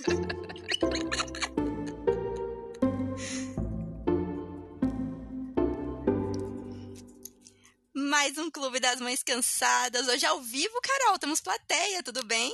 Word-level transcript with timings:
Mais 7.94 8.36
um 8.38 8.50
Clube 8.50 8.80
das 8.80 8.98
Mães 9.00 9.22
Cansadas. 9.22 10.08
Hoje 10.08 10.26
ao 10.26 10.40
vivo, 10.40 10.74
Carol, 10.82 11.16
temos 11.18 11.40
plateia, 11.40 12.02
tudo 12.02 12.24
bem? 12.24 12.52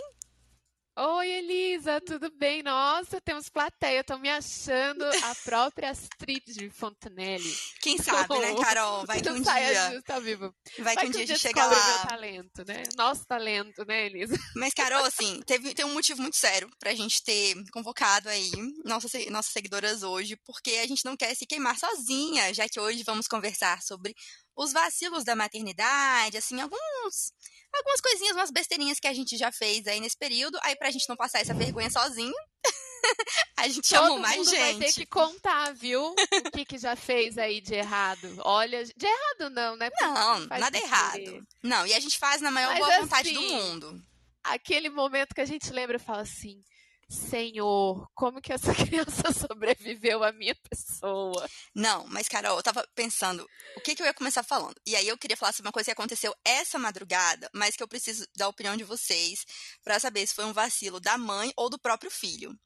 Oi, 0.99 1.31
Elisa, 1.31 2.01
tudo 2.01 2.31
bem? 2.31 2.63
Nossa, 2.63 3.21
temos 3.21 3.51
plateia. 3.51 4.03
Tô 4.03 4.17
me 4.17 4.31
achando 4.31 5.05
a 5.05 5.35
própria 5.45 5.91
Astrid 5.91 6.43
de 6.47 6.71
Fontenelle. 6.71 7.55
Quem 7.83 7.99
sabe, 7.99 8.39
né, 8.39 8.55
Carol? 8.59 9.05
Vai 9.05 9.21
que 9.21 9.29
um 9.29 9.43
dia. 9.43 9.91
Justa, 9.93 10.19
vivo. 10.21 10.55
Vai, 10.79 10.95
Vai 10.95 11.05
que 11.05 11.09
um 11.09 11.11
dia 11.11 11.25
a 11.25 11.27
gente 11.27 11.39
chega 11.39 11.67
lá. 11.67 11.99
meu 11.99 12.09
talento, 12.09 12.65
né? 12.67 12.83
Nosso 12.97 13.27
talento, 13.27 13.85
né, 13.87 14.07
Elisa? 14.07 14.35
Mas, 14.57 14.73
Carol, 14.73 15.05
assim, 15.05 15.43
teve, 15.45 15.75
tem 15.75 15.85
um 15.85 15.93
motivo 15.93 16.23
muito 16.23 16.39
sério 16.39 16.67
pra 16.79 16.95
gente 16.95 17.23
ter 17.23 17.55
convocado 17.73 18.31
aí 18.31 18.51
nossas, 18.83 19.13
nossas 19.27 19.53
seguidoras 19.53 20.03
hoje, 20.03 20.35
porque 20.47 20.71
a 20.83 20.87
gente 20.87 21.05
não 21.05 21.15
quer 21.15 21.35
se 21.35 21.45
queimar 21.45 21.79
sozinha, 21.79 22.55
já 22.55 22.67
que 22.67 22.81
hoje 22.81 23.03
vamos 23.03 23.29
conversar 23.29 23.83
sobre 23.83 24.15
os 24.57 24.73
vacilos 24.73 25.23
da 25.25 25.37
maternidade, 25.37 26.39
assim, 26.39 26.61
alguns. 26.61 27.33
Algumas 27.73 28.01
coisinhas, 28.01 28.37
umas 28.37 28.51
besteirinhas 28.51 28.99
que 28.99 29.07
a 29.07 29.13
gente 29.13 29.37
já 29.37 29.53
fez 29.53 29.87
aí 29.87 30.01
nesse 30.01 30.17
período. 30.17 30.59
Aí, 30.63 30.75
pra 30.77 30.91
gente 30.91 31.09
não 31.09 31.17
passar 31.17 31.41
essa 31.41 31.53
vergonha 31.53 31.91
sozinho, 31.91 32.33
a 33.57 33.69
gente 33.69 33.87
chamou 33.87 34.11
Todo 34.11 34.21
mais 34.21 34.37
mundo 34.39 34.51
gente. 34.51 34.61
vai 34.61 34.75
ter 34.89 34.93
que 34.95 35.07
contar, 35.07 35.75
viu? 35.75 36.03
O 36.47 36.51
que 36.51 36.65
que 36.65 36.79
já 36.79 36.97
fez 36.97 37.37
aí 37.37 37.61
de 37.61 37.75
errado. 37.75 38.35
Olha, 38.45 38.83
de 38.85 39.07
errado 39.07 39.51
não, 39.51 39.77
né? 39.77 39.91
Porque 39.91 40.05
Não, 40.05 40.47
nada 40.47 40.79
errado. 40.79 41.13
querer. 41.13 41.43
Não, 41.63 41.87
e 41.87 41.93
a 41.93 42.01
gente 42.01 42.19
faz 42.19 42.41
na 42.41 42.51
maior 42.51 42.71
Mas 42.71 42.79
boa 42.79 43.01
vontade 43.01 43.31
do 43.33 43.39
assim, 43.39 43.53
mundo. 43.53 44.03
Aquele 44.43 44.89
momento 44.89 45.35
que 45.35 45.41
a 45.41 45.47
gente 45.47 45.71
lembra 45.71 45.97
e 45.97 46.01
fala 46.01 46.23
assim, 46.23 46.63
Senhor, 47.09 48.09
como 48.15 48.41
que 48.41 48.53
essa 48.53 48.75
criança 48.75 49.33
sobreviveu 49.33 50.25
à 50.25 50.33
minha 50.33 50.55
pessoa? 50.69 51.49
Não, 51.75 52.07
mas 52.09 52.29
Carol, 52.29 52.57
eu 52.57 52.63
tava 52.63 52.87
pensando 52.95 53.47
o 53.77 53.81
que, 53.81 53.95
que 53.95 54.03
eu 54.03 54.07
ia 54.07 54.15
começar 54.15 54.43
falando. 54.43 54.75
E 54.87 54.97
aí 54.97 55.07
eu 55.07 55.17
queria 55.17 55.37
falar 55.37 55.53
sobre 55.53 55.69
uma 55.69 55.73
coisa 55.73 55.87
que 55.87 55.93
aconteceu 55.93 56.35
essa 56.45 56.79
madrugada, 56.79 57.49
mas 57.55 57.77
que 57.77 57.83
eu 57.83 57.89
preciso 57.89 58.27
da 58.37 58.49
opinião 58.49 58.77
de 58.77 58.85
vocês 58.85 59.45
pra 59.85 60.01
saber 60.01 60.27
se 60.27 60.35
foi 60.35 60.45
um 60.45 60.53
vacilo 60.53 60.99
da 61.01 61.17
mãe 61.17 61.53
ou 61.57 61.71
do 61.71 61.79
próprio 61.79 62.11
filho. 62.11 62.59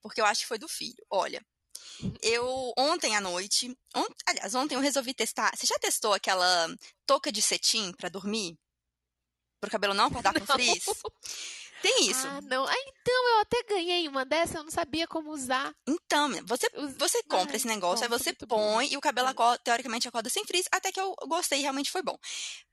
Porque 0.00 0.20
eu 0.20 0.24
acho 0.26 0.42
que 0.42 0.46
foi 0.46 0.58
do 0.58 0.68
filho. 0.68 1.04
Olha, 1.10 1.44
eu 2.22 2.72
ontem 2.78 3.16
à 3.16 3.20
noite, 3.20 3.76
ont- 3.96 4.14
aliás, 4.26 4.54
ontem 4.54 4.76
eu 4.76 4.80
resolvi 4.80 5.12
testar. 5.12 5.50
Você 5.56 5.66
já 5.66 5.76
testou 5.80 6.14
aquela 6.14 6.68
touca 7.04 7.32
de 7.32 7.42
cetim 7.42 7.92
pra 7.92 8.08
dormir? 8.08 8.56
Pro 9.60 9.70
cabelo 9.72 9.92
não 9.92 10.06
acordar 10.06 10.32
com 10.32 10.38
Não. 10.46 10.54
frizz? 10.54 10.84
Tem 11.80 12.08
isso. 12.10 12.28
Ah, 12.30 12.40
não. 12.42 12.66
Ah, 12.66 12.74
então 12.88 13.28
eu 13.36 13.40
até 13.40 13.62
ganhei 13.64 14.08
uma 14.08 14.24
dessa, 14.24 14.58
eu 14.58 14.62
não 14.64 14.70
sabia 14.70 15.06
como 15.06 15.30
usar. 15.30 15.74
Então, 15.90 16.28
você 16.46 16.68
Você 16.98 17.22
compra 17.24 17.56
Ai, 17.56 17.56
esse 17.56 17.66
negócio, 17.66 18.04
aí 18.04 18.10
você 18.10 18.34
muito 18.34 18.46
bom. 18.46 18.74
põe 18.74 18.92
e 18.92 18.96
o 18.96 19.00
cabelo 19.00 19.26
Hum. 19.26 19.28
acorda, 19.28 19.58
teoricamente 19.64 20.06
acorda 20.06 20.28
sem 20.28 20.44
frizz, 20.44 20.66
até 20.70 20.92
que 20.92 21.00
eu 21.00 21.14
gostei, 21.26 21.60
realmente 21.62 21.90
foi 21.90 22.02
bom. 22.02 22.18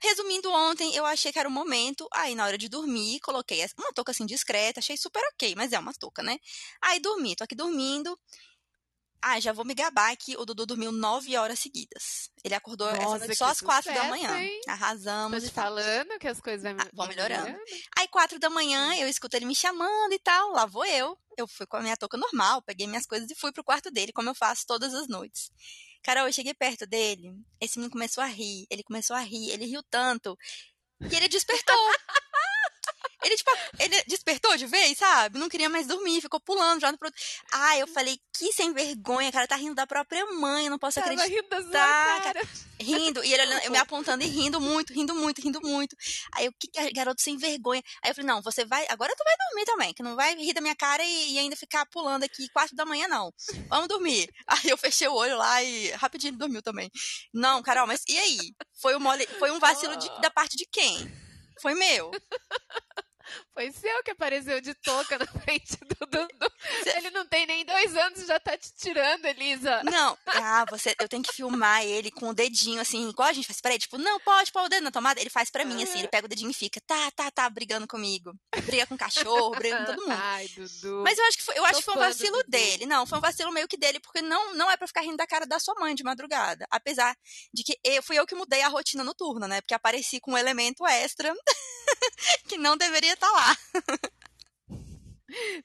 Resumindo, 0.02 0.52
ontem 0.52 0.94
eu 0.96 1.06
achei 1.06 1.32
que 1.32 1.40
era 1.40 1.48
o 1.48 1.52
momento, 1.52 2.08
aí 2.14 2.36
na 2.36 2.46
hora 2.46 2.58
de 2.58 2.68
dormir, 2.70 3.20
coloquei 3.22 3.66
uma 3.78 3.94
touca 3.94 4.12
assim 4.12 4.26
discreta, 4.26 4.80
achei 4.82 4.98
super 4.98 5.24
ok, 5.34 5.56
mas 5.56 5.72
é 5.74 5.80
uma 5.80 5.94
touca, 5.94 6.22
né? 6.24 6.38
Aí 6.82 7.00
dormi, 7.00 7.36
tô 7.36 7.44
aqui 7.46 7.56
dormindo. 7.56 8.20
Ah, 9.28 9.40
já 9.40 9.52
vou 9.52 9.66
me 9.66 9.74
gabar 9.74 10.16
que 10.16 10.38
o 10.38 10.46
Dudu 10.46 10.68
dormiu 10.68 10.92
nove 10.92 11.36
horas 11.36 11.58
seguidas. 11.60 12.30
Ele 12.44 12.54
acordou 12.54 12.88
Nossa, 12.96 13.18
noite 13.26 13.36
só 13.36 13.46
às 13.46 13.60
quatro 13.60 13.92
da 13.92 14.04
manhã. 14.04 14.40
hein? 14.40 14.62
Tô 14.64 14.70
Arrasamos. 14.72 15.42
te 15.44 15.48
e 15.48 15.52
tal. 15.52 15.64
falando 15.64 16.20
que 16.20 16.28
as 16.28 16.40
coisas 16.40 16.62
vão, 16.62 16.74
Ah, 16.80 16.84
vão 16.84 16.90
vão 16.94 17.08
melhorando. 17.08 17.58
Aí, 17.98 18.08
quatro 18.08 18.38
da 18.38 18.52
manhã, 18.52 18.96
eu 18.98 19.08
escuto 19.08 19.36
ele 19.36 19.46
me 19.48 19.56
chamando 19.56 20.14
e 20.14 20.20
tal. 20.20 20.52
Lá 20.52 20.68
vou 20.68 20.86
eu. 20.86 21.18
Eu 21.36 21.48
fui 21.48 21.66
com 21.66 21.76
a 21.78 21.82
minha 21.82 21.98
touca 21.98 22.18
normal, 22.18 22.62
peguei 22.62 22.86
minhas 22.86 23.08
coisas 23.08 23.28
e 23.32 23.34
fui 23.34 23.52
pro 23.52 23.64
quarto 23.64 23.90
dele, 23.90 24.14
como 24.14 24.30
eu 24.30 24.36
faço 24.36 24.64
todas 24.68 24.94
as 24.94 25.08
noites. 25.08 25.50
Carol, 26.04 26.28
eu 26.28 26.32
cheguei 26.34 26.54
perto 26.54 26.86
dele, 26.86 27.34
esse 27.60 27.80
menino 27.80 27.92
começou 27.92 28.24
a 28.24 28.28
rir, 28.28 28.68
ele 28.70 28.84
começou 28.84 29.16
a 29.16 29.22
rir, 29.22 29.50
ele 29.50 29.66
riu 29.66 29.82
tanto, 29.90 30.38
que 31.10 31.16
ele 31.16 31.28
despertou. 31.28 31.76
Ele, 33.26 33.36
tipo, 33.36 33.52
ele 33.80 34.04
despertou 34.08 34.56
de 34.56 34.68
vez, 34.68 34.98
sabe? 35.00 35.40
Não 35.40 35.50
queria 35.50 35.68
mais 35.68 35.88
dormir, 35.88 36.22
ficou 36.22 36.40
pulando, 36.40 36.80
já 36.82 36.94
pro 36.94 37.08
outro. 37.08 37.22
Ah, 37.52 37.76
eu 37.78 37.88
falei, 37.88 38.20
que 38.38 38.54
sem 38.54 38.72
vergonha, 38.72 39.32
cara, 39.32 39.48
tá 39.48 39.56
rindo 39.56 39.74
da 39.74 39.88
própria 39.88 40.24
mãe, 40.34 40.66
eu 40.66 40.70
não 40.72 40.78
posso 40.78 41.00
Tava 41.02 41.12
acreditar 41.14 41.58
rindo 41.58 41.72
Tá, 41.72 42.22
cara. 42.22 42.42
rindo, 42.80 43.24
e 43.24 43.34
ele 43.34 43.42
olhando, 43.44 43.64
eu 43.64 43.72
me 43.72 43.78
apontando 43.80 44.24
e 44.24 44.28
rindo 44.28 44.62
muito, 44.62 44.94
rindo 44.94 45.16
muito, 45.16 45.42
rindo 45.42 45.60
muito. 45.62 45.96
Aí 46.34 46.46
eu, 46.46 46.54
que 46.54 46.68
que- 46.68 46.92
garoto 46.92 47.22
sem 47.22 47.36
vergonha. 47.38 47.82
Aí 48.04 48.12
eu 48.12 48.16
falei, 48.16 48.28
não, 48.28 48.42
você 48.44 48.64
vai, 48.64 48.86
agora 48.90 49.12
tu 49.18 49.24
vai 49.24 49.34
dormir 49.50 49.66
também, 49.66 49.94
que 49.94 50.04
não 50.04 50.16
vai 50.16 50.36
rir 50.36 50.54
da 50.54 50.62
minha 50.62 50.76
cara 50.76 51.04
e, 51.04 51.34
e 51.34 51.40
ainda 51.40 51.56
ficar 51.56 51.86
pulando 51.88 52.24
aqui 52.24 52.48
quatro 52.50 52.76
da 52.76 52.86
manhã, 52.86 53.08
não. 53.08 53.34
Vamos 53.70 53.88
dormir. 53.88 54.30
Aí 54.48 54.70
eu 54.70 54.78
fechei 54.78 55.08
o 55.08 55.14
olho 55.14 55.36
lá 55.38 55.64
e 55.64 55.90
rapidinho 55.92 56.30
ele 56.32 56.38
dormiu 56.38 56.62
também. 56.62 56.92
Não, 57.34 57.64
Carol, 57.64 57.88
mas 57.88 58.04
e 58.08 58.18
aí? 58.20 58.54
Foi 58.80 58.96
um, 58.96 59.00
mole, 59.00 59.26
foi 59.40 59.50
um 59.50 59.60
vacilo 59.60 59.96
de- 59.96 60.22
da 60.22 60.30
parte 60.30 60.56
de 60.56 60.66
quem? 60.72 61.12
Foi 61.62 61.74
meu. 61.74 62.12
Foi 63.54 63.72
seu 63.72 64.04
que 64.04 64.12
apareceu 64.12 64.60
de 64.62 64.74
touca 64.76 65.18
na 65.18 65.26
frente 65.42 65.78
do 65.78 66.06
Dudu. 66.06 66.52
Ele 66.96 67.10
não 67.12 67.26
tem 67.26 67.46
nem 67.46 67.66
dois 67.66 67.96
anos 67.96 68.20
e 68.22 68.26
já 68.26 68.40
tá 68.40 68.58
te 68.58 68.72
tirando, 68.76 69.26
Elisa. 69.26 69.82
Não, 69.84 70.18
ah, 70.28 70.66
você, 70.70 70.96
eu 71.00 71.08
tenho 71.08 71.24
que 71.24 71.34
filmar 71.34 71.84
ele 71.84 72.12
com 72.12 72.30
o 72.30 72.34
dedinho, 72.34 72.82
assim, 72.82 73.10
igual 73.10 73.30
a 73.30 73.34
gente 73.34 73.48
faz 73.48 73.62
pra 73.62 73.72
ele, 73.72 73.80
tipo, 73.80 73.98
não, 73.98 74.20
pode 74.20 74.52
pôr 74.52 74.64
o 74.64 74.70
dedo 74.70 74.84
na 74.84 74.92
tomada, 74.92 75.20
ele 75.20 75.30
faz 75.30 75.50
pra 75.50 75.66
mim, 75.66 75.82
assim, 75.84 76.00
ele 76.00 76.08
pega 76.08 76.26
o 76.26 76.30
dedinho 76.30 76.52
e 76.52 76.54
fica, 76.54 76.80
tá, 76.82 77.12
tá, 77.12 77.32
tá, 77.32 77.50
brigando 77.50 77.88
comigo. 77.88 78.34
Briga 78.66 78.86
com 78.88 78.96
o 78.96 78.98
cachorro, 78.98 79.52
briga 79.56 79.78
com 79.78 79.86
todo 79.86 80.02
mundo. 80.02 80.18
Ai, 80.18 80.48
Dudu. 80.50 81.04
Mas 81.04 81.18
eu 81.18 81.26
acho 81.26 81.38
que 81.38 81.44
foi, 81.44 81.58
eu 81.58 81.66
acho 81.66 81.80
que 81.80 81.86
foi 81.86 81.96
um 81.96 82.00
vacilo 82.00 82.44
dele. 82.48 82.86
Não, 82.86 83.06
foi 83.06 83.18
um 83.18 83.22
vacilo 83.22 83.52
meio 83.52 83.68
que 83.68 83.78
dele, 83.78 84.00
porque 84.00 84.22
não, 84.22 84.54
não 84.56 84.70
é 84.70 84.78
pra 84.78 84.88
ficar 84.88 85.02
rindo 85.02 85.18
da 85.18 85.28
cara 85.28 85.46
da 85.46 85.60
sua 85.60 85.76
mãe 85.76 85.96
de 85.96 86.04
madrugada. 86.04 86.66
Apesar 86.70 87.16
de 87.54 87.64
que 87.64 87.78
eu, 87.84 88.04
fui 88.04 88.18
eu 88.18 88.26
que 88.26 88.36
mudei 88.36 88.62
a 88.62 88.68
rotina 88.68 89.04
noturna, 89.04 89.48
né? 89.48 89.62
Porque 89.62 89.74
apareci 89.74 90.20
com 90.20 90.32
um 90.32 90.38
elemento 90.38 90.86
extra 90.88 91.34
que 92.48 92.58
não 92.58 92.78
deveria 92.78 93.14
estar 93.14 93.32
lá. 93.32 93.58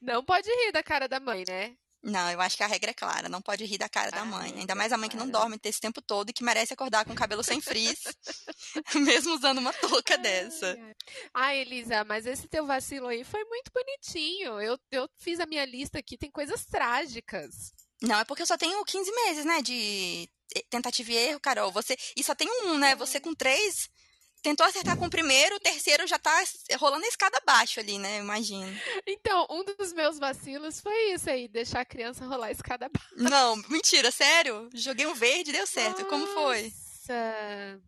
Não 0.01 0.25
pode 0.25 0.49
rir 0.49 0.73
da 0.73 0.83
cara 0.83 1.07
da 1.07 1.21
mãe, 1.21 1.45
né? 1.47 1.77
Não, 2.03 2.31
eu 2.31 2.41
acho 2.41 2.57
que 2.57 2.63
a 2.63 2.67
regra 2.67 2.93
é 2.93 2.95
clara, 2.95 3.29
não 3.29 3.43
pode 3.43 3.65
rir 3.65 3.77
da 3.77 3.89
cara 3.89 4.11
da 4.11 4.23
A 4.23 4.25
mãe. 4.25 4.55
Ainda 4.57 4.73
é 4.73 4.75
mais 4.75 4.91
a 4.91 4.97
mãe 4.97 5.09
que 5.09 5.17
não 5.17 5.29
dorme 5.29 5.61
esse 5.65 5.81
tempo 5.81 6.01
todo 6.01 6.31
e 6.31 6.33
que 6.33 6.43
merece 6.43 6.73
acordar 6.73 7.05
com 7.05 7.13
o 7.13 7.17
cabelo 7.17 7.45
sem 7.45 7.61
frizz, 7.61 8.05
mesmo 8.95 9.35
usando 9.35 9.59
uma 9.59 9.73
touca 9.73 10.17
dessa. 10.17 10.79
Ai, 11.35 11.59
Elisa, 11.59 12.03
mas 12.05 12.25
esse 12.25 12.49
teu 12.49 12.67
vacilo 12.67 13.07
aí 13.07 13.23
foi 13.23 13.45
muito 13.45 13.71
bonitinho. 13.73 14.61
Eu, 14.61 14.79
eu 14.91 15.09
fiz 15.19 15.39
a 15.41 15.47
minha 15.47 15.65
lista 15.67 15.99
aqui, 15.99 16.17
tem 16.17 16.31
coisas 16.31 16.65
trágicas. 16.65 17.75
Não, 18.01 18.19
é 18.19 18.25
porque 18.25 18.43
eu 18.43 18.47
só 18.47 18.57
tenho 18.57 18.83
15 18.83 19.13
meses, 19.13 19.45
né, 19.45 19.61
de 19.61 20.27
tentativa 20.71 21.13
e 21.13 21.17
erro, 21.17 21.41
Carol. 21.41 21.71
Você, 21.73 21.99
e 22.17 22.25
só 22.25 22.35
tem 22.35 22.49
um, 22.65 22.79
né? 22.79 22.95
Você 22.97 23.21
com 23.21 23.35
três 23.35 23.91
tentou 24.43 24.67
acertar 24.67 24.97
com 24.97 25.07
o 25.07 25.11
primeiro, 25.11 25.57
o 25.57 25.61
terceiro 25.61 26.07
já 26.07 26.19
tá 26.19 26.43
rolando 26.79 27.05
a 27.05 27.09
escada 27.09 27.39
abaixo 27.39 27.81
ali, 27.81 27.99
né? 27.99 28.19
Imagino. 28.19 28.67
Então, 29.07 29.47
um 29.51 29.65
dos 29.65 29.93
meus 29.93 30.19
vacilos 30.19 30.81
foi 30.81 31.13
isso 31.13 31.29
aí, 31.31 31.49
deixar 31.49 31.81
a 31.81 31.85
criança 31.85 32.25
rolar 32.27 32.47
a 32.49 32.53
escada 32.53 32.87
abaixo. 32.87 33.09
Não, 33.17 33.57
mentira, 33.69 34.11
sério? 34.11 34.69
Joguei 34.75 35.07
um 35.07 35.15
verde 35.15 35.51
e 35.51 35.53
deu 35.53 35.67
certo. 35.67 36.05
Como 36.07 36.27
foi? 36.29 36.65
Nossa. 36.65 37.81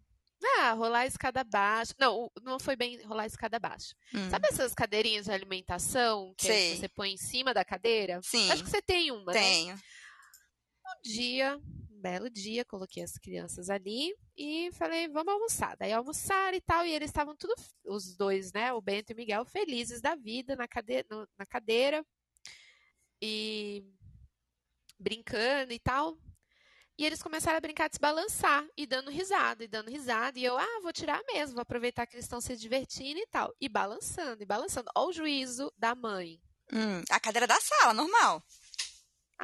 Ah, 0.59 0.73
rolar 0.73 1.01
a 1.01 1.07
escada 1.07 1.41
abaixo. 1.43 1.93
Não, 2.01 2.29
não 2.43 2.59
foi 2.59 2.75
bem 2.75 3.01
rolar 3.05 3.23
a 3.23 3.27
escada 3.27 3.59
abaixo. 3.59 3.95
Hum, 4.13 4.29
Sabe 4.29 4.49
essas 4.49 4.75
cadeirinhas 4.75 5.27
de 5.27 5.31
alimentação 5.33 6.35
que 6.37 6.47
Sei. 6.47 6.77
você 6.77 6.89
põe 6.89 7.13
em 7.13 7.17
cima 7.17 7.55
da 7.55 7.65
cadeira? 7.65 8.21
Sim, 8.25 8.51
Acho 8.51 8.65
que 8.65 8.71
você 8.71 8.83
tem 8.83 9.13
uma, 9.13 9.33
né? 9.33 9.41
tenho. 9.41 9.75
Um 9.75 11.03
dia, 11.05 11.61
belo 12.03 12.29
dia, 12.29 12.65
coloquei 12.65 13.03
as 13.03 13.17
crianças 13.17 13.71
ali 13.71 14.15
e 14.37 14.71
falei, 14.73 15.09
vamos 15.09 15.33
almoçar. 15.33 15.77
Daí 15.77 15.93
almoçaram 15.93 16.57
e 16.57 16.61
tal, 16.61 16.85
e 16.85 16.93
eles 16.93 17.11
estavam 17.11 17.37
tudo, 17.37 17.55
os 17.87 18.17
dois, 18.17 18.53
né, 18.53 18.73
o 18.73 18.83
Bento 18.83 19.11
e 19.11 19.15
o 19.15 19.17
Miguel, 19.17 19.45
felizes 19.47 20.01
da 20.01 20.15
vida 20.15 20.57
na 20.57 20.69
cadeira, 20.69 21.07
na 21.39 21.47
cadeira 21.47 22.05
e 23.23 23.85
brincando 24.99 25.73
e 25.73 25.79
tal. 25.79 26.19
E 26.99 27.07
eles 27.07 27.23
começaram 27.23 27.57
a 27.57 27.61
brincar 27.61 27.89
de 27.89 27.97
se 27.97 28.01
balançar 28.01 28.67
e 28.77 28.87
dando 28.87 29.11
risada, 29.11 29.65
e 29.65 29.69
dando 29.69 29.91
risada. 29.91 30.39
E 30.39 30.45
eu, 30.45 30.59
ah, 30.59 30.81
vou 30.83 30.93
tirar 30.93 31.21
mesmo, 31.33 31.55
vou 31.55 31.63
aproveitar 31.63 32.07
que 32.07 32.15
eles 32.15 32.27
estão 32.27 32.41
se 32.41 32.57
divertindo 32.57 33.19
e 33.19 33.27
tal. 33.29 33.55
E 33.61 33.69
balançando, 33.69 34.43
e 34.43 34.47
balançando. 34.47 34.91
Olha 34.95 35.09
o 35.09 35.13
juízo 35.13 35.73
da 35.77 35.95
mãe. 35.95 36.41
Hum, 36.73 37.03
a 37.11 37.19
cadeira 37.19 37.47
da 37.47 37.59
sala, 37.61 37.95
normal. 37.95 38.45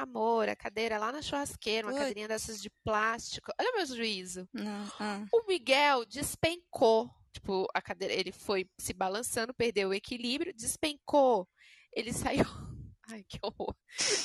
Amor, 0.01 0.47
a 0.47 0.55
cadeira 0.55 0.97
lá 0.97 1.11
na 1.11 1.21
churrasqueira, 1.21 1.85
uma 1.87 1.91
Putz. 1.91 1.99
cadeirinha 1.99 2.27
dessas 2.27 2.61
de 2.61 2.69
plástico. 2.83 3.51
Olha 3.59 3.71
meu 3.75 3.85
juízo. 3.85 4.47
Não, 4.53 4.87
ah. 4.99 5.25
O 5.33 5.45
Miguel 5.47 6.05
despencou. 6.05 7.09
Tipo, 7.31 7.67
a 7.73 7.81
cadeira, 7.81 8.13
ele 8.13 8.31
foi 8.31 8.67
se 8.79 8.93
balançando, 8.93 9.53
perdeu 9.53 9.89
o 9.89 9.93
equilíbrio, 9.93 10.53
despencou. 10.53 11.47
Ele 11.93 12.13
saiu. 12.13 12.45
Ai, 13.11 13.25
que 13.27 13.39
horror. 13.41 13.75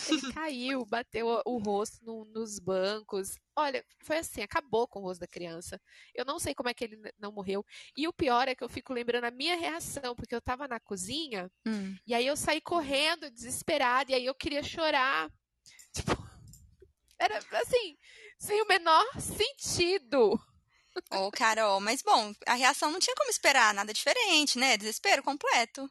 Ele 0.08 0.32
caiu, 0.32 0.84
bateu 0.84 1.26
o 1.46 1.58
rosto 1.58 2.04
no, 2.04 2.24
nos 2.26 2.58
bancos. 2.58 3.38
Olha, 3.56 3.84
foi 4.02 4.18
assim, 4.18 4.42
acabou 4.42 4.86
com 4.86 5.00
o 5.00 5.02
rosto 5.02 5.20
da 5.20 5.26
criança. 5.26 5.80
Eu 6.14 6.24
não 6.24 6.38
sei 6.38 6.54
como 6.54 6.68
é 6.68 6.74
que 6.74 6.84
ele 6.84 6.98
não 7.18 7.32
morreu. 7.32 7.64
E 7.96 8.06
o 8.06 8.12
pior 8.12 8.46
é 8.46 8.54
que 8.54 8.62
eu 8.62 8.68
fico 8.68 8.92
lembrando 8.92 9.24
a 9.24 9.30
minha 9.30 9.56
reação, 9.56 10.14
porque 10.14 10.34
eu 10.34 10.40
tava 10.40 10.68
na 10.68 10.78
cozinha, 10.78 11.50
hum. 11.66 11.96
e 12.06 12.14
aí 12.14 12.26
eu 12.26 12.36
saí 12.36 12.60
correndo, 12.60 13.30
desesperada, 13.30 14.12
e 14.12 14.14
aí 14.14 14.26
eu 14.26 14.34
queria 14.34 14.62
chorar. 14.62 15.30
Tipo, 15.94 16.12
era 17.18 17.38
assim, 17.38 17.96
sem 18.38 18.60
o 18.62 18.66
menor 18.66 19.04
sentido. 19.20 20.38
Ô, 21.10 21.30
Carol, 21.30 21.80
mas 21.80 22.02
bom, 22.02 22.32
a 22.46 22.54
reação 22.54 22.90
não 22.90 23.00
tinha 23.00 23.16
como 23.16 23.30
esperar 23.30 23.74
nada 23.74 23.92
diferente, 23.92 24.58
né? 24.58 24.76
Desespero 24.76 25.22
completo. 25.22 25.90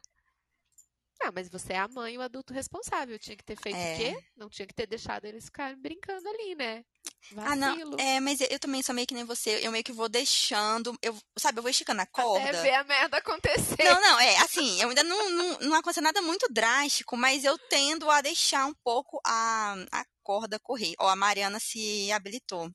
Ah, 1.20 1.32
mas 1.32 1.48
você 1.48 1.72
é 1.72 1.78
a 1.78 1.88
mãe, 1.88 2.18
o 2.18 2.22
adulto 2.22 2.52
responsável. 2.52 3.18
Tinha 3.18 3.36
que 3.36 3.44
ter 3.44 3.56
feito 3.56 3.76
é. 3.76 3.94
o 3.94 3.96
quê? 3.96 4.24
Não 4.36 4.48
tinha 4.48 4.66
que 4.66 4.74
ter 4.74 4.86
deixado 4.86 5.24
eles 5.24 5.46
ficarem 5.46 5.76
brincando 5.76 6.28
ali, 6.28 6.54
né? 6.54 6.84
Vacilo. 7.32 7.52
Ah, 7.52 7.56
não. 7.56 7.96
É, 7.98 8.20
mas 8.20 8.40
eu 8.40 8.58
também 8.58 8.82
sou 8.82 8.94
meio 8.94 9.06
que 9.06 9.14
nem 9.14 9.24
você. 9.24 9.60
Eu 9.62 9.72
meio 9.72 9.84
que 9.84 9.92
vou 9.92 10.08
deixando. 10.08 10.96
Eu, 11.00 11.16
sabe, 11.38 11.58
eu 11.58 11.62
vou 11.62 11.70
esticando 11.70 12.02
a 12.02 12.06
corda. 12.06 12.48
Até 12.50 12.62
ver 12.62 12.74
a 12.74 12.84
merda 12.84 13.16
acontecer. 13.18 13.84
Não, 13.84 14.00
não, 14.00 14.20
é 14.20 14.36
assim. 14.38 14.80
Eu 14.80 14.88
ainda 14.88 15.02
não, 15.02 15.30
não, 15.30 15.58
não 15.60 15.76
aconteceu 15.76 16.02
nada 16.02 16.20
muito 16.20 16.46
drástico, 16.50 17.16
mas 17.16 17.44
eu 17.44 17.56
tendo 17.70 18.10
a 18.10 18.20
deixar 18.20 18.66
um 18.66 18.74
pouco 18.84 19.20
a, 19.24 19.76
a 19.92 20.04
corda 20.22 20.58
correr. 20.58 20.94
Ó, 20.98 21.08
a 21.08 21.16
Mariana 21.16 21.58
se 21.58 22.10
habilitou. 22.12 22.70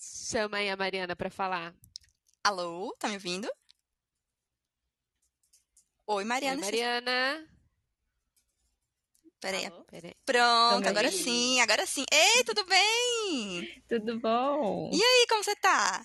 Chama 0.00 0.58
aí 0.58 0.70
a 0.70 0.76
Mariana 0.76 1.14
pra 1.14 1.30
falar. 1.30 1.74
Alô, 2.42 2.94
tá 2.98 3.08
me 3.08 3.14
ouvindo? 3.14 3.50
Oi, 6.06 6.24
Mariana. 6.24 6.56
Oi, 6.56 6.62
Mariana. 6.62 7.59
Peraí, 9.40 9.70
peraí. 9.90 10.14
Pronto, 10.26 10.86
agora 10.86 11.10
sim, 11.10 11.60
agora 11.60 11.86
sim. 11.86 12.04
Ei, 12.12 12.44
tudo 12.44 12.64
bem? 12.66 13.82
Tudo 13.88 14.20
bom? 14.20 14.90
E 14.92 15.02
aí, 15.02 15.26
como 15.28 15.42
você 15.42 15.56
tá? 15.56 16.04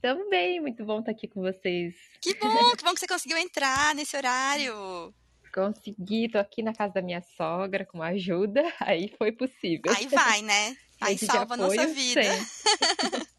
Tamo 0.00 0.28
bem, 0.30 0.60
muito 0.60 0.84
bom 0.84 1.00
estar 1.00 1.12
aqui 1.12 1.28
com 1.28 1.42
vocês. 1.42 1.94
Que 2.20 2.34
bom, 2.34 2.76
que 2.76 2.84
bom 2.84 2.94
que 2.94 3.00
você 3.00 3.06
conseguiu 3.06 3.36
entrar 3.36 3.94
nesse 3.94 4.16
horário. 4.16 5.12
Consegui, 5.52 6.28
tô 6.28 6.38
aqui 6.38 6.62
na 6.62 6.74
casa 6.74 6.94
da 6.94 7.02
minha 7.02 7.22
sogra 7.36 7.84
com 7.84 8.02
ajuda, 8.02 8.62
aí 8.80 9.12
foi 9.18 9.32
possível. 9.32 9.92
Aí 9.94 10.06
vai, 10.06 10.42
né? 10.42 10.76
Aí 11.00 11.18
salva 11.18 11.54
a 11.54 11.56
nossa 11.56 11.86
vida. 11.88 12.20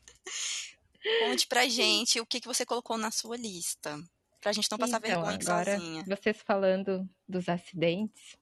Conte 1.26 1.48
pra 1.48 1.66
gente 1.70 2.20
o 2.20 2.26
que, 2.26 2.40
que 2.40 2.48
você 2.48 2.66
colocou 2.66 2.98
na 2.98 3.12
sua 3.12 3.38
lista. 3.38 4.00
Pra 4.42 4.52
gente 4.52 4.70
não 4.70 4.78
passar 4.78 4.98
então, 4.98 5.10
vergonha 5.10 5.38
agora, 5.42 5.80
sozinha. 5.80 6.04
Vocês 6.08 6.38
falando 6.46 7.10
dos 7.28 7.50
acidentes, 7.50 8.38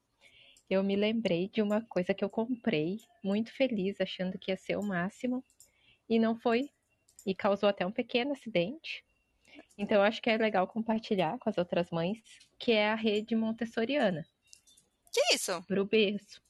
eu 0.69 0.83
me 0.83 0.95
lembrei 0.95 1.47
de 1.49 1.61
uma 1.61 1.81
coisa 1.81 2.13
que 2.13 2.23
eu 2.23 2.29
comprei, 2.29 2.99
muito 3.23 3.51
feliz, 3.53 4.01
achando 4.01 4.37
que 4.37 4.51
ia 4.51 4.57
ser 4.57 4.77
o 4.77 4.83
máximo, 4.83 5.43
e 6.09 6.17
não 6.17 6.35
foi, 6.35 6.69
e 7.25 7.35
causou 7.35 7.69
até 7.69 7.85
um 7.85 7.91
pequeno 7.91 8.31
acidente. 8.31 9.03
Então, 9.77 9.97
eu 9.97 10.03
acho 10.03 10.21
que 10.21 10.29
é 10.29 10.37
legal 10.37 10.67
compartilhar 10.67 11.37
com 11.39 11.49
as 11.49 11.57
outras 11.57 11.89
mães, 11.91 12.21
que 12.57 12.71
é 12.71 12.89
a 12.89 12.95
rede 12.95 13.35
montessoriana. 13.35 14.25
Que 15.11 15.35
isso? 15.35 15.61
Pro 15.67 15.85
berço. 15.85 16.41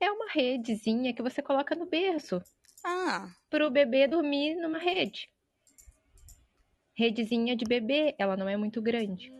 É 0.00 0.10
uma 0.10 0.30
redezinha 0.30 1.12
que 1.12 1.22
você 1.22 1.42
coloca 1.42 1.74
no 1.74 1.86
berço. 1.86 2.42
Ah. 2.84 3.28
Pro 3.50 3.70
bebê 3.70 4.06
dormir 4.06 4.54
numa 4.54 4.78
rede. 4.78 5.28
Redezinha 6.94 7.56
de 7.56 7.64
bebê, 7.64 8.14
ela 8.18 8.36
não 8.36 8.48
é 8.48 8.56
muito 8.56 8.80
grande. 8.80 9.32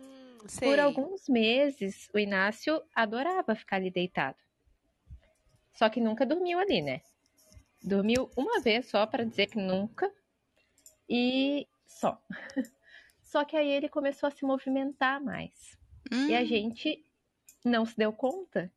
Sei. 0.47 0.69
Por 0.69 0.79
alguns 0.79 1.27
meses, 1.27 2.09
o 2.13 2.19
Inácio 2.19 2.81
adorava 2.95 3.55
ficar 3.55 3.77
ali 3.77 3.91
deitado. 3.91 4.37
Só 5.73 5.89
que 5.89 6.01
nunca 6.01 6.25
dormiu 6.25 6.59
ali, 6.59 6.81
né? 6.81 7.01
Dormiu 7.81 8.29
uma 8.35 8.59
vez 8.59 8.87
só 8.87 9.05
para 9.05 9.23
dizer 9.23 9.47
que 9.47 9.57
nunca. 9.57 10.11
E 11.09 11.67
só. 11.85 12.21
Só 13.21 13.45
que 13.45 13.55
aí 13.55 13.69
ele 13.69 13.87
começou 13.87 14.25
a 14.25 14.31
se 14.31 14.43
movimentar 14.43 15.21
mais. 15.21 15.77
Hum. 16.11 16.27
E 16.29 16.35
a 16.35 16.41
hum. 16.41 16.45
gente 16.45 17.05
não 17.63 17.85
se 17.85 17.95
deu 17.95 18.11
conta. 18.11 18.71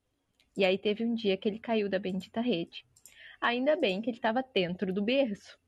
E 0.54 0.64
aí 0.64 0.76
teve 0.76 1.04
um 1.04 1.14
dia 1.14 1.38
que 1.38 1.48
ele 1.48 1.58
caiu 1.58 1.88
da 1.88 1.98
bendita 1.98 2.40
rede. 2.40 2.84
Ainda 3.40 3.76
bem 3.76 4.02
que 4.02 4.10
ele 4.10 4.18
estava 4.18 4.44
dentro 4.54 4.92
do 4.92 5.02
berço. 5.02 5.58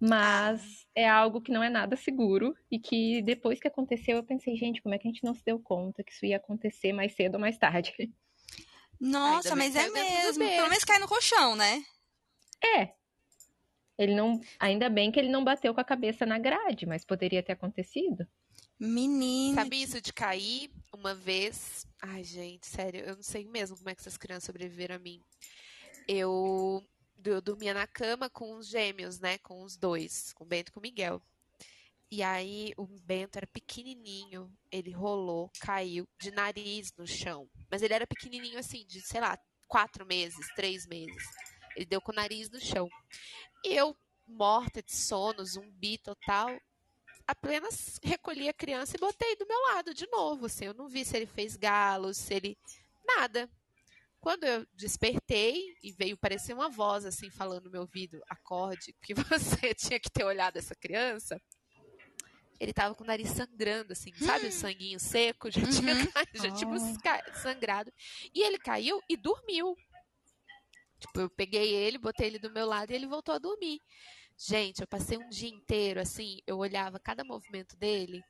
Mas 0.00 0.86
é 0.94 1.06
algo 1.06 1.42
que 1.42 1.52
não 1.52 1.62
é 1.62 1.68
nada 1.68 1.94
seguro 1.94 2.56
e 2.70 2.78
que 2.78 3.20
depois 3.20 3.60
que 3.60 3.68
aconteceu 3.68 4.16
eu 4.16 4.24
pensei, 4.24 4.56
gente, 4.56 4.80
como 4.80 4.94
é 4.94 4.98
que 4.98 5.06
a 5.06 5.10
gente 5.10 5.22
não 5.22 5.34
se 5.34 5.44
deu 5.44 5.58
conta 5.58 6.02
que 6.02 6.10
isso 6.10 6.24
ia 6.24 6.38
acontecer 6.38 6.92
mais 6.92 7.12
cedo 7.14 7.34
ou 7.34 7.40
mais 7.40 7.58
tarde? 7.58 8.10
Nossa, 8.98 9.54
mas 9.54 9.76
é 9.76 9.88
mesmo. 9.90 10.44
Pelo 10.44 10.68
menos 10.68 10.84
cai 10.84 10.98
no 10.98 11.08
colchão, 11.08 11.54
né? 11.54 11.84
É. 12.64 12.94
Ele 13.98 14.14
não, 14.14 14.40
ainda 14.58 14.88
bem 14.88 15.12
que 15.12 15.18
ele 15.18 15.28
não 15.28 15.44
bateu 15.44 15.74
com 15.74 15.80
a 15.80 15.84
cabeça 15.84 16.24
na 16.24 16.38
grade, 16.38 16.86
mas 16.86 17.04
poderia 17.04 17.42
ter 17.42 17.52
acontecido. 17.52 18.26
Menina. 18.78 19.62
Sabe 19.62 19.82
isso 19.82 20.00
de 20.00 20.10
cair 20.10 20.70
uma 20.90 21.14
vez? 21.14 21.86
Ai, 22.00 22.24
gente, 22.24 22.66
sério, 22.66 23.00
eu 23.00 23.16
não 23.16 23.22
sei 23.22 23.44
mesmo 23.44 23.76
como 23.76 23.90
é 23.90 23.94
que 23.94 24.00
essas 24.00 24.16
crianças 24.16 24.44
sobreviveram 24.44 24.96
a 24.96 24.98
mim. 24.98 25.20
Eu 26.08 26.82
eu 27.24 27.40
dormia 27.40 27.74
na 27.74 27.86
cama 27.86 28.30
com 28.30 28.56
os 28.56 28.68
gêmeos, 28.68 29.18
né? 29.20 29.38
Com 29.38 29.62
os 29.62 29.76
dois, 29.76 30.32
com 30.32 30.44
o 30.44 30.46
Bento 30.46 30.68
e 30.68 30.72
com 30.72 30.80
o 30.80 30.82
Miguel. 30.82 31.22
E 32.10 32.22
aí 32.22 32.72
o 32.76 32.86
Bento 32.86 33.36
era 33.36 33.46
pequenininho, 33.46 34.52
ele 34.70 34.90
rolou, 34.90 35.48
caiu 35.60 36.08
de 36.20 36.32
nariz 36.32 36.92
no 36.96 37.06
chão. 37.06 37.48
Mas 37.70 37.82
ele 37.82 37.94
era 37.94 38.06
pequenininho 38.06 38.58
assim, 38.58 38.84
de, 38.84 39.00
sei 39.00 39.20
lá, 39.20 39.38
quatro 39.68 40.04
meses, 40.04 40.46
três 40.56 40.86
meses. 40.86 41.22
Ele 41.76 41.86
deu 41.86 42.00
com 42.00 42.10
o 42.10 42.14
nariz 42.14 42.50
no 42.50 42.60
chão. 42.60 42.88
E 43.64 43.74
eu, 43.74 43.96
morta 44.26 44.82
de 44.82 44.92
sono, 44.92 45.44
zumbi 45.44 45.98
total, 45.98 46.50
apenas 47.26 48.00
recolhi 48.02 48.48
a 48.48 48.52
criança 48.52 48.96
e 48.96 49.00
botei 49.00 49.36
do 49.36 49.46
meu 49.46 49.60
lado 49.72 49.94
de 49.94 50.08
novo. 50.08 50.46
Assim, 50.46 50.64
eu 50.64 50.74
não 50.74 50.88
vi 50.88 51.04
se 51.04 51.16
ele 51.16 51.26
fez 51.26 51.56
galo, 51.56 52.12
se 52.12 52.34
ele. 52.34 52.58
Nada. 53.04 53.48
Quando 54.20 54.44
eu 54.44 54.66
despertei 54.74 55.74
e 55.82 55.92
veio 55.92 56.16
parecer 56.16 56.52
uma 56.52 56.68
voz 56.68 57.06
assim 57.06 57.30
falando 57.30 57.64
no 57.64 57.70
meu 57.70 57.80
ouvido, 57.82 58.20
acorde, 58.28 58.94
que 59.02 59.14
você 59.64 59.74
tinha 59.74 59.98
que 59.98 60.10
ter 60.10 60.24
olhado 60.24 60.58
essa 60.58 60.74
criança. 60.74 61.40
Ele 62.58 62.74
tava 62.74 62.94
com 62.94 63.02
o 63.02 63.06
nariz 63.06 63.30
sangrando, 63.30 63.94
assim, 63.94 64.12
sabe? 64.14 64.44
O 64.44 64.48
hum. 64.48 64.52
sanguinho 64.52 65.00
seco, 65.00 65.50
já 65.50 65.62
tinha 65.62 65.94
uhum. 65.96 66.08
já, 66.34 66.50
tipo, 66.50 66.78
sangrado. 67.40 67.90
E 68.34 68.42
ele 68.42 68.58
caiu 68.58 69.00
e 69.08 69.16
dormiu. 69.16 69.74
Tipo, 70.98 71.20
eu 71.20 71.30
peguei 71.30 71.74
ele, 71.74 71.96
botei 71.96 72.26
ele 72.26 72.38
do 72.38 72.52
meu 72.52 72.66
lado 72.66 72.90
e 72.90 72.94
ele 72.94 73.06
voltou 73.06 73.34
a 73.34 73.38
dormir. 73.38 73.80
Gente, 74.36 74.82
eu 74.82 74.86
passei 74.86 75.16
um 75.16 75.28
dia 75.30 75.48
inteiro, 75.48 76.00
assim, 76.00 76.40
eu 76.46 76.58
olhava 76.58 77.00
cada 77.00 77.24
movimento 77.24 77.76
dele 77.76 78.22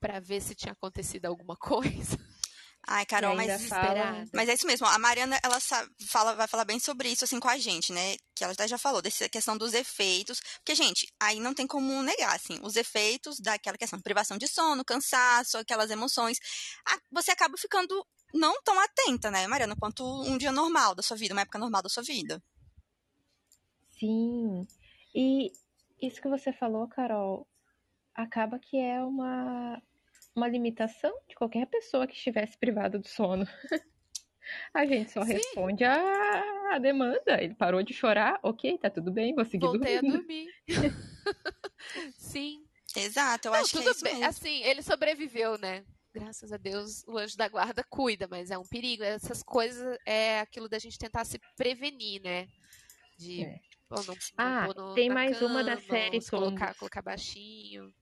para 0.00 0.20
ver 0.20 0.40
se 0.40 0.54
tinha 0.54 0.72
acontecido 0.72 1.26
alguma 1.26 1.56
coisa. 1.60 2.18
Ai, 2.88 3.04
Carol, 3.04 3.34
mas, 3.34 3.68
mas 4.32 4.48
é 4.48 4.54
isso 4.54 4.66
mesmo. 4.66 4.86
A 4.86 4.96
Mariana, 4.96 5.40
ela 5.42 5.58
fala, 6.06 6.34
vai 6.34 6.46
falar 6.46 6.64
bem 6.64 6.78
sobre 6.78 7.08
isso, 7.08 7.24
assim, 7.24 7.40
com 7.40 7.48
a 7.48 7.58
gente, 7.58 7.92
né? 7.92 8.16
Que 8.32 8.44
ela 8.44 8.52
até 8.52 8.68
já 8.68 8.78
falou, 8.78 9.02
dessa 9.02 9.28
questão 9.28 9.58
dos 9.58 9.74
efeitos. 9.74 10.40
Porque, 10.58 10.74
gente, 10.74 11.12
aí 11.20 11.40
não 11.40 11.52
tem 11.52 11.66
como 11.66 12.00
negar, 12.04 12.36
assim, 12.36 12.60
os 12.62 12.76
efeitos 12.76 13.40
daquela 13.40 13.76
questão 13.76 14.00
privação 14.00 14.38
de 14.38 14.46
sono, 14.46 14.84
cansaço, 14.84 15.58
aquelas 15.58 15.90
emoções. 15.90 16.38
Você 17.10 17.32
acaba 17.32 17.56
ficando 17.56 18.06
não 18.32 18.62
tão 18.62 18.78
atenta, 18.78 19.30
né, 19.30 19.46
Mariana, 19.48 19.74
quanto 19.76 20.04
um 20.22 20.38
dia 20.38 20.52
normal 20.52 20.94
da 20.94 21.02
sua 21.02 21.16
vida, 21.16 21.34
uma 21.34 21.42
época 21.42 21.58
normal 21.58 21.82
da 21.82 21.88
sua 21.88 22.02
vida. 22.04 22.40
Sim. 23.98 24.66
E 25.14 25.50
isso 26.00 26.20
que 26.20 26.28
você 26.28 26.52
falou, 26.52 26.86
Carol, 26.86 27.48
acaba 28.14 28.58
que 28.58 28.76
é 28.76 29.02
uma 29.02 29.82
uma 30.36 30.46
limitação 30.46 31.12
de 31.26 31.34
qualquer 31.34 31.66
pessoa 31.66 32.06
que 32.06 32.14
estivesse 32.14 32.56
privada 32.58 32.98
do 32.98 33.08
sono. 33.08 33.46
A 34.72 34.86
gente 34.86 35.10
só 35.10 35.24
Sim. 35.24 35.32
responde 35.32 35.82
a, 35.82 36.74
a, 36.74 36.78
demanda. 36.78 37.42
Ele 37.42 37.56
parou 37.56 37.82
de 37.82 37.92
chorar, 37.92 38.38
ok, 38.44 38.78
tá 38.78 38.88
tudo 38.88 39.10
bem, 39.10 39.34
vou 39.34 39.44
seguir 39.44 39.66
Voltei 39.66 40.00
dormindo. 40.00 40.14
a 40.14 40.18
dormir. 40.18 40.48
Sim. 42.16 42.64
Exato, 42.94 43.48
eu 43.48 43.52
Não, 43.52 43.60
acho 43.60 43.72
que 43.72 43.78
é 43.78 43.90
isso 43.90 44.04
bem. 44.04 44.14
Mesmo. 44.14 44.28
Assim, 44.28 44.62
ele 44.62 44.82
sobreviveu, 44.82 45.58
né? 45.58 45.84
Graças 46.14 46.52
a 46.52 46.56
Deus, 46.56 47.02
o 47.08 47.18
anjo 47.18 47.36
da 47.36 47.48
guarda 47.48 47.82
cuida, 47.90 48.28
mas 48.30 48.52
é 48.52 48.56
um 48.56 48.62
perigo. 48.62 49.02
Essas 49.02 49.42
coisas 49.42 49.98
é 50.06 50.38
aquilo 50.38 50.68
da 50.68 50.78
gente 50.78 50.96
tentar 50.96 51.24
se 51.24 51.40
prevenir, 51.56 52.22
né? 52.22 52.46
De 53.18 53.42
é. 53.42 53.58
não 53.90 54.16
ah, 54.38 54.68
no, 54.68 54.94
tem 54.94 55.10
mais 55.10 55.40
cama, 55.40 55.50
uma 55.50 55.64
da 55.64 55.76
série 55.76 56.24
colocar, 56.24 56.72
colocar 56.76 57.02
baixinho 57.02 57.92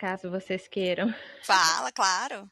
caso 0.00 0.30
vocês 0.30 0.66
queiram. 0.66 1.14
Fala, 1.44 1.92
claro. 1.92 2.50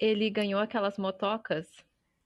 Ele 0.00 0.30
ganhou 0.30 0.58
aquelas 0.58 0.96
motocas, 0.96 1.66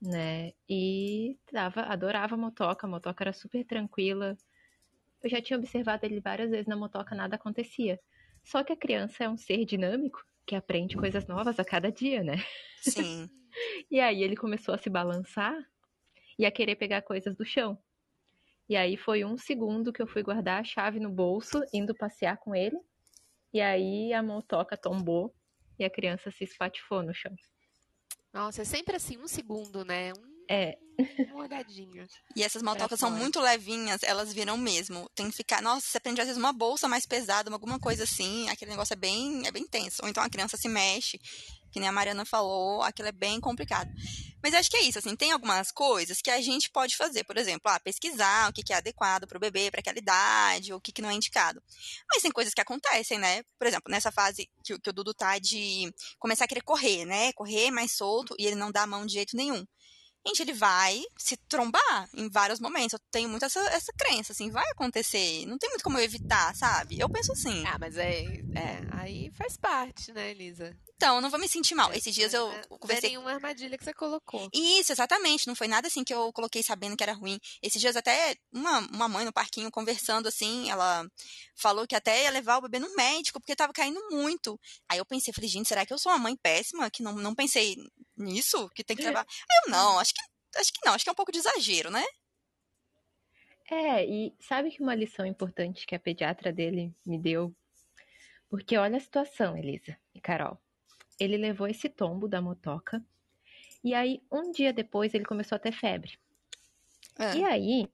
né? 0.00 0.52
E 0.68 1.36
tava, 1.52 1.82
adorava 1.82 2.36
a 2.36 2.38
motoca, 2.38 2.86
a 2.86 2.90
motoca 2.90 3.24
era 3.24 3.32
super 3.32 3.64
tranquila. 3.64 4.36
Eu 5.20 5.28
já 5.28 5.42
tinha 5.42 5.58
observado 5.58 6.06
ele 6.06 6.20
várias 6.20 6.50
vezes 6.50 6.68
na 6.68 6.76
motoca, 6.76 7.16
nada 7.16 7.34
acontecia. 7.34 7.98
Só 8.44 8.62
que 8.62 8.72
a 8.72 8.76
criança 8.76 9.24
é 9.24 9.28
um 9.28 9.36
ser 9.36 9.64
dinâmico 9.64 10.24
que 10.46 10.54
aprende 10.54 10.96
coisas 10.96 11.26
novas 11.26 11.58
a 11.58 11.64
cada 11.64 11.90
dia, 11.90 12.22
né? 12.22 12.36
Sim. 12.80 13.28
e 13.90 13.98
aí 13.98 14.22
ele 14.22 14.36
começou 14.36 14.72
a 14.72 14.78
se 14.78 14.88
balançar 14.88 15.56
e 16.38 16.46
a 16.46 16.50
querer 16.52 16.76
pegar 16.76 17.02
coisas 17.02 17.36
do 17.36 17.44
chão. 17.44 17.76
E 18.70 18.76
aí 18.76 18.96
foi 18.96 19.24
um 19.24 19.36
segundo 19.36 19.92
que 19.92 20.00
eu 20.00 20.06
fui 20.06 20.22
guardar 20.22 20.60
a 20.60 20.64
chave 20.64 21.00
no 21.00 21.10
bolso, 21.10 21.60
indo 21.74 21.92
passear 21.92 22.38
com 22.38 22.54
ele. 22.54 22.78
E 23.52 23.60
aí 23.60 24.12
a 24.12 24.22
motoca 24.22 24.76
tombou 24.76 25.34
e 25.76 25.84
a 25.84 25.90
criança 25.90 26.30
se 26.30 26.44
espatifou 26.44 27.02
no 27.02 27.12
chão. 27.12 27.34
Nossa, 28.32 28.62
é 28.62 28.64
sempre 28.64 28.94
assim, 28.94 29.18
um 29.18 29.26
segundo, 29.26 29.84
né? 29.84 30.12
Um 30.12 30.30
é. 30.50 30.76
Uma 31.32 31.44
olhadinha. 31.44 32.08
E 32.34 32.42
essas 32.42 32.60
maltocas 32.60 32.98
são 32.98 33.08
muito 33.08 33.40
levinhas, 33.40 34.02
elas 34.02 34.32
viram 34.32 34.56
mesmo. 34.56 35.08
Tem 35.14 35.30
que 35.30 35.36
ficar. 35.36 35.62
Nossa, 35.62 35.86
você 35.86 35.98
aprende 35.98 36.20
às 36.20 36.26
vezes 36.26 36.42
uma 36.42 36.52
bolsa 36.52 36.88
mais 36.88 37.06
pesada, 37.06 37.52
alguma 37.52 37.78
coisa 37.78 38.02
assim, 38.02 38.48
aquele 38.48 38.72
negócio 38.72 38.92
é 38.92 38.96
bem, 38.96 39.46
é 39.46 39.52
bem 39.52 39.64
tenso. 39.64 40.02
Ou 40.02 40.08
então 40.08 40.20
a 40.22 40.28
criança 40.28 40.56
se 40.56 40.68
mexe, 40.68 41.20
que 41.70 41.80
nem 41.80 41.88
a 41.88 41.92
Mariana 41.92 42.24
falou, 42.24 42.82
aquilo 42.82 43.08
é 43.08 43.12
bem 43.12 43.40
complicado. 43.40 43.90
Mas 44.42 44.54
acho 44.54 44.70
que 44.70 44.76
é 44.76 44.82
isso, 44.82 44.98
assim, 44.98 45.14
tem 45.14 45.32
algumas 45.32 45.70
coisas 45.70 46.22
que 46.22 46.30
a 46.30 46.40
gente 46.40 46.70
pode 46.70 46.96
fazer, 46.96 47.24
por 47.24 47.36
exemplo, 47.36 47.70
ah, 47.70 47.78
pesquisar 47.78 48.48
o 48.48 48.52
que 48.52 48.72
é 48.72 48.76
adequado 48.76 49.26
para 49.26 49.36
o 49.36 49.40
bebê, 49.40 49.70
para 49.70 49.80
aquela 49.80 49.98
idade, 49.98 50.72
o 50.72 50.80
que 50.80 51.02
não 51.02 51.10
é 51.10 51.14
indicado. 51.14 51.62
Mas 52.10 52.22
tem 52.22 52.30
coisas 52.30 52.54
que 52.54 52.60
acontecem, 52.60 53.18
né? 53.18 53.42
Por 53.58 53.66
exemplo, 53.66 53.90
nessa 53.90 54.10
fase 54.10 54.48
que, 54.64 54.78
que 54.78 54.90
o 54.90 54.92
Dudu 54.92 55.12
tá 55.12 55.38
de 55.38 55.92
começar 56.18 56.46
a 56.46 56.48
querer 56.48 56.62
correr, 56.62 57.04
né? 57.04 57.32
Correr 57.34 57.70
mais 57.70 57.92
solto 57.92 58.34
e 58.38 58.46
ele 58.46 58.56
não 58.56 58.72
dá 58.72 58.82
a 58.82 58.86
mão 58.86 59.04
de 59.04 59.14
jeito 59.14 59.36
nenhum 59.36 59.66
gente, 60.26 60.42
ele 60.42 60.52
vai 60.52 61.02
se 61.16 61.36
trombar 61.48 62.08
em 62.14 62.28
vários 62.28 62.60
momentos. 62.60 62.92
Eu 62.92 63.00
tenho 63.10 63.28
muito 63.28 63.44
essa, 63.44 63.60
essa 63.70 63.92
crença, 63.96 64.32
assim, 64.32 64.50
vai 64.50 64.68
acontecer. 64.70 65.46
Não 65.46 65.58
tem 65.58 65.70
muito 65.70 65.82
como 65.82 65.98
eu 65.98 66.04
evitar, 66.04 66.54
sabe? 66.54 66.98
Eu 66.98 67.08
penso 67.08 67.32
assim. 67.32 67.64
Ah, 67.66 67.78
mas 67.78 67.96
é, 67.96 68.24
é 68.54 68.80
aí 68.92 69.30
faz 69.32 69.56
parte, 69.56 70.12
né, 70.12 70.30
Elisa? 70.30 70.76
Então, 71.00 71.14
eu 71.14 71.22
não 71.22 71.30
vou 71.30 71.40
me 71.40 71.48
sentir 71.48 71.74
mal. 71.74 71.90
Esses 71.94 72.14
dias 72.14 72.34
eu 72.34 72.52
é, 72.52 72.62
conversei. 72.68 73.08
Não 73.08 73.22
nenhuma 73.22 73.32
armadilha 73.32 73.78
que 73.78 73.82
você 73.82 73.94
colocou. 73.94 74.50
Isso, 74.52 74.92
exatamente. 74.92 75.46
Não 75.46 75.54
foi 75.54 75.66
nada 75.66 75.86
assim 75.88 76.04
que 76.04 76.12
eu 76.12 76.30
coloquei 76.30 76.62
sabendo 76.62 76.94
que 76.94 77.02
era 77.02 77.14
ruim. 77.14 77.40
Esses 77.62 77.80
dias 77.80 77.96
até 77.96 78.36
uma, 78.52 78.80
uma 78.80 79.08
mãe 79.08 79.24
no 79.24 79.32
parquinho 79.32 79.70
conversando 79.70 80.28
assim, 80.28 80.70
ela 80.70 81.08
falou 81.56 81.86
que 81.86 81.94
até 81.94 82.24
ia 82.24 82.30
levar 82.30 82.58
o 82.58 82.60
bebê 82.60 82.78
no 82.78 82.94
médico 82.94 83.40
porque 83.40 83.56
tava 83.56 83.72
caindo 83.72 83.98
muito. 84.10 84.60
Aí 84.90 84.98
eu 84.98 85.06
pensei, 85.06 85.32
falei, 85.32 85.48
gente, 85.48 85.70
será 85.70 85.86
que 85.86 85.92
eu 85.94 85.98
sou 85.98 86.12
uma 86.12 86.18
mãe 86.18 86.36
péssima? 86.36 86.90
Que 86.90 87.02
não, 87.02 87.14
não 87.14 87.34
pensei 87.34 87.76
nisso? 88.14 88.68
Que 88.74 88.84
tem 88.84 88.94
que 88.94 89.02
levar. 89.02 89.22
Aí 89.22 89.60
eu 89.64 89.70
não, 89.70 89.98
acho 89.98 90.12
que, 90.12 90.20
acho 90.58 90.70
que 90.70 90.80
não, 90.84 90.92
acho 90.92 91.02
que 91.02 91.08
é 91.08 91.12
um 91.12 91.16
pouco 91.16 91.32
de 91.32 91.38
exagero, 91.38 91.90
né? 91.90 92.04
É, 93.70 94.04
e 94.04 94.34
sabe 94.38 94.70
que 94.70 94.82
uma 94.82 94.94
lição 94.94 95.24
importante 95.24 95.86
que 95.86 95.94
a 95.94 95.98
pediatra 95.98 96.52
dele 96.52 96.94
me 97.06 97.18
deu? 97.18 97.56
Porque 98.50 98.76
olha 98.76 98.98
a 98.98 99.00
situação, 99.00 99.56
Elisa 99.56 99.96
e 100.14 100.20
Carol 100.20 100.60
ele 101.20 101.36
levou 101.36 101.68
esse 101.68 101.88
tombo 101.88 102.26
da 102.26 102.40
motoca. 102.40 103.04
E 103.84 103.94
aí, 103.94 104.22
um 104.32 104.50
dia 104.50 104.72
depois, 104.72 105.14
ele 105.14 105.24
começou 105.24 105.56
a 105.56 105.58
ter 105.58 105.72
febre. 105.72 106.18
É. 107.18 107.36
E 107.36 107.44
aí, 107.44 107.88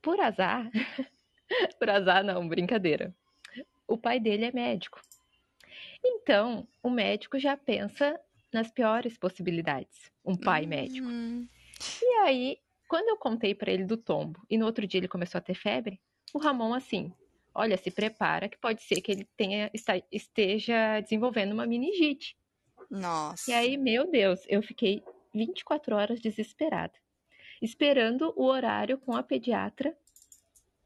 por 0.00 0.18
azar, 0.18 0.70
por 1.78 1.90
azar 1.90 2.24
não, 2.24 2.48
brincadeira. 2.48 3.14
O 3.86 3.98
pai 3.98 4.18
dele 4.18 4.46
é 4.46 4.52
médico. 4.52 5.00
Então, 6.02 6.66
o 6.82 6.90
médico 6.90 7.38
já 7.38 7.56
pensa 7.56 8.18
nas 8.52 8.70
piores 8.70 9.18
possibilidades. 9.18 10.10
Um 10.24 10.36
pai 10.36 10.62
uhum. 10.62 10.68
médico. 10.68 11.08
E 12.02 12.06
aí, 12.22 12.58
quando 12.88 13.08
eu 13.08 13.16
contei 13.16 13.54
para 13.54 13.72
ele 13.72 13.84
do 13.84 13.96
tombo 13.96 14.44
e 14.48 14.56
no 14.56 14.66
outro 14.66 14.86
dia 14.86 15.00
ele 15.00 15.08
começou 15.08 15.38
a 15.38 15.42
ter 15.42 15.54
febre, 15.54 16.00
o 16.32 16.38
Ramon 16.38 16.74
assim, 16.74 17.12
olha, 17.54 17.76
se 17.76 17.90
prepara 17.90 18.48
que 18.48 18.58
pode 18.58 18.82
ser 18.82 19.00
que 19.00 19.12
ele 19.12 19.28
tenha 19.36 19.70
esteja 20.10 21.00
desenvolvendo 21.00 21.52
uma 21.52 21.66
meningite. 21.66 22.36
Nossa. 22.90 23.50
E 23.50 23.54
aí, 23.54 23.76
meu 23.76 24.10
Deus, 24.10 24.40
eu 24.48 24.62
fiquei 24.62 25.02
24 25.32 25.96
horas 25.96 26.20
desesperada, 26.20 26.94
esperando 27.62 28.32
o 28.36 28.44
horário 28.44 28.98
com 28.98 29.16
a 29.16 29.22
pediatra. 29.22 29.96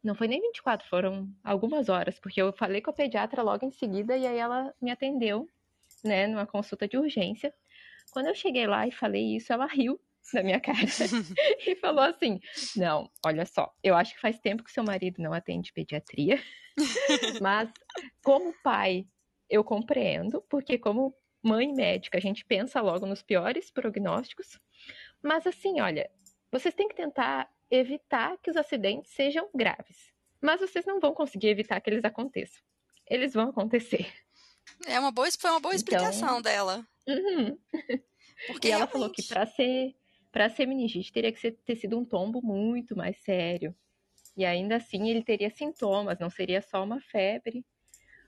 Não 0.02 0.14
foi 0.14 0.28
nem 0.28 0.40
24, 0.40 0.88
foram 0.88 1.28
algumas 1.42 1.88
horas, 1.88 2.18
porque 2.20 2.40
eu 2.40 2.52
falei 2.52 2.80
com 2.80 2.90
a 2.90 2.94
pediatra 2.94 3.42
logo 3.42 3.66
em 3.66 3.72
seguida 3.72 4.16
e 4.16 4.26
aí 4.26 4.38
ela 4.38 4.72
me 4.80 4.90
atendeu, 4.90 5.48
né, 6.04 6.26
numa 6.26 6.46
consulta 6.46 6.86
de 6.86 6.96
urgência. 6.96 7.52
Quando 8.12 8.26
eu 8.26 8.34
cheguei 8.34 8.66
lá 8.66 8.86
e 8.86 8.92
falei 8.92 9.36
isso, 9.36 9.52
ela 9.52 9.66
riu 9.66 10.00
na 10.34 10.42
minha 10.42 10.60
cara 10.60 10.78
e 11.66 11.74
falou 11.76 12.04
assim: 12.04 12.40
Não, 12.76 13.10
olha 13.24 13.44
só, 13.46 13.72
eu 13.82 13.94
acho 13.94 14.14
que 14.14 14.20
faz 14.20 14.38
tempo 14.38 14.62
que 14.62 14.72
seu 14.72 14.84
marido 14.84 15.22
não 15.22 15.32
atende 15.32 15.72
pediatria, 15.72 16.42
mas 17.40 17.70
como 18.22 18.54
pai, 18.62 19.06
eu 19.48 19.64
compreendo, 19.64 20.42
porque 20.48 20.78
como 20.78 21.14
mãe 21.42 21.72
médica, 21.72 22.18
a 22.18 22.20
gente 22.20 22.44
pensa 22.44 22.80
logo 22.80 23.06
nos 23.06 23.22
piores 23.22 23.70
prognósticos. 23.70 24.58
Mas 25.22 25.46
assim, 25.46 25.80
olha, 25.80 26.10
vocês 26.50 26.74
têm 26.74 26.88
que 26.88 26.94
tentar 26.94 27.48
evitar 27.70 28.36
que 28.38 28.50
os 28.50 28.56
acidentes 28.56 29.12
sejam 29.12 29.48
graves. 29.54 30.12
Mas 30.40 30.60
vocês 30.60 30.84
não 30.84 31.00
vão 31.00 31.12
conseguir 31.12 31.48
evitar 31.48 31.80
que 31.80 31.90
eles 31.90 32.04
aconteçam. 32.04 32.62
Eles 33.06 33.34
vão 33.34 33.48
acontecer. 33.48 34.12
É 34.86 34.98
uma 35.00 35.10
boa, 35.10 35.28
foi 35.32 35.50
uma 35.50 35.60
boa 35.60 35.74
então 35.74 35.96
explicação 35.98 36.38
então, 36.38 36.42
dela. 36.42 36.86
Uhum. 37.06 37.58
Porque 38.46 38.68
e 38.68 38.70
ela 38.70 38.84
realmente... 38.84 38.92
falou 38.92 39.10
que 39.10 39.22
para 39.22 39.46
ser 39.46 39.96
para 40.30 40.48
ser 40.48 40.66
meningite, 40.66 41.12
teria 41.12 41.32
que 41.32 41.50
ter 41.50 41.76
sido 41.76 41.98
um 41.98 42.04
tombo 42.04 42.40
muito 42.42 42.96
mais 42.96 43.16
sério. 43.18 43.74
E 44.36 44.44
ainda 44.44 44.76
assim, 44.76 45.08
ele 45.08 45.22
teria 45.22 45.50
sintomas, 45.50 46.18
não 46.18 46.30
seria 46.30 46.62
só 46.62 46.84
uma 46.84 47.00
febre. 47.00 47.64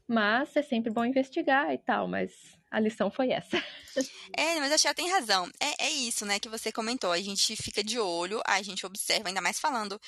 Mas 0.09 0.57
é 0.57 0.63
sempre 0.63 0.91
bom 0.91 1.05
investigar 1.05 1.73
e 1.73 1.79
tal, 1.79 2.09
mas 2.09 2.33
a 2.69 2.81
lição 2.81 3.11
foi 3.11 3.31
essa. 3.31 3.57
É, 4.37 4.61
mas 4.61 4.81
que 4.81 4.87
ela 4.87 4.95
tem 4.95 5.11
razão. 5.11 5.51
É, 5.61 5.87
é 5.87 5.91
isso, 5.91 6.25
né, 6.25 6.39
que 6.39 6.49
você 6.49 6.71
comentou. 6.71 7.11
A 7.11 7.21
gente 7.21 7.57
fica 7.57 7.83
de 7.83 7.99
olho, 7.99 8.41
a 8.47 8.63
gente 8.63 8.87
observa, 8.87 9.29
ainda 9.29 9.41
mais 9.41 9.59
falando 9.59 10.01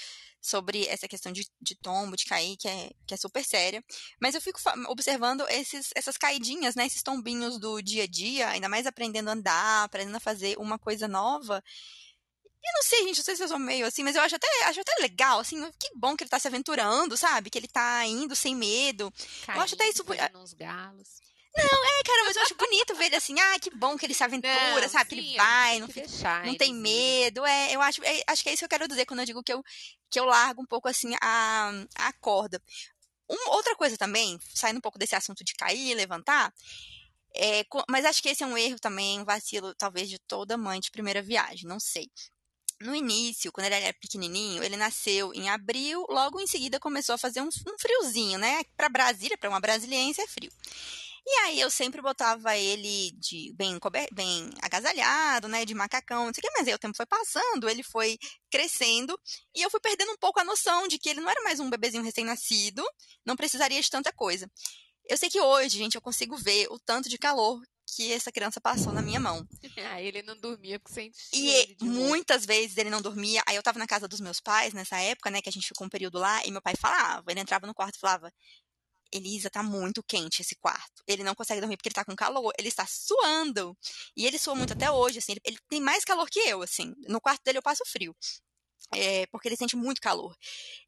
sobre 0.43 0.85
essa 0.89 1.07
questão 1.07 1.31
de, 1.31 1.47
de 1.61 1.77
tombo, 1.77 2.17
de 2.17 2.25
cair, 2.27 2.57
que 2.57 2.67
é, 2.67 2.91
que 3.07 3.15
é 3.15 3.17
super 3.17 3.45
séria. 3.45 3.83
Mas 4.21 4.35
eu 4.35 4.41
fico 4.41 4.59
observando 4.89 5.47
esses, 5.49 5.91
essas 5.95 6.19
caidinhas, 6.19 6.75
né? 6.75 6.85
Esses 6.85 7.03
tombinhos 7.03 7.59
do 7.61 7.81
dia 7.81 8.03
a 8.03 8.07
dia, 8.09 8.49
ainda 8.49 8.69
mais 8.69 8.85
aprendendo 8.85 9.29
a 9.29 9.33
andar, 9.33 9.85
aprendendo 9.85 10.17
a 10.17 10.21
fazer 10.21 10.59
uma 10.59 10.79
coisa 10.79 11.07
nova. 11.07 11.63
E 12.65 12.73
não 12.75 12.83
sei, 12.83 13.05
gente, 13.05 13.19
não 13.19 13.25
sei 13.25 13.37
se 13.37 13.43
eu 13.45 13.49
sou 13.49 13.59
meio 13.59 13.87
assim, 13.87 14.03
mas 14.03 14.17
eu 14.17 14.23
acho 14.23 14.37
até, 14.37 14.47
acho 14.65 14.81
até 14.81 14.95
legal, 15.01 15.41
assim, 15.41 15.61
que 15.79 15.91
bom 15.97 16.17
que 16.17 16.25
ele 16.25 16.31
tá 16.31 16.39
se 16.39 16.49
aventurando, 16.49 17.17
sabe? 17.17 17.49
Que 17.49 17.59
ele 17.59 17.69
tá 17.69 18.05
indo 18.07 18.35
sem 18.35 18.55
medo. 18.55 19.13
Caindo, 19.47 19.59
eu 19.59 19.63
acho 19.63 19.75
até 19.75 19.89
isso. 19.89 20.03
Uns 20.03 20.53
galos. 20.53 21.21
Não, 21.57 21.85
é, 21.85 22.03
cara, 22.03 22.25
mas 22.25 22.37
eu 22.37 22.43
acho 22.43 22.55
bonito 22.55 22.95
ver 22.95 23.07
ele 23.07 23.17
assim, 23.17 23.39
ah, 23.39 23.59
que 23.59 23.71
bom 23.71 23.97
que 23.97 24.07
ele 24.07 24.15
se 24.15 24.25
aventura, 24.25 24.81
não, 24.81 24.89
sabe? 24.89 25.11
Sim, 25.11 25.17
que 25.17 25.29
ele 25.29 25.37
vai, 25.37 25.79
não, 25.81 25.89
fica, 25.89 26.43
não 26.45 26.55
tem 26.57 26.75
medo. 26.75 27.45
É, 27.45 27.75
eu 27.75 27.83
acho, 27.83 28.03
é, 28.05 28.23
acho 28.27 28.43
que 28.43 28.49
é 28.49 28.53
isso 28.53 28.61
que 28.61 28.65
eu 28.65 28.71
quero 28.71 28.89
dizer 28.89 29.05
quando 29.05 29.21
eu 29.21 29.27
digo 29.27 29.43
que 29.43 29.53
eu, 29.53 29.63
que 30.11 30.19
eu 30.19 30.25
largo 30.25 30.63
um 30.63 30.67
pouco 30.67 30.89
assim 30.89 31.15
a, 31.21 31.71
a 31.97 32.13
corda. 32.15 32.63
Uma, 33.29 33.55
outra 33.55 33.77
coisa 33.77 33.99
também, 33.99 34.39
saindo 34.55 34.79
um 34.79 34.81
pouco 34.81 34.99
desse 34.99 35.15
assunto 35.15 35.45
de 35.45 35.55
cair 35.55 35.91
e 35.91 35.95
levantar, 35.95 36.53
é, 37.35 37.65
mas 37.89 38.05
acho 38.05 38.23
que 38.23 38.29
esse 38.29 38.43
é 38.43 38.47
um 38.47 38.57
erro 38.57 38.79
também, 38.79 39.21
um 39.21 39.25
vacilo, 39.25 39.75
talvez, 39.75 40.09
de 40.09 40.19
toda 40.19 40.57
mãe 40.57 40.81
de 40.81 40.91
primeira 40.91 41.23
viagem, 41.23 41.67
não 41.67 41.81
sei. 41.81 42.11
No 42.81 42.95
início, 42.95 43.53
quando 43.53 43.67
ele 43.67 43.77
era 43.77 43.95
pequenininho, 43.95 44.63
ele 44.63 44.77
nasceu 44.77 45.33
em 45.35 45.49
abril, 45.49 46.05
logo 46.11 46.41
em 46.41 46.47
seguida 46.47 46.81
começou 46.81 47.15
a 47.15 47.19
fazer 47.19 47.41
um, 47.41 47.49
um 47.49 47.79
friozinho, 47.79 48.39
né? 48.39 48.65
Para 48.77 48.89
Brasília, 48.89 49.39
para 49.39 49.49
uma 49.49 49.61
brasiliense 49.61 50.21
é 50.21 50.27
frio. 50.27 50.51
E 51.25 51.31
aí 51.43 51.61
eu 51.61 51.71
sempre 51.71 52.03
botava 52.03 52.57
ele 52.57 53.13
de 53.13 53.53
bem, 53.55 53.79
bem 54.13 54.51
agasalhado, 54.61 55.47
né, 55.47 55.65
de 55.65 55.75
macacão, 55.75 56.27
não 56.27 56.35
sei 56.35 56.41
o 56.41 56.43
que, 56.43 56.59
mas 56.59 56.67
aí 56.67 56.75
o 56.75 56.79
tempo 56.79 56.97
foi 56.97 57.07
passando, 57.07 57.69
ele 57.69 57.83
foi 57.83 58.19
crescendo 58.51 59.19
e 59.55 59.63
eu 59.63 59.71
fui 59.71 59.81
perdendo 59.81 60.11
um 60.13 60.17
pouco 60.17 60.41
a 60.41 60.45
noção 60.45 60.89
de 60.89 60.99
que 60.99 61.09
ele 61.09 61.21
não 61.21 61.31
era 61.31 61.43
mais 61.43 61.61
um 61.61 61.71
bebezinho 61.71 62.03
recém-nascido, 62.03 62.85
não 63.25 63.37
precisaria 63.37 63.81
de 63.81 63.89
tanta 63.89 64.13
coisa. 64.13 64.51
Eu 65.09 65.17
sei 65.17 65.29
que 65.29 65.41
hoje, 65.41 65.79
gente, 65.79 65.95
eu 65.95 66.01
consigo 66.01 66.37
ver 66.37 66.67
o 66.71 66.79
tanto 66.79 67.09
de 67.09 67.19
calor 67.19 67.61
que 67.95 68.13
essa 68.13 68.33
criança 68.33 68.61
passou 68.61 68.93
na 68.93 69.03
minha 69.03 69.21
mão. 69.21 69.47
Ah, 69.93 70.01
ele 70.01 70.23
não 70.23 70.39
dormia 70.39 70.79
porque 70.79 70.95
sentia. 70.95 71.21
E 71.33 71.77
muitas 71.83 72.47
vezes 72.47 72.77
ele 72.77 72.89
não 72.89 73.03
dormia. 73.03 73.43
Aí 73.47 73.57
eu 73.57 73.63
tava 73.63 73.79
na 73.79 73.87
casa 73.87 74.07
dos 74.07 74.21
meus 74.21 74.41
pais 74.41 74.73
nessa 74.73 74.99
época, 74.99 75.31
né, 75.31 75.43
que 75.43 75.49
a 75.49 75.53
gente 75.53 75.67
ficou 75.67 75.87
um 75.87 75.91
período 75.91 76.19
lá, 76.19 76.45
e 76.47 76.51
meu 76.51 76.63
pai 76.63 76.75
falava, 76.79 77.31
ele 77.31 77.41
entrava 77.41 77.67
no 77.67 77.75
quarto 77.75 77.97
e 77.97 77.99
falava: 77.99 78.33
Elisa, 79.13 79.51
tá 79.51 79.63
muito 79.63 80.03
quente 80.03 80.41
esse 80.43 80.55
quarto. 80.57 81.03
Ele 81.07 81.23
não 81.23 81.35
consegue 81.35 81.61
dormir 81.61 81.77
porque 81.77 81.89
ele 81.89 81.95
tá 81.95 82.05
com 82.05 82.17
calor. 82.17 82.53
Ele 82.59 82.69
está 82.69 82.87
suando. 82.87 83.77
E 84.17 84.27
ele 84.27 84.39
sua 84.39 84.55
muito 84.55 84.73
até 84.73 84.91
hoje, 84.91 85.19
assim. 85.19 85.33
Ele, 85.33 85.41
ele 85.45 85.59
tem 85.69 85.81
mais 85.81 86.05
calor 86.05 86.29
que 86.31 86.41
eu, 86.41 86.63
assim. 86.63 86.95
No 87.09 87.21
quarto 87.21 87.43
dele 87.45 87.59
eu 87.59 87.63
passo 87.63 87.85
frio. 87.87 88.17
É, 88.95 89.27
porque 89.27 89.49
ele 89.49 89.57
sente 89.57 89.77
muito 89.77 90.01
calor. 90.01 90.37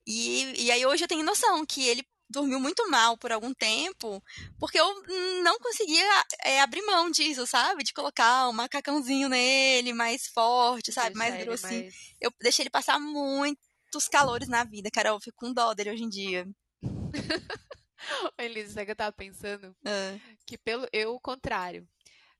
E, 0.07 0.65
e 0.65 0.71
aí 0.71 0.85
hoje 0.85 1.05
eu 1.05 1.09
tenho 1.09 1.25
noção 1.25 1.65
que 1.65 1.87
ele 1.87 2.05
dormiu 2.29 2.59
muito 2.59 2.89
mal 2.91 3.17
por 3.17 3.31
algum 3.33 3.53
tempo, 3.55 4.23
porque 4.59 4.79
eu 4.79 5.03
não 5.43 5.59
conseguia 5.59 6.05
é, 6.43 6.61
abrir 6.61 6.83
mão 6.83 7.11
disso, 7.11 7.47
sabe? 7.47 7.85
De 7.85 7.93
colocar 7.93 8.49
um 8.49 8.53
macacãozinho 8.53 9.29
nele, 9.29 9.93
mais 9.93 10.27
forte, 10.27 10.93
sabe? 10.93 11.17
mais 11.17 11.43
grossinho. 11.45 11.83
Mais... 11.83 11.95
Eu 12.21 12.33
deixei 12.41 12.65
ele 12.65 12.71
passar 12.71 12.99
muitos 12.99 14.09
calores 14.11 14.49
na 14.49 14.65
vida, 14.65 14.91
Carol. 14.91 15.17
Eu 15.17 15.21
fico 15.21 15.37
com 15.39 15.53
dó 15.53 15.75
dele 15.75 15.91
hoje 15.91 16.03
em 16.03 16.09
dia. 16.09 16.47
Elisa, 18.39 18.75
sabe 18.75 18.87
que 18.87 18.93
eu 18.93 18.97
tava 18.97 19.13
pensando? 19.13 19.75
É. 19.85 20.19
Que 20.47 20.59
pelo 20.59 20.87
eu, 20.93 21.15
o 21.15 21.21
contrário. 21.21 21.87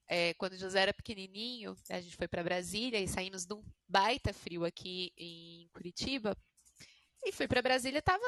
É, 0.07 0.35
quando 0.35 0.59
José 0.59 0.81
era 0.81 0.93
pequenininho, 0.93 1.75
a 1.89 2.01
gente 2.01 2.17
foi 2.17 2.29
para 2.29 2.43
Brasília 2.43 3.01
e 3.01 3.09
saímos 3.09 3.47
de 3.47 3.55
um 3.55 3.65
baita 3.89 4.33
frio 4.33 4.65
aqui 4.65 5.13
em 5.17 5.69
Curitiba. 5.73 6.37
E 7.25 7.33
fui 7.33 7.49
para 7.49 7.63
Brasília, 7.63 8.03
tava 8.03 8.23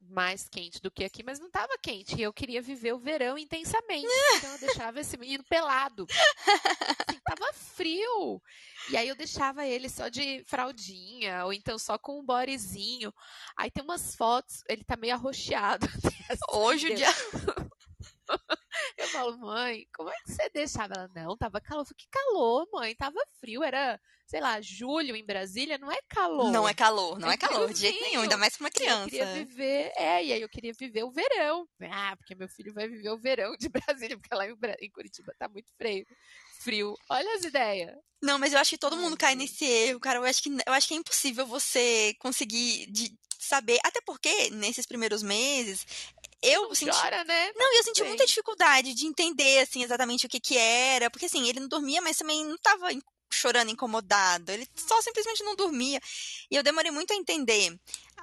mais 0.00 0.48
quente 0.48 0.80
do 0.80 0.90
que 0.90 1.04
aqui, 1.04 1.22
mas 1.22 1.38
não 1.38 1.46
estava 1.46 1.78
quente. 1.82 2.16
E 2.16 2.22
eu 2.22 2.32
queria 2.32 2.62
viver 2.62 2.92
o 2.92 2.98
verão 2.98 3.36
intensamente. 3.38 4.06
Então 4.36 4.52
eu 4.52 4.58
deixava 4.60 5.00
esse 5.00 5.16
menino 5.16 5.44
pelado. 5.44 6.06
Assim, 6.10 7.20
tava 7.24 7.52
frio. 7.52 8.42
E 8.90 8.96
aí 8.96 9.08
eu 9.08 9.14
deixava 9.14 9.66
ele 9.66 9.88
só 9.88 10.08
de 10.08 10.42
fraldinha, 10.46 11.44
ou 11.44 11.52
então 11.52 11.78
só 11.78 11.98
com 11.98 12.18
um 12.18 12.24
bodyzinho. 12.24 13.12
Aí 13.56 13.70
tem 13.70 13.84
umas 13.84 14.14
fotos, 14.14 14.62
ele 14.68 14.84
tá 14.84 14.96
meio 14.96 15.14
arroxeado. 15.14 15.86
Hoje 16.52 16.92
o 16.92 16.94
dia. 16.94 17.08
Eu 19.10 19.18
falo, 19.18 19.38
mãe, 19.38 19.86
como 19.92 20.08
é 20.08 20.14
que 20.24 20.32
você 20.32 20.48
deixava? 20.50 20.94
Ela, 20.94 21.10
não, 21.14 21.36
tava 21.36 21.60
calor. 21.60 21.82
Eu 21.82 21.86
falei, 21.86 21.96
que 21.98 22.08
calor, 22.08 22.68
mãe? 22.72 22.94
Tava 22.94 23.18
frio, 23.40 23.62
era, 23.64 24.00
sei 24.26 24.40
lá, 24.40 24.60
julho 24.60 25.16
em 25.16 25.26
Brasília, 25.26 25.78
não 25.78 25.90
é 25.90 25.98
calor. 26.08 26.52
Não 26.52 26.68
é 26.68 26.72
calor, 26.72 27.18
não 27.18 27.30
é, 27.30 27.34
é 27.34 27.36
calor, 27.36 27.72
de 27.72 27.80
jeito 27.80 28.00
nenhum, 28.00 28.22
ainda 28.22 28.36
mais 28.36 28.56
pra 28.56 28.66
uma 28.66 28.70
criança. 28.70 29.04
Eu 29.04 29.10
queria 29.10 29.34
viver, 29.34 29.92
é, 29.96 30.24
e 30.24 30.32
aí 30.32 30.40
eu 30.40 30.48
queria 30.48 30.72
viver 30.72 31.02
o 31.02 31.10
verão. 31.10 31.66
Ah, 31.90 32.16
porque 32.16 32.36
meu 32.36 32.48
filho 32.48 32.72
vai 32.72 32.88
viver 32.88 33.10
o 33.10 33.18
verão 33.18 33.56
de 33.56 33.68
Brasília, 33.68 34.16
porque 34.16 34.34
lá 34.34 34.46
em, 34.46 34.56
em 34.80 34.90
Curitiba 34.90 35.34
tá 35.38 35.48
muito 35.48 35.72
frio. 35.76 36.06
Frio. 36.60 36.94
Olha 37.08 37.34
as 37.34 37.44
ideias. 37.44 37.96
Não, 38.22 38.38
mas 38.38 38.52
eu 38.52 38.58
acho 38.58 38.70
que 38.70 38.78
todo 38.78 38.96
mundo 38.96 39.16
cai 39.16 39.34
nesse 39.34 39.64
erro, 39.64 39.98
cara. 39.98 40.18
Eu 40.18 40.24
acho 40.24 40.42
que, 40.42 40.50
eu 40.50 40.72
acho 40.72 40.86
que 40.86 40.94
é 40.94 40.96
impossível 40.98 41.46
você 41.46 42.14
conseguir 42.18 42.86
de 42.90 43.18
saber. 43.38 43.78
Até 43.82 44.00
porque, 44.02 44.50
nesses 44.50 44.86
primeiros 44.86 45.22
meses, 45.22 45.86
eu 46.42 46.68
não 46.68 46.74
senti... 46.74 46.90
chora, 46.90 47.24
né? 47.24 47.52
Não, 47.54 47.76
eu 47.76 47.84
senti 47.84 48.02
muita 48.02 48.26
dificuldade 48.26 48.94
de 48.94 49.06
entender, 49.06 49.60
assim, 49.60 49.82
exatamente 49.82 50.26
o 50.26 50.28
que 50.28 50.40
que 50.40 50.56
era. 50.56 51.10
Porque, 51.10 51.26
assim, 51.26 51.48
ele 51.48 51.60
não 51.60 51.68
dormia, 51.68 52.00
mas 52.00 52.16
também 52.16 52.44
não 52.44 52.56
tava 52.58 52.88
chorando 53.32 53.70
incomodado. 53.70 54.50
Ele 54.50 54.68
só 54.74 55.00
simplesmente 55.02 55.42
não 55.44 55.54
dormia. 55.54 56.00
E 56.50 56.56
eu 56.56 56.62
demorei 56.62 56.90
muito 56.90 57.12
a 57.12 57.16
entender. 57.16 57.78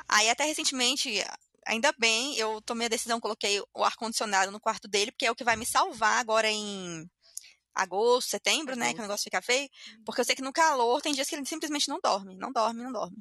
Aí, 0.07 0.29
até 0.29 0.45
recentemente, 0.45 1.23
ainda 1.65 1.93
bem, 1.97 2.35
eu 2.37 2.61
tomei 2.61 2.87
a 2.87 2.89
decisão, 2.89 3.19
coloquei 3.19 3.61
o 3.73 3.83
ar-condicionado 3.83 4.51
no 4.51 4.59
quarto 4.59 4.87
dele, 4.87 5.11
porque 5.11 5.25
é 5.25 5.31
o 5.31 5.35
que 5.35 5.43
vai 5.43 5.55
me 5.55 5.65
salvar 5.65 6.19
agora 6.19 6.49
em 6.49 7.09
agosto, 7.75 8.29
setembro, 8.29 8.75
né? 8.75 8.93
Que 8.93 8.99
o 8.99 9.03
negócio 9.03 9.23
fica 9.23 9.41
feio. 9.41 9.69
Uhum. 9.97 10.03
Porque 10.03 10.21
eu 10.21 10.25
sei 10.25 10.35
que 10.35 10.41
no 10.41 10.51
calor 10.53 11.01
tem 11.01 11.13
dias 11.13 11.29
que 11.29 11.35
ele 11.35 11.45
simplesmente 11.45 11.87
não 11.87 11.99
dorme. 12.01 12.35
Não 12.35 12.51
dorme, 12.51 12.83
não 12.83 12.91
dorme. 12.91 13.17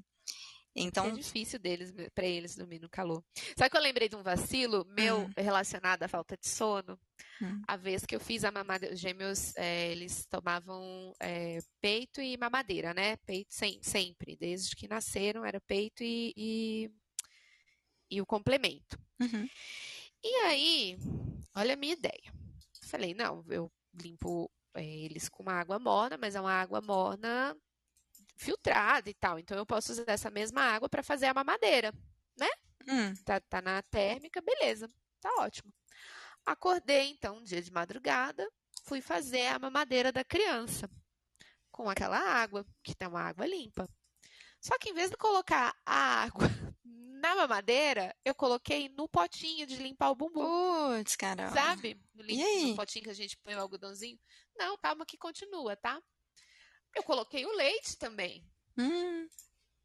Então 0.76 1.06
é 1.06 1.10
difícil 1.12 1.58
deles 1.58 1.92
para 2.14 2.26
eles 2.26 2.54
dormir 2.54 2.80
no 2.80 2.88
calor. 2.88 3.24
Sabe 3.56 3.70
que 3.70 3.76
eu 3.76 3.82
lembrei 3.82 4.08
de 4.08 4.16
um 4.16 4.22
vacilo 4.22 4.84
meu 4.86 5.20
hum. 5.20 5.30
relacionado 5.36 6.02
à 6.02 6.08
falta 6.08 6.36
de 6.36 6.46
sono? 6.46 6.98
Hum. 7.40 7.62
A 7.66 7.76
vez 7.76 8.04
que 8.04 8.14
eu 8.14 8.20
fiz 8.20 8.44
a 8.44 8.52
mamadeira, 8.52 8.94
os 8.94 9.00
gêmeos 9.00 9.56
é, 9.56 9.90
eles 9.90 10.26
tomavam 10.26 11.14
é, 11.20 11.58
peito 11.80 12.20
e 12.20 12.36
mamadeira, 12.36 12.92
né? 12.92 13.16
Peito 13.18 13.54
sem, 13.54 13.82
sempre, 13.82 14.36
desde 14.36 14.76
que 14.76 14.86
nasceram 14.86 15.44
era 15.44 15.60
peito 15.60 16.02
e, 16.02 16.32
e, 16.36 16.90
e 18.10 18.20
o 18.20 18.26
complemento. 18.26 18.98
Uhum. 19.20 19.48
E 20.22 20.34
aí, 20.44 20.98
olha 21.54 21.74
a 21.74 21.76
minha 21.76 21.94
ideia. 21.94 22.32
Falei, 22.82 23.14
não, 23.14 23.44
eu 23.48 23.72
limpo 23.94 24.50
é, 24.74 24.84
eles 24.84 25.28
com 25.28 25.42
uma 25.42 25.54
água 25.54 25.78
morna, 25.78 26.18
mas 26.18 26.34
é 26.34 26.40
uma 26.40 26.52
água 26.52 26.80
morna 26.80 27.56
filtrada 28.36 29.08
e 29.08 29.14
tal. 29.14 29.38
Então 29.38 29.56
eu 29.56 29.66
posso 29.66 29.92
usar 29.92 30.04
essa 30.06 30.30
mesma 30.30 30.62
água 30.62 30.88
para 30.88 31.02
fazer 31.02 31.26
a 31.26 31.34
mamadeira, 31.34 31.92
né? 32.38 32.48
Hum. 32.88 33.14
Tá, 33.24 33.40
tá 33.40 33.60
na 33.60 33.82
térmica, 33.82 34.40
beleza, 34.40 34.88
tá 35.20 35.30
ótimo. 35.38 35.72
Acordei 36.44 37.10
então, 37.10 37.38
um 37.38 37.42
dia 37.42 37.60
de 37.60 37.72
madrugada, 37.72 38.48
fui 38.84 39.00
fazer 39.00 39.46
a 39.48 39.58
mamadeira 39.58 40.12
da 40.12 40.22
criança 40.22 40.88
com 41.72 41.90
aquela 41.90 42.18
água, 42.18 42.64
que 42.82 42.94
tem 42.94 43.08
uma 43.08 43.20
água 43.20 43.46
limpa. 43.46 43.88
Só 44.60 44.78
que 44.78 44.90
em 44.90 44.94
vez 44.94 45.10
de 45.10 45.16
colocar 45.16 45.74
a 45.84 46.22
água 46.22 46.46
na 46.84 47.34
mamadeira, 47.34 48.14
eu 48.24 48.34
coloquei 48.34 48.88
no 48.88 49.08
potinho 49.08 49.66
de 49.66 49.76
limpar 49.76 50.10
o 50.10 50.14
bumbum. 50.14 50.96
Putz, 50.96 51.16
caramba. 51.16 51.52
Sabe? 51.52 52.00
No, 52.14 52.24
no 52.24 52.76
potinho 52.76 53.04
que 53.04 53.10
a 53.10 53.14
gente 53.14 53.36
põe 53.38 53.54
o 53.54 53.60
algodãozinho. 53.60 54.18
Não, 54.56 54.78
calma 54.78 55.04
que 55.04 55.18
continua, 55.18 55.76
tá? 55.76 56.00
Eu 56.96 57.02
coloquei 57.02 57.44
o 57.44 57.52
leite 57.52 57.96
também. 57.96 58.42
Hum. 58.76 59.28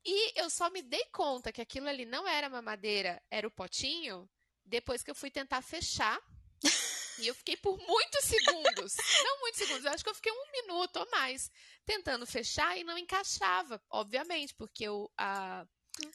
E 0.03 0.39
eu 0.39 0.49
só 0.49 0.69
me 0.69 0.81
dei 0.81 1.05
conta 1.11 1.51
que 1.51 1.61
aquilo 1.61 1.87
ali 1.87 2.05
não 2.05 2.27
era 2.27 2.50
mamadeira, 2.50 3.21
era 3.29 3.47
o 3.47 3.51
potinho, 3.51 4.27
depois 4.65 5.03
que 5.03 5.11
eu 5.11 5.15
fui 5.15 5.29
tentar 5.29 5.61
fechar. 5.61 6.19
e 7.19 7.27
eu 7.27 7.35
fiquei 7.35 7.57
por 7.57 7.77
muitos 7.77 8.25
segundos. 8.25 8.95
não 9.24 9.39
muitos 9.41 9.59
segundos, 9.59 9.85
eu 9.85 9.91
acho 9.91 10.03
que 10.03 10.09
eu 10.09 10.15
fiquei 10.15 10.31
um 10.31 10.51
minuto 10.51 10.97
ou 10.97 11.09
mais 11.11 11.51
tentando 11.85 12.25
fechar 12.25 12.77
e 12.77 12.83
não 12.83 12.97
encaixava, 12.97 13.83
obviamente, 13.89 14.55
porque 14.55 14.87
o, 14.89 15.11
a, 15.17 15.67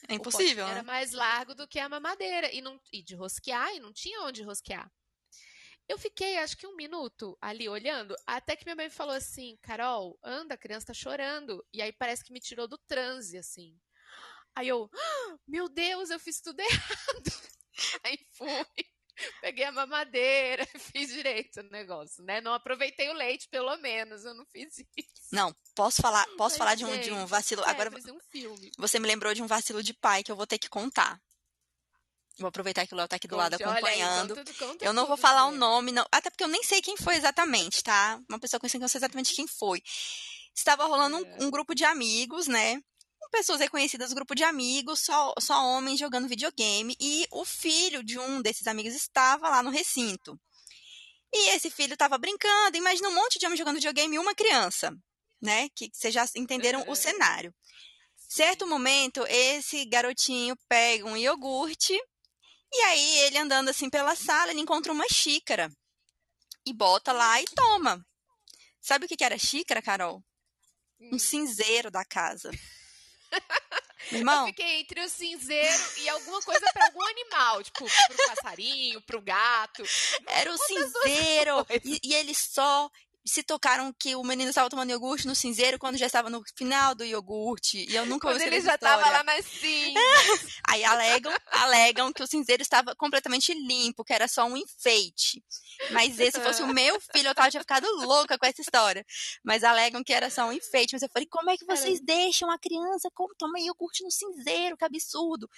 é 0.09 0.15
impossível. 0.15 0.65
O 0.65 0.69
né? 0.69 0.75
era 0.75 0.83
mais 0.83 1.13
largo 1.13 1.55
do 1.55 1.69
que 1.69 1.79
a 1.79 1.89
mamadeira. 1.89 2.53
E, 2.53 2.61
não, 2.61 2.81
e 2.93 3.03
de 3.03 3.15
rosquear, 3.15 3.75
e 3.75 3.81
não 3.81 3.93
tinha 3.93 4.23
onde 4.23 4.43
rosquear. 4.43 4.91
Eu 5.89 5.99
fiquei, 5.99 6.37
acho 6.39 6.57
que 6.57 6.67
um 6.67 6.75
minuto 6.75 7.39
ali 7.41 7.69
olhando, 7.69 8.17
até 8.27 8.57
que 8.57 8.65
minha 8.65 8.75
mãe 8.77 8.91
falou 8.91 9.15
assim: 9.15 9.57
Carol, 9.63 10.19
anda, 10.23 10.55
a 10.55 10.59
criança 10.59 10.87
tá 10.87 10.95
chorando. 10.95 11.65
E 11.73 11.81
aí 11.81 11.93
parece 11.93 12.25
que 12.25 12.33
me 12.33 12.41
tirou 12.41 12.67
do 12.67 12.79
transe, 12.79 13.39
assim. 13.39 13.79
Aí 14.55 14.69
eu, 14.69 14.91
ah, 14.93 15.37
meu 15.47 15.69
Deus, 15.69 16.11
eu 16.11 16.19
fiz 16.19 16.41
tudo 16.41 16.59
errado. 16.61 17.31
Aí 18.03 18.19
fui, 18.33 18.49
peguei 19.41 19.65
a 19.65 19.73
mamadeira, 19.73 20.67
fiz 20.79 21.11
direito 21.13 21.61
o 21.61 21.71
negócio, 21.71 22.25
né? 22.25 22.41
Não 22.41 22.53
aproveitei 22.53 23.09
o 23.09 23.15
leite, 23.15 23.49
pelo 23.49 23.77
menos, 23.77 24.25
eu 24.25 24.35
não 24.35 24.47
fiz 24.47 24.79
isso. 24.97 25.29
Não, 25.31 25.55
posso 25.75 26.01
falar, 26.01 26.27
posso 26.37 26.55
Mas, 26.55 26.59
falar 26.59 26.75
de 26.75 26.85
um, 26.85 27.01
de 27.01 27.13
um 27.13 27.27
vacilo. 27.27 27.63
É, 27.63 27.71
Agora, 27.71 27.91
um 27.91 28.21
filme. 28.31 28.71
você 28.79 28.99
me 28.99 29.07
lembrou 29.07 29.35
de 29.35 29.43
um 29.43 29.47
vacilo 29.47 29.83
de 29.83 29.95
pai 29.95 30.23
que 30.25 30.33
eu 30.33 30.37
vou 30.37 30.47
ter 30.47 30.59
que 30.59 30.69
contar. 30.69 31.21
Vou 32.39 32.49
aproveitar 32.49 32.87
que 32.87 32.93
o 32.93 32.97
Léo 32.97 33.09
tá 33.09 33.17
aqui 33.17 33.27
do 33.27 33.35
Conte, 33.37 33.43
lado 33.43 33.55
acompanhando. 33.55 34.33
Aí, 34.33 34.45
conta, 34.45 34.55
conta 34.55 34.85
eu 34.85 34.93
não 34.93 35.07
vou 35.07 35.17
falar 35.17 35.47
o 35.47 35.53
nome, 35.53 35.91
não, 35.91 36.07
até 36.13 36.29
porque 36.29 36.45
eu 36.45 36.49
nem 36.49 36.63
sei 36.63 36.83
quem 36.83 36.97
foi 36.97 37.17
exatamente, 37.17 37.83
tá? 37.83 38.21
Uma 38.29 38.39
pessoa 38.39 38.61
conhecida 38.61 38.79
que 38.79 38.83
eu 38.83 38.87
não 38.87 38.89
sei 38.89 38.99
exatamente 38.99 39.35
quem 39.35 39.47
foi. 39.47 39.83
Estava 40.55 40.85
rolando 40.87 41.17
um, 41.17 41.25
é. 41.25 41.45
um 41.45 41.51
grupo 41.51 41.75
de 41.75 41.85
amigos, 41.85 42.47
né? 42.47 42.81
pessoas 43.31 43.61
reconhecidas, 43.61 44.13
grupo 44.13 44.35
de 44.35 44.45
amigos, 44.45 45.01
só, 45.01 45.35
só 45.39 45.63
homens 45.63 45.99
jogando 45.99 46.29
videogame, 46.29 46.97
e 46.99 47.27
o 47.31 47.45
filho 47.45 48.03
de 48.03 48.19
um 48.19 48.41
desses 48.41 48.67
amigos 48.67 48.95
estava 48.95 49.49
lá 49.49 49.63
no 49.63 49.71
recinto. 49.71 50.39
E 51.33 51.51
esse 51.51 51.71
filho 51.71 51.95
estava 51.95 52.17
brincando, 52.17 52.77
imagina 52.77 53.09
um 53.09 53.15
monte 53.15 53.39
de 53.39 53.47
homens 53.47 53.59
jogando 53.59 53.77
videogame 53.77 54.17
e 54.17 54.19
uma 54.19 54.35
criança, 54.35 54.97
né? 55.41 55.69
Que 55.75 55.91
vocês 55.93 56.15
já 56.15 56.25
entenderam 56.37 56.85
o 56.89 56.95
cenário. 56.95 57.55
Certo 58.17 58.67
momento, 58.67 59.25
esse 59.29 59.85
garotinho 59.85 60.57
pega 60.69 61.05
um 61.05 61.17
iogurte 61.17 61.99
e 62.73 62.81
aí, 62.83 63.19
ele 63.21 63.39
andando 63.39 63.69
assim 63.69 63.89
pela 63.89 64.15
sala, 64.15 64.51
ele 64.51 64.61
encontra 64.61 64.93
uma 64.93 65.09
xícara. 65.09 65.71
E 66.67 66.73
bota 66.73 67.13
lá 67.13 67.41
e 67.41 67.45
toma. 67.55 68.05
Sabe 68.81 69.07
o 69.07 69.09
que 69.09 69.25
era 69.25 69.39
xícara, 69.39 69.81
Carol? 69.83 70.23
Um 71.01 71.15
hum. 71.15 71.19
cinzeiro 71.19 71.91
da 71.91 72.05
casa. 72.05 72.51
Irmão. 74.13 74.43
Eu 74.43 74.47
fiquei 74.49 74.81
entre 74.81 75.01
o 75.01 75.09
cinzeiro 75.09 75.83
e 75.99 76.09
alguma 76.09 76.41
coisa 76.43 76.65
para 76.73 76.87
algum 76.87 77.03
animal, 77.03 77.63
tipo, 77.63 77.85
pro 77.85 78.27
passarinho, 78.29 79.03
pro 79.03 79.21
gato. 79.21 79.83
Era 80.29 80.53
o 80.53 80.59
cinzeiro. 80.59 81.67
E, 81.85 82.01
e, 82.03 82.15
ele 82.15 82.35
só 82.35 82.91
se 83.27 83.43
tocaram 83.43 83.93
que 83.99 84.15
o 84.15 84.23
menino 84.23 84.51
estava 84.51 84.71
tomando 84.71 84.91
iogurte 84.91 85.27
no 85.27 85.35
cinzeiro 85.35 85.79
quando 85.79 85.97
já 85.97 86.07
estava 86.07 86.31
no 86.31 86.43
final 86.57 86.95
do 86.95 87.05
iogurte. 87.05 87.85
E 87.89 87.95
eu 87.95 88.07
nunca 88.07 88.29
ouvi 88.29 88.39
Quando 88.39 88.47
ele 88.47 88.61
já 88.61 88.77
estava 88.77 89.11
lá 89.11 89.25
na 89.25 89.43
cinza. 89.43 90.01
Aí 90.69 90.85
alegam, 90.85 91.33
alegam 91.51 92.13
que 92.13 92.23
o 92.23 92.27
cinzeiro 92.27 92.63
estava 92.63 92.95
completamente 92.95 93.53
limpo, 93.53 94.05
que 94.05 94.13
era 94.13 94.29
só 94.29 94.45
um 94.45 94.57
enfeite. 94.57 95.43
Mas 95.91 96.15
se 96.15 96.33
fosse 96.33 96.63
o 96.63 96.69
meu 96.69 97.01
filho, 97.13 97.29
eu 97.29 97.35
tava, 97.35 97.51
tinha 97.51 97.61
ficado 97.61 97.87
louca 98.03 98.39
com 98.39 98.47
essa 98.47 98.61
história. 98.61 99.05
Mas 99.45 99.65
alegam 99.65 100.05
que 100.05 100.13
era 100.13 100.31
só 100.31 100.47
um 100.47 100.53
enfeite. 100.53 100.95
Mas 100.95 101.03
eu 101.03 101.09
falei, 101.09 101.27
como 101.29 101.51
é 101.51 101.57
que 101.57 101.67
vocês 101.67 102.01
deixam 102.01 102.51
a 102.51 102.59
criança 102.59 103.11
tomar 103.37 103.59
iogurte 103.59 104.05
no 104.05 104.11
cinzeiro? 104.11 104.77
Que 104.77 104.85
absurdo. 104.85 105.51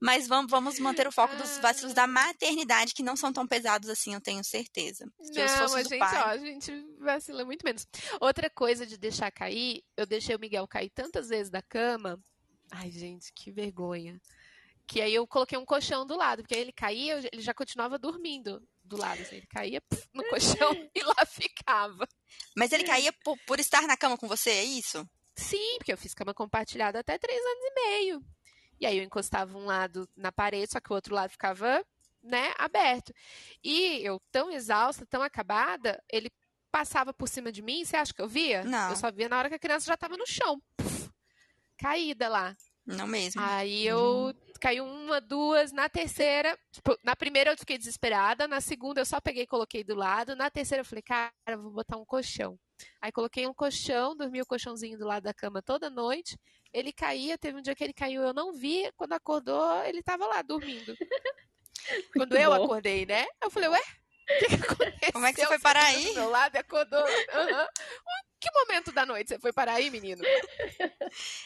Mas 0.00 0.28
vamos, 0.28 0.50
vamos 0.50 0.78
manter 0.78 1.08
o 1.08 1.12
foco 1.12 1.34
ah. 1.34 1.36
dos 1.36 1.58
vacilos 1.58 1.92
da 1.92 2.06
maternidade, 2.06 2.94
que 2.94 3.02
não 3.02 3.16
são 3.16 3.32
tão 3.32 3.46
pesados 3.46 3.88
assim, 3.88 4.14
eu 4.14 4.20
tenho 4.20 4.44
certeza. 4.44 5.10
Se 5.20 5.32
não, 5.32 5.74
a 5.74 5.82
gente, 5.82 5.98
pai... 5.98 6.22
ó, 6.22 6.24
a 6.26 6.38
gente 6.38 6.72
vacila 7.00 7.44
muito 7.44 7.64
menos. 7.64 7.86
Outra 8.20 8.48
coisa 8.48 8.86
de 8.86 8.96
deixar 8.96 9.30
cair, 9.32 9.82
eu 9.96 10.06
deixei 10.06 10.36
o 10.36 10.38
Miguel 10.38 10.68
cair 10.68 10.90
tantas 10.90 11.28
vezes 11.28 11.50
da 11.50 11.60
cama. 11.60 12.18
Ai, 12.70 12.90
gente, 12.90 13.32
que 13.32 13.50
vergonha. 13.50 14.20
Que 14.86 15.02
aí 15.02 15.14
eu 15.14 15.26
coloquei 15.26 15.58
um 15.58 15.66
colchão 15.66 16.06
do 16.06 16.16
lado, 16.16 16.42
porque 16.42 16.54
aí 16.54 16.60
ele 16.60 16.72
caía, 16.72 17.18
ele 17.32 17.42
já 17.42 17.52
continuava 17.52 17.98
dormindo 17.98 18.62
do 18.84 18.96
lado. 18.96 19.20
Assim, 19.20 19.36
ele 19.36 19.46
caía 19.46 19.82
no 20.14 20.24
colchão 20.28 20.70
e 20.94 21.02
lá 21.02 21.26
ficava. 21.26 22.08
Mas 22.56 22.72
ele 22.72 22.84
caía 22.84 23.12
por, 23.24 23.36
por 23.46 23.58
estar 23.58 23.82
na 23.82 23.96
cama 23.96 24.16
com 24.16 24.28
você, 24.28 24.50
é 24.50 24.64
isso? 24.64 25.06
Sim, 25.36 25.76
porque 25.78 25.92
eu 25.92 25.98
fiz 25.98 26.14
cama 26.14 26.32
compartilhada 26.32 27.00
até 27.00 27.18
três 27.18 27.38
anos 27.38 27.64
e 27.64 27.74
meio. 27.74 28.24
E 28.80 28.86
aí 28.86 28.98
eu 28.98 29.04
encostava 29.04 29.56
um 29.56 29.64
lado 29.64 30.08
na 30.16 30.30
parede, 30.30 30.72
só 30.72 30.80
que 30.80 30.92
o 30.92 30.94
outro 30.94 31.14
lado 31.14 31.30
ficava 31.30 31.84
né, 32.22 32.52
aberto. 32.58 33.12
E 33.62 34.00
eu, 34.04 34.20
tão 34.30 34.50
exausta, 34.50 35.06
tão 35.06 35.22
acabada, 35.22 36.02
ele 36.10 36.30
passava 36.70 37.12
por 37.12 37.28
cima 37.28 37.50
de 37.50 37.62
mim, 37.62 37.84
você 37.84 37.96
acha 37.96 38.12
que 38.12 38.22
eu 38.22 38.28
via? 38.28 38.62
Não. 38.64 38.90
Eu 38.90 38.96
só 38.96 39.10
via 39.10 39.28
na 39.28 39.38
hora 39.38 39.48
que 39.48 39.54
a 39.54 39.58
criança 39.58 39.86
já 39.86 39.94
estava 39.94 40.16
no 40.16 40.26
chão. 40.26 40.60
Puf, 40.76 41.10
caída 41.76 42.28
lá. 42.28 42.56
Não 42.84 43.06
mesmo. 43.06 43.40
Aí 43.42 43.86
eu 43.86 44.34
caiu 44.60 44.84
uma, 44.84 45.20
duas, 45.20 45.72
na 45.72 45.88
terceira, 45.88 46.58
tipo, 46.72 46.98
na 47.04 47.14
primeira 47.14 47.52
eu 47.52 47.58
fiquei 47.58 47.76
desesperada, 47.76 48.48
na 48.48 48.60
segunda 48.60 49.00
eu 49.00 49.04
só 49.04 49.20
peguei 49.20 49.44
e 49.44 49.46
coloquei 49.46 49.84
do 49.84 49.94
lado, 49.94 50.34
na 50.34 50.50
terceira 50.50 50.80
eu 50.80 50.84
falei, 50.84 51.02
cara, 51.02 51.32
eu 51.46 51.62
vou 51.62 51.70
botar 51.70 51.96
um 51.96 52.04
colchão. 52.04 52.58
Aí 53.00 53.12
coloquei 53.12 53.46
um 53.46 53.54
colchão, 53.54 54.16
dormi 54.16 54.40
o 54.40 54.46
colchãozinho 54.46 54.98
do 54.98 55.06
lado 55.06 55.24
da 55.24 55.34
cama 55.34 55.60
toda 55.60 55.90
noite. 55.90 56.38
Ele 56.72 56.92
caía, 56.92 57.38
teve 57.38 57.58
um 57.58 57.62
dia 57.62 57.74
que 57.74 57.82
ele 57.82 57.92
caiu, 57.92 58.22
eu 58.22 58.34
não 58.34 58.52
vi, 58.52 58.90
quando 58.96 59.12
acordou, 59.12 59.82
ele 59.84 60.02
tava 60.02 60.26
lá 60.26 60.42
dormindo. 60.42 60.94
quando 62.14 62.36
eu 62.36 62.50
bom. 62.50 62.64
acordei, 62.64 63.06
né? 63.06 63.26
Eu 63.42 63.50
falei, 63.50 63.68
ué, 63.68 63.80
o 63.80 64.38
que, 64.38 64.46
que 64.46 64.54
aconteceu? 64.54 65.12
Como 65.12 65.26
é 65.26 65.32
que 65.32 65.40
você 65.40 65.46
foi 65.46 65.58
parar 65.58 65.84
aí? 65.84 66.04
Do 66.04 66.14
meu 66.14 66.30
lado 66.30 66.54
e 66.54 66.58
acordou. 66.58 67.02
Uhum. 67.02 67.66
Que 68.40 68.48
momento 68.52 68.92
da 68.92 69.04
noite 69.04 69.28
você 69.28 69.38
foi 69.38 69.52
parar 69.52 69.74
aí, 69.74 69.90
menino? 69.90 70.22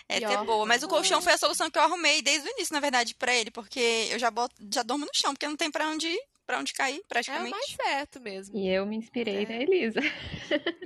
É 0.09 0.21
ter 0.21 0.45
boa. 0.45 0.67
Mas 0.67 0.83
o 0.83 0.89
colchão 0.89 1.23
foi 1.23 1.33
a 1.33 1.39
solução 1.39 1.71
que 1.71 1.79
eu 1.79 1.83
arrumei 1.83 2.21
desde 2.21 2.49
o 2.49 2.53
início, 2.53 2.75
na 2.75 2.81
verdade, 2.81 3.15
para 3.15 3.35
ele, 3.35 3.51
porque 3.51 4.09
eu 4.11 4.19
já, 4.19 4.31
boto, 4.31 4.55
já 4.71 4.83
dormo 4.83 5.07
no 5.07 5.15
chão, 5.15 5.33
porque 5.33 5.47
não 5.47 5.57
tem 5.57 5.71
para 5.71 5.89
onde 5.89 6.09
ir, 6.09 6.21
pra 6.47 6.59
onde 6.59 6.75
cair, 6.75 7.03
praticamente. 7.09 7.55
É 7.55 7.57
mais 7.57 7.71
certo 7.71 8.21
mesmo. 8.21 8.57
E 8.59 8.69
eu 8.69 8.85
me 8.85 8.97
inspirei 8.97 9.45
é. 9.45 9.47
na 9.47 9.55
Elisa. 9.55 10.01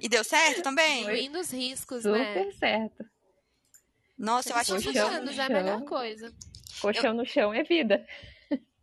E 0.00 0.08
deu 0.08 0.22
certo 0.22 0.62
também? 0.62 1.02
Incluindo 1.02 1.40
os 1.40 1.50
riscos, 1.50 2.02
Super 2.02 2.18
né? 2.18 2.34
Super 2.34 2.54
certo. 2.54 3.15
Nossa, 4.18 4.50
eu 4.50 4.56
acho 4.56 4.76
que 4.76 4.82
funciona, 4.82 5.32
já 5.32 5.44
é 5.44 5.46
a 5.46 5.50
melhor 5.50 5.84
coisa. 5.84 6.32
Colchão 6.80 7.10
eu... 7.10 7.14
no 7.14 7.26
chão 7.26 7.52
é 7.52 7.62
vida. 7.62 8.06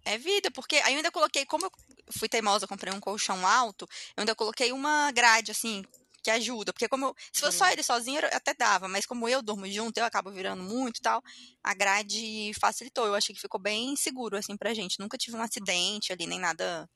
É 0.06 0.18
vida, 0.18 0.52
porque 0.52 0.76
aí 0.78 0.94
eu 0.94 0.98
ainda 0.98 1.12
coloquei, 1.12 1.46
como 1.46 1.66
eu 1.66 1.72
fui 2.12 2.28
teimosa, 2.28 2.68
comprei 2.68 2.94
um 2.94 3.00
colchão 3.00 3.48
alto, 3.48 3.88
eu 4.18 4.22
ainda 4.22 4.36
coloquei 4.36 4.74
uma 4.74 5.10
grade, 5.12 5.52
assim, 5.52 5.82
que 6.24 6.32
ajuda. 6.32 6.74
Porque 6.74 6.88
como 6.88 7.08
eu, 7.08 7.16
se 7.32 7.42
fosse 7.42 7.58
só 7.58 7.70
ele 7.70 7.84
sozinho, 7.84 8.20
até 8.32 8.54
dava, 8.54 8.88
mas 8.88 9.06
como 9.06 9.28
eu 9.28 9.42
durmo 9.42 9.70
junto, 9.70 9.98
eu 9.98 10.06
acabo 10.06 10.32
virando 10.32 10.64
muito 10.64 10.98
e 10.98 11.02
tal, 11.02 11.22
a 11.64 11.74
grade 11.74 12.52
facilitou. 12.60 13.06
Eu 13.06 13.16
achei 13.16 13.36
que 13.36 13.42
ficou 13.42 13.60
bem 13.60 13.96
seguro, 13.96 14.38
assim, 14.38 14.58
pra 14.58 14.74
gente. 14.74 15.00
Nunca 15.00 15.18
tive 15.18 15.38
um 15.38 15.42
acidente 15.42 16.14
ali, 16.14 16.26
nem 16.26 16.40
nada. 16.40 16.90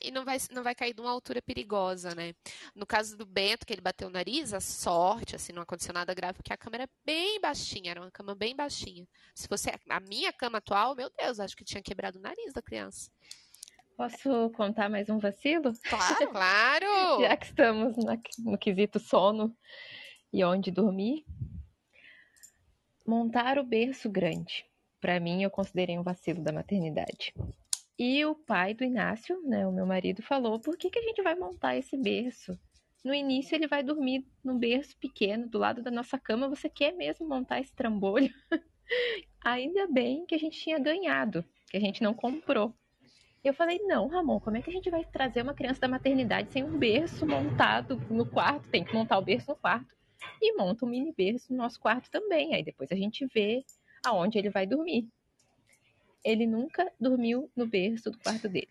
E 0.00 0.10
não 0.10 0.24
vai, 0.24 0.38
não 0.50 0.62
vai 0.62 0.74
cair 0.74 0.94
de 0.94 1.00
uma 1.00 1.10
altura 1.10 1.42
perigosa, 1.42 2.14
né? 2.14 2.34
No 2.74 2.86
caso 2.86 3.16
do 3.16 3.26
Bento, 3.26 3.66
que 3.66 3.72
ele 3.72 3.82
bateu 3.82 4.08
o 4.08 4.10
nariz, 4.10 4.54
a 4.54 4.60
sorte, 4.60 5.36
assim, 5.36 5.52
não 5.52 5.62
aconteceu 5.62 5.92
nada 5.92 6.14
grave, 6.14 6.34
porque 6.34 6.52
a 6.52 6.56
cama 6.56 6.76
era 6.76 6.88
bem 7.04 7.40
baixinha, 7.40 7.90
era 7.90 8.00
uma 8.00 8.10
cama 8.10 8.34
bem 8.34 8.56
baixinha. 8.56 9.06
Se 9.34 9.46
fosse 9.46 9.70
a 9.88 10.00
minha 10.00 10.32
cama 10.32 10.58
atual, 10.58 10.94
meu 10.94 11.10
Deus, 11.10 11.38
acho 11.38 11.56
que 11.56 11.64
tinha 11.64 11.82
quebrado 11.82 12.18
o 12.18 12.22
nariz 12.22 12.52
da 12.52 12.62
criança. 12.62 13.10
Posso 13.96 14.50
contar 14.50 14.88
mais 14.88 15.08
um 15.10 15.18
vacilo? 15.18 15.72
Claro, 15.84 16.28
claro! 16.32 17.20
Já 17.20 17.36
que 17.36 17.46
estamos 17.46 17.96
na, 17.98 18.18
no 18.38 18.58
quesito 18.58 18.98
sono 18.98 19.54
e 20.32 20.42
onde 20.44 20.70
dormir. 20.70 21.24
Montar 23.06 23.58
o 23.58 23.64
berço 23.64 24.08
grande. 24.08 24.64
Para 25.00 25.20
mim, 25.20 25.42
eu 25.42 25.50
considerei 25.50 25.98
um 25.98 26.02
vacilo 26.02 26.42
da 26.42 26.52
maternidade. 26.52 27.34
E 27.98 28.24
o 28.24 28.34
pai 28.34 28.74
do 28.74 28.84
Inácio, 28.84 29.40
né, 29.42 29.66
o 29.66 29.72
meu 29.72 29.86
marido, 29.86 30.22
falou: 30.22 30.58
por 30.58 30.76
que, 30.76 30.90
que 30.90 30.98
a 30.98 31.02
gente 31.02 31.22
vai 31.22 31.34
montar 31.34 31.76
esse 31.76 31.96
berço? 31.96 32.58
No 33.04 33.12
início, 33.12 33.54
ele 33.56 33.66
vai 33.66 33.82
dormir 33.82 34.24
num 34.44 34.56
berço 34.56 34.96
pequeno, 34.96 35.48
do 35.48 35.58
lado 35.58 35.82
da 35.82 35.90
nossa 35.90 36.18
cama. 36.18 36.48
Você 36.48 36.68
quer 36.68 36.92
mesmo 36.92 37.28
montar 37.28 37.60
esse 37.60 37.74
trambolho? 37.74 38.32
Ainda 39.44 39.88
bem 39.88 40.24
que 40.24 40.36
a 40.36 40.38
gente 40.38 40.60
tinha 40.60 40.78
ganhado, 40.78 41.44
que 41.68 41.76
a 41.76 41.80
gente 41.80 42.00
não 42.02 42.14
comprou. 42.14 42.72
Eu 43.42 43.52
falei, 43.52 43.80
não, 43.80 44.06
Ramon, 44.06 44.38
como 44.38 44.56
é 44.56 44.62
que 44.62 44.70
a 44.70 44.72
gente 44.72 44.88
vai 44.88 45.04
trazer 45.04 45.42
uma 45.42 45.52
criança 45.52 45.80
da 45.80 45.88
maternidade 45.88 46.52
sem 46.52 46.62
um 46.62 46.78
berço 46.78 47.26
montado 47.26 47.96
no 48.08 48.24
quarto? 48.24 48.68
Tem 48.68 48.84
que 48.84 48.94
montar 48.94 49.18
o 49.18 49.22
berço 49.22 49.50
no 49.50 49.56
quarto. 49.56 49.96
E 50.40 50.56
monta 50.56 50.86
um 50.86 50.88
mini 50.88 51.12
berço 51.12 51.52
no 51.52 51.58
nosso 51.58 51.80
quarto 51.80 52.08
também. 52.08 52.54
Aí 52.54 52.62
depois 52.62 52.92
a 52.92 52.94
gente 52.94 53.26
vê 53.26 53.64
aonde 54.06 54.38
ele 54.38 54.48
vai 54.48 54.64
dormir. 54.64 55.08
Ele 56.24 56.46
nunca 56.46 56.90
dormiu 57.00 57.50
no 57.56 57.66
berço 57.66 58.10
do 58.10 58.18
quarto 58.18 58.48
dele. 58.48 58.68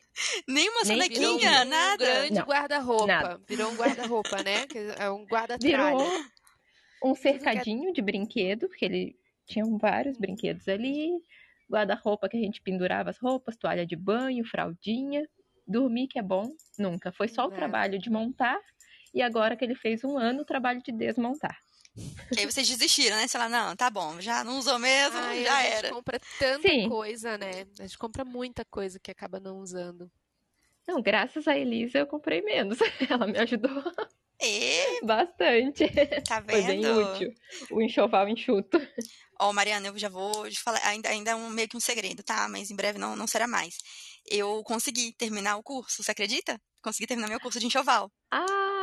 Nem 0.48 0.70
uma 0.70 0.86
sonequinha, 0.86 1.66
nada. 1.66 2.04
Um 2.04 2.08
grande 2.08 2.40
guarda-roupa. 2.42 3.42
Virou 3.48 3.72
um 3.72 3.76
guarda-roupa, 3.76 4.44
né? 4.44 4.66
É 4.98 5.10
um 5.10 5.26
guarda-tralha. 5.26 5.98
Virou 5.98 6.26
um 7.04 7.16
cercadinho 7.16 7.92
de 7.92 8.02
brinquedo, 8.02 8.70
porque 8.70 8.86
ele 8.86 9.16
tinha 9.46 9.66
vários 9.78 10.18
brinquedos 10.18 10.68
ali 10.68 11.12
guarda-roupa 11.72 12.28
que 12.28 12.36
a 12.36 12.40
gente 12.40 12.62
pendurava 12.62 13.10
as 13.10 13.18
roupas, 13.18 13.56
toalha 13.56 13.86
de 13.86 13.96
banho, 13.96 14.44
fraldinha. 14.44 15.28
Dormir 15.66 16.08
que 16.08 16.20
é 16.20 16.22
bom, 16.22 16.54
nunca. 16.78 17.14
Foi 17.14 17.30
só 17.30 17.48
o 17.48 17.54
é. 17.54 17.56
trabalho 17.56 17.98
de 17.98 18.10
montar 18.10 18.60
e 19.14 19.22
agora 19.22 19.56
que 19.56 19.64
ele 19.64 19.76
fez 19.76 20.04
um 20.04 20.18
ano, 20.18 20.42
o 20.42 20.46
trabalho 20.46 20.82
de 20.84 20.92
desmontar. 20.92 21.58
E 21.96 22.40
aí 22.40 22.46
vocês 22.46 22.68
desistiram, 22.68 23.18
né? 23.18 23.28
Sei 23.28 23.40
lá, 23.40 23.50
não, 23.50 23.76
tá 23.76 23.90
bom, 23.90 24.20
já 24.22 24.44
não 24.44 24.58
usou 24.58 24.80
mesmo, 24.80 25.18
Ai, 25.18 25.44
já 25.44 25.56
a 25.56 25.64
era. 25.64 25.80
A 25.80 25.82
gente 25.82 25.94
compra 25.94 26.20
tanta 26.40 26.68
Sim. 26.68 26.90
coisa, 26.90 27.38
né? 27.38 27.66
A 27.80 27.84
gente 27.84 27.98
compra 27.98 28.24
muita 28.24 28.64
coisa 28.66 29.00
que 29.00 29.12
acaba 29.12 29.40
não 29.40 29.60
usando. 29.60 30.10
Não, 30.88 31.02
graças 31.02 31.48
a 31.48 31.58
Elisa 31.58 32.00
eu 32.00 32.08
comprei 32.08 32.42
menos. 32.42 32.80
Ela 33.10 33.28
me 33.28 33.38
ajudou. 33.38 33.84
E... 34.42 35.06
Bastante. 35.06 35.88
Tá 36.28 36.40
vendo? 36.40 36.64
Foi 36.64 36.64
bem 36.64 36.88
útil. 36.88 37.34
O 37.70 37.82
enxoval 37.82 38.28
enxuto. 38.28 38.78
Ó, 39.40 39.50
oh, 39.50 39.54
Mariana, 39.54 39.88
eu 39.88 39.98
já 39.98 40.10
vou 40.10 40.50
falar, 40.64 40.80
ainda, 40.86 41.10
ainda 41.10 41.32
é 41.32 41.36
um, 41.36 41.50
meio 41.50 41.68
que 41.68 41.78
um 41.78 41.82
segredo, 41.82 42.24
tá? 42.24 42.48
Mas 42.50 42.72
em 42.72 42.76
breve 42.76 42.98
não, 42.98 43.16
não 43.16 43.28
será 43.28 43.48
mais. 43.48 43.78
Eu 44.26 44.64
consegui 44.64 45.14
terminar 45.14 45.58
o 45.58 45.64
curso, 45.64 46.04
você 46.04 46.12
acredita? 46.12 46.60
Consegui 46.82 47.08
terminar 47.08 47.28
meu 47.28 47.40
curso 47.40 47.60
de 47.60 47.68
enxoval. 47.68 48.12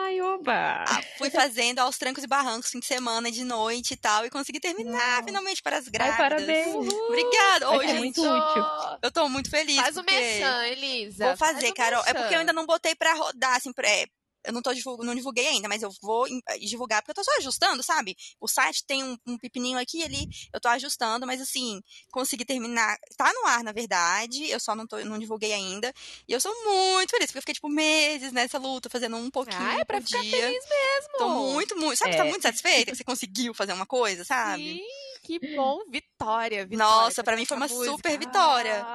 Ai, 0.08 0.22
oba! 0.22 0.84
Ah, 0.88 1.02
fui 1.18 1.28
fazendo 1.28 1.80
aos 1.80 1.98
trancos 1.98 2.24
e 2.24 2.26
barrancos, 2.26 2.70
fim 2.70 2.80
de 2.80 2.86
semana, 2.86 3.30
de 3.30 3.44
noite 3.44 3.92
e 3.92 3.96
tal, 3.96 4.24
e 4.24 4.30
consegui 4.30 4.58
terminar 4.58 5.22
finalmente 5.22 5.62
para 5.62 5.76
as 5.76 5.86
grávidas. 5.86 6.18
Ai, 6.18 6.30
parabéns! 6.30 6.92
Obrigada! 7.08 7.70
Oi, 7.72 7.84
é 7.84 7.88
gente. 7.88 7.98
muito 7.98 8.20
útil. 8.22 8.64
Eu 9.02 9.10
tô 9.10 9.28
muito 9.28 9.50
feliz. 9.50 9.76
Faz 9.76 9.98
o 9.98 10.02
merchan, 10.02 10.66
Elisa. 10.68 11.26
Vou 11.26 11.36
fazer, 11.36 11.60
Faz 11.60 11.72
Carol. 11.74 12.02
É 12.06 12.14
porque 12.14 12.34
eu 12.34 12.38
ainda 12.38 12.54
não 12.54 12.64
botei 12.64 12.94
pra 12.94 13.12
rodar, 13.12 13.56
assim, 13.56 13.70
é, 13.82 14.06
eu 14.48 14.52
não 14.52 14.62
tô 14.62 14.72
divulg... 14.72 15.04
não 15.04 15.14
divulguei 15.14 15.46
ainda, 15.46 15.68
mas 15.68 15.82
eu 15.82 15.90
vou 16.00 16.26
eh, 16.26 16.58
divulgar 16.58 17.02
porque 17.02 17.10
eu 17.10 17.14
tô 17.14 17.22
só 17.22 17.36
ajustando, 17.36 17.82
sabe? 17.82 18.16
O 18.40 18.48
site 18.48 18.82
tem 18.86 19.04
um, 19.04 19.16
um 19.26 19.36
pepininho 19.36 19.78
aqui 19.78 19.98
e 19.98 20.04
ali, 20.04 20.26
eu 20.52 20.58
tô 20.58 20.68
ajustando, 20.68 21.26
mas 21.26 21.38
assim, 21.38 21.82
consegui 22.10 22.46
terminar. 22.46 22.96
Tá 23.18 23.30
no 23.34 23.46
ar, 23.46 23.62
na 23.62 23.72
verdade, 23.72 24.50
eu 24.50 24.58
só 24.58 24.74
não, 24.74 24.86
tô, 24.86 24.96
não 25.04 25.18
divulguei 25.18 25.52
ainda. 25.52 25.92
E 26.26 26.32
eu 26.32 26.40
sou 26.40 26.52
muito 26.64 27.10
feliz, 27.10 27.26
porque 27.26 27.38
eu 27.38 27.42
fiquei, 27.42 27.54
tipo, 27.54 27.68
meses 27.68 28.32
nessa 28.32 28.58
luta, 28.58 28.88
fazendo 28.88 29.16
um 29.16 29.30
pouquinho. 29.30 29.60
Ah, 29.60 29.80
é 29.80 29.84
pra 29.84 30.00
ficar 30.00 30.22
dia. 30.22 30.30
feliz 30.30 30.64
mesmo. 30.64 31.18
Tô 31.18 31.28
muito, 31.28 31.76
muito. 31.76 31.98
Sabe, 31.98 32.14
é. 32.14 32.16
tá 32.16 32.24
muito 32.24 32.42
satisfeita 32.42 32.90
que 32.90 32.96
você 32.96 33.04
conseguiu 33.04 33.52
fazer 33.52 33.74
uma 33.74 33.86
coisa, 33.86 34.24
sabe? 34.24 34.62
Sim, 34.62 34.80
que 35.24 35.38
bom. 35.54 35.80
Vitória, 35.90 36.64
vitória. 36.64 36.78
Nossa, 36.78 37.22
para 37.22 37.36
mim 37.36 37.44
foi 37.44 37.56
uma 37.58 37.68
super 37.68 38.18
vitória. 38.18 38.86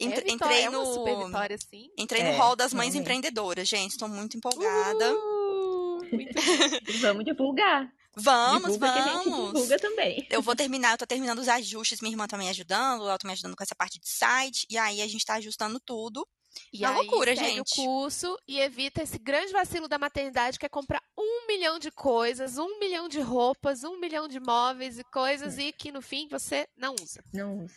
É 0.00 0.32
entrei 0.32 0.62
é 0.62 0.70
no 0.70 0.84
super 0.86 1.16
vitória, 1.26 1.58
sim. 1.58 1.90
Entrei 1.96 2.22
no 2.22 2.30
É, 2.30 2.36
hall 2.36 2.56
das 2.56 2.72
mães 2.72 2.94
empreendedoras, 2.94 3.68
gente. 3.68 3.92
Estou 3.92 4.08
muito 4.08 4.36
empolgada. 4.36 5.14
Uh, 5.14 6.00
muito 6.10 6.32
Vamos 7.00 7.24
divulgar. 7.24 7.92
Vamos, 8.16 8.72
divulga 8.72 8.92
que 8.92 8.98
a 8.98 9.02
gente 9.02 9.28
vamos. 9.28 9.52
divulga 9.52 9.78
também. 9.78 10.26
Eu 10.30 10.42
vou 10.42 10.54
terminar, 10.56 10.92
eu 10.92 10.98
tô 10.98 11.06
terminando 11.06 11.38
os 11.38 11.48
ajustes, 11.48 12.00
minha 12.00 12.12
irmã 12.12 12.26
tá 12.26 12.36
me 12.36 12.48
ajudando, 12.48 13.02
ela 13.02 13.16
tá 13.18 13.26
me 13.26 13.32
ajudando 13.32 13.56
com 13.56 13.62
essa 13.62 13.74
parte 13.74 14.00
de 14.00 14.08
site, 14.08 14.66
e 14.68 14.76
aí 14.76 15.00
a 15.00 15.06
gente 15.06 15.24
tá 15.24 15.34
ajustando 15.34 15.78
tudo. 15.78 16.26
E 16.72 16.80
Uma 16.80 16.90
aí, 16.90 16.96
loucura, 16.96 17.36
segue 17.36 17.48
gente. 17.48 17.80
o 17.80 17.84
curso 17.84 18.36
e 18.46 18.58
evita 18.58 19.02
esse 19.02 19.18
grande 19.18 19.52
vacilo 19.52 19.86
da 19.86 19.98
maternidade 19.98 20.58
que 20.58 20.66
é 20.66 20.68
comprar 20.68 21.00
um 21.16 21.46
milhão 21.46 21.78
de 21.78 21.92
coisas, 21.92 22.58
um 22.58 22.78
milhão 22.80 23.08
de 23.08 23.20
roupas, 23.20 23.84
um 23.84 23.98
milhão 24.00 24.26
de 24.26 24.40
móveis 24.40 24.98
e 24.98 25.04
coisas 25.04 25.58
e 25.58 25.72
que 25.72 25.92
no 25.92 26.02
fim 26.02 26.26
você 26.28 26.66
não 26.76 26.96
usa. 27.00 27.22
Não 27.32 27.58
usa. 27.58 27.74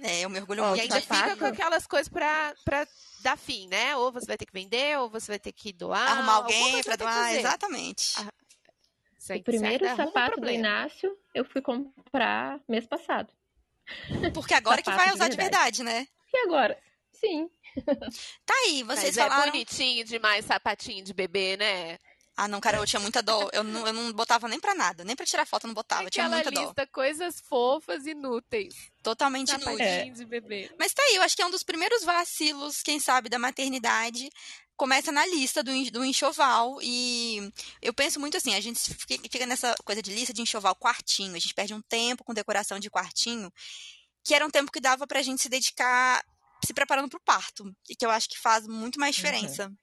É, 0.00 0.20
eu 0.20 0.30
mergulho 0.30 0.62
Ó, 0.62 0.66
E 0.66 0.68
muito. 0.70 0.80
ainda 0.82 1.00
sapato? 1.00 1.22
fica 1.30 1.36
com 1.36 1.44
aquelas 1.46 1.86
coisas 1.86 2.08
pra, 2.08 2.54
pra 2.64 2.86
dar 3.20 3.36
fim, 3.36 3.66
né? 3.68 3.94
Ou 3.96 4.10
você 4.12 4.26
vai 4.26 4.36
ter 4.38 4.46
que 4.46 4.52
vender, 4.52 4.98
ou 4.98 5.10
você 5.10 5.32
vai 5.32 5.38
ter 5.38 5.52
que 5.52 5.72
doar. 5.72 6.10
Arrumar 6.18 6.32
alguém 6.34 6.82
pra 6.82 6.96
doar, 6.96 7.34
exatamente. 7.34 8.14
Ah, 8.18 8.32
Você- 9.18 9.36
O 9.36 9.42
primeiro 9.44 9.86
um 9.86 9.96
sapato 9.96 10.40
do. 10.40 10.50
Inácio 10.50 11.16
eu 11.34 11.44
fui 11.44 11.60
comprar 11.62 12.58
mês 12.68 12.86
passado. 12.86 13.32
Porque 14.34 14.54
agora 14.54 14.82
que 14.82 14.90
vai 14.90 15.08
de 15.08 15.14
usar 15.14 15.28
de 15.28 15.36
verdade. 15.36 15.82
verdade, 15.82 15.82
né? 15.84 16.06
E 16.32 16.38
agora? 16.38 16.78
Sim. 17.12 17.48
Tá 18.44 18.54
aí, 18.64 18.82
vocês 18.82 19.16
Mas 19.16 19.18
é 19.18 19.28
falaram. 19.28 19.52
bonitinho 19.52 20.04
demais 20.04 20.44
sapatinho 20.44 21.04
de 21.04 21.12
bebê, 21.14 21.56
né? 21.56 21.98
Ah, 22.36 22.48
não, 22.48 22.60
cara, 22.60 22.78
eu 22.78 22.86
tinha 22.86 23.00
muita 23.00 23.22
dó. 23.22 23.50
Eu 23.52 23.62
não, 23.62 23.86
eu 23.86 23.92
não 23.92 24.12
botava 24.12 24.48
nem 24.48 24.58
pra 24.58 24.74
nada, 24.74 25.04
nem 25.04 25.14
pra 25.14 25.26
tirar 25.26 25.46
foto 25.46 25.64
eu 25.64 25.68
não 25.68 25.74
botava. 25.74 26.04
Eu 26.04 26.10
tinha 26.10 26.28
muita 26.28 26.50
dó. 26.50 26.62
lista 26.62 26.86
coisas 26.86 27.40
fofas 27.40 28.06
inúteis. 28.06 28.74
Totalmente 29.02 29.50
inútil. 29.50 29.78
Sapatinho 29.78 30.14
de 30.14 30.24
bebê. 30.24 30.70
Mas 30.78 30.94
tá 30.94 31.02
aí, 31.02 31.16
eu 31.16 31.22
acho 31.22 31.36
que 31.36 31.42
é 31.42 31.46
um 31.46 31.50
dos 31.50 31.62
primeiros 31.62 32.04
vacilos, 32.04 32.82
quem 32.82 32.98
sabe, 32.98 33.28
da 33.28 33.38
maternidade. 33.38 34.30
Começa 34.76 35.12
na 35.12 35.26
lista 35.26 35.62
do, 35.62 35.72
do 35.90 36.04
enxoval. 36.04 36.78
E 36.80 37.52
eu 37.82 37.92
penso 37.92 38.18
muito 38.18 38.36
assim: 38.38 38.54
a 38.54 38.60
gente 38.60 38.80
fica 38.94 39.46
nessa 39.46 39.74
coisa 39.84 40.00
de 40.00 40.12
lista 40.12 40.32
de 40.32 40.40
enxoval 40.40 40.74
quartinho. 40.74 41.36
A 41.36 41.38
gente 41.38 41.54
perde 41.54 41.74
um 41.74 41.82
tempo 41.82 42.24
com 42.24 42.32
decoração 42.32 42.78
de 42.78 42.90
quartinho, 42.90 43.52
que 44.24 44.34
era 44.34 44.46
um 44.46 44.50
tempo 44.50 44.72
que 44.72 44.80
dava 44.80 45.06
pra 45.06 45.20
gente 45.20 45.42
se 45.42 45.50
dedicar 45.50 46.24
se 46.64 46.72
preparando 46.72 47.08
para 47.08 47.18
o 47.18 47.22
parto. 47.22 47.74
E 47.90 47.94
que 47.94 48.06
eu 48.06 48.10
acho 48.10 48.28
que 48.28 48.38
faz 48.38 48.66
muito 48.66 48.98
mais 48.98 49.14
uhum. 49.14 49.22
diferença. 49.22 49.66
Uhum. 49.66 49.76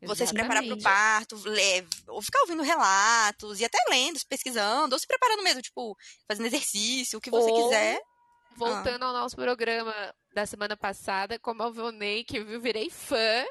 Você 0.00 0.22
Exatamente. 0.22 0.28
se 0.28 0.34
preparar 0.34 0.64
para 0.64 0.74
o 0.74 0.82
parto, 0.82 1.48
leve, 1.48 1.88
ou 2.06 2.22
ficar 2.22 2.40
ouvindo 2.42 2.62
relatos, 2.62 3.58
e 3.58 3.64
até 3.64 3.78
lendo, 3.88 4.20
pesquisando, 4.28 4.94
ou 4.94 4.98
se 4.98 5.06
preparando 5.06 5.42
mesmo, 5.42 5.60
tipo, 5.60 5.96
fazendo 6.26 6.46
exercício, 6.46 7.18
o 7.18 7.20
que 7.20 7.30
você 7.30 7.50
ou, 7.50 7.64
quiser. 7.64 8.00
Voltando 8.56 9.02
ah. 9.02 9.06
ao 9.08 9.12
nosso 9.12 9.34
programa 9.34 9.92
da 10.32 10.46
semana 10.46 10.76
passada, 10.76 11.38
como 11.40 11.64
eu 11.64 11.72
vonei, 11.72 12.22
que 12.22 12.38
eu 12.38 12.60
virei 12.60 12.88
fã, 12.90 13.44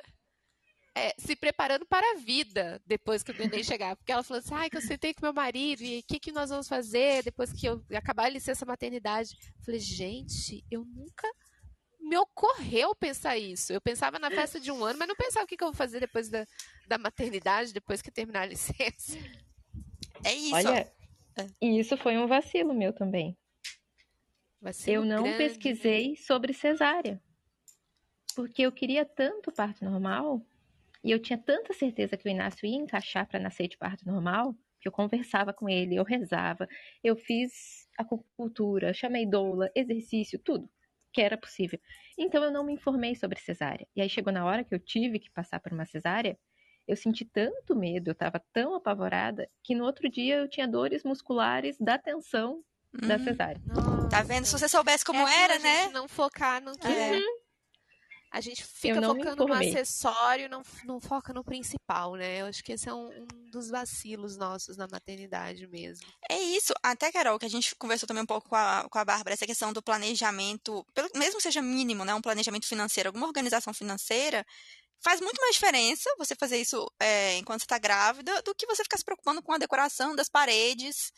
é, 0.95 1.13
se 1.17 1.35
preparando 1.35 1.85
para 1.85 2.13
a 2.13 2.17
vida 2.17 2.81
depois 2.85 3.21
que 3.21 3.31
o 3.31 3.37
neném 3.37 3.61
chegar. 3.63 3.97
Porque 3.97 4.11
ela 4.11 4.23
falou 4.23 4.39
assim, 4.39 4.53
ai, 4.53 4.69
que 4.69 4.77
eu 4.77 4.81
sentei 4.81 5.13
com 5.13 5.25
meu 5.25 5.33
marido, 5.33 5.83
e 5.83 5.99
o 5.99 6.03
que, 6.03 6.19
que 6.19 6.31
nós 6.31 6.49
vamos 6.49 6.67
fazer 6.67 7.23
depois 7.23 7.51
que 7.51 7.67
eu 7.67 7.83
acabar 7.93 8.25
a 8.25 8.29
licença 8.29 8.65
maternidade? 8.65 9.35
Eu 9.59 9.65
falei, 9.65 9.79
gente, 9.79 10.63
eu 10.71 10.85
nunca 10.85 11.29
me 12.07 12.17
ocorreu 12.17 12.95
pensar 12.95 13.37
isso. 13.37 13.73
Eu 13.73 13.81
pensava 13.81 14.17
na 14.17 14.31
festa 14.31 14.59
de 14.59 14.71
um 14.71 14.83
ano, 14.83 14.97
mas 14.97 15.07
não 15.07 15.15
pensava 15.15 15.43
o 15.43 15.47
que, 15.47 15.57
que 15.57 15.63
eu 15.63 15.67
vou 15.67 15.75
fazer 15.75 15.99
depois 15.99 16.29
da, 16.29 16.47
da 16.87 16.97
maternidade, 16.97 17.73
depois 17.73 18.01
que 18.01 18.09
terminar 18.09 18.43
a 18.43 18.45
licença. 18.45 19.17
É 20.23 20.33
isso. 20.33 20.55
Olha, 20.55 20.91
e 21.61 21.79
isso 21.79 21.97
foi 21.97 22.17
um 22.17 22.25
vacilo 22.25 22.73
meu 22.73 22.93
também. 22.93 23.37
Vacilo 24.61 25.03
eu 25.03 25.05
não 25.05 25.23
grande. 25.23 25.37
pesquisei 25.37 26.15
sobre 26.15 26.53
cesárea. 26.53 27.21
Porque 28.35 28.61
eu 28.61 28.71
queria 28.71 29.05
tanto 29.05 29.51
parto 29.51 29.83
normal, 29.83 30.41
e 31.03 31.11
eu 31.11 31.19
tinha 31.19 31.37
tanta 31.37 31.73
certeza 31.73 32.15
que 32.15 32.27
o 32.27 32.31
Inácio 32.31 32.65
ia 32.65 32.75
encaixar 32.75 33.27
para 33.27 33.39
nascer 33.39 33.67
de 33.67 33.77
parto 33.77 34.05
normal, 34.05 34.55
que 34.79 34.87
eu 34.87 34.91
conversava 34.91 35.53
com 35.53 35.67
ele, 35.67 35.95
eu 35.95 36.03
rezava, 36.03 36.67
eu 37.03 37.15
fiz 37.15 37.87
acupuntura, 37.97 38.93
chamei 38.93 39.25
doula, 39.25 39.71
exercício, 39.75 40.39
tudo 40.39 40.69
que 41.11 41.21
era 41.21 41.37
possível. 41.37 41.79
Então 42.17 42.43
eu 42.43 42.51
não 42.51 42.63
me 42.63 42.73
informei 42.73 43.15
sobre 43.15 43.39
cesárea. 43.39 43.87
E 43.95 44.01
aí 44.01 44.09
chegou 44.09 44.31
na 44.31 44.45
hora 44.45 44.63
que 44.63 44.73
eu 44.73 44.79
tive 44.79 45.19
que 45.19 45.31
passar 45.31 45.59
por 45.59 45.71
uma 45.71 45.85
cesárea, 45.85 46.37
eu 46.87 46.95
senti 46.95 47.25
tanto 47.25 47.75
medo, 47.75 48.09
eu 48.09 48.13
estava 48.13 48.41
tão 48.53 48.75
apavorada, 48.75 49.49
que 49.61 49.75
no 49.75 49.83
outro 49.83 50.09
dia 50.09 50.37
eu 50.37 50.49
tinha 50.49 50.67
dores 50.67 51.03
musculares 51.03 51.77
da 51.79 51.97
tensão 51.97 52.63
da 52.93 53.15
uhum. 53.15 53.23
cesárea. 53.23 53.61
Nossa. 53.65 54.09
Tá 54.09 54.23
vendo? 54.23 54.45
Se 54.45 54.53
você 54.53 54.69
soubesse 54.69 55.03
como 55.03 55.27
é 55.27 55.43
era, 55.43 55.59
né? 55.59 55.89
Não 55.89 56.07
focar 56.07 56.61
no 56.61 56.77
que 56.77 56.87
é. 56.87 57.19
A 58.37 58.41
gente 58.41 58.63
fica 58.63 59.01
focando 59.01 59.47
no 59.47 59.53
acessório, 59.53 60.47
não, 60.47 60.61
não 60.85 60.99
foca 60.99 61.33
no 61.33 61.43
principal, 61.43 62.13
né? 62.13 62.41
Eu 62.41 62.45
acho 62.45 62.63
que 62.63 62.71
esse 62.71 62.87
é 62.87 62.93
um, 62.93 63.07
um, 63.07 63.49
dos 63.49 63.69
vacilos 63.69 64.37
nossos 64.37 64.77
na 64.77 64.87
maternidade 64.87 65.65
mesmo. 65.65 66.05
É 66.29 66.37
isso. 66.37 66.71
Até, 66.83 67.11
Carol, 67.11 67.39
que 67.39 67.47
a 67.47 67.49
gente 67.49 67.75
conversou 67.75 68.05
também 68.05 68.21
um 68.21 68.27
pouco 68.27 68.47
com 68.47 68.55
a, 68.55 68.87
com 68.91 68.99
a 68.99 69.03
Bárbara, 69.03 69.33
essa 69.33 69.47
questão 69.47 69.73
do 69.73 69.81
planejamento, 69.81 70.85
pelo, 70.93 71.09
mesmo 71.15 71.37
que 71.37 71.43
seja 71.43 71.63
mínimo, 71.63 72.05
né? 72.05 72.13
Um 72.13 72.21
planejamento 72.21 72.67
financeiro, 72.67 73.09
alguma 73.09 73.25
organização 73.25 73.73
financeira, 73.73 74.45
faz 74.99 75.19
muito 75.19 75.41
mais 75.41 75.55
diferença 75.55 76.07
você 76.19 76.35
fazer 76.35 76.61
isso 76.61 76.85
é, 76.99 77.37
enquanto 77.37 77.61
você 77.61 77.65
está 77.65 77.79
grávida 77.79 78.39
do 78.43 78.53
que 78.53 78.67
você 78.67 78.83
ficar 78.83 78.97
se 78.97 79.03
preocupando 79.03 79.41
com 79.41 79.51
a 79.51 79.57
decoração 79.57 80.15
das 80.15 80.29
paredes, 80.29 81.11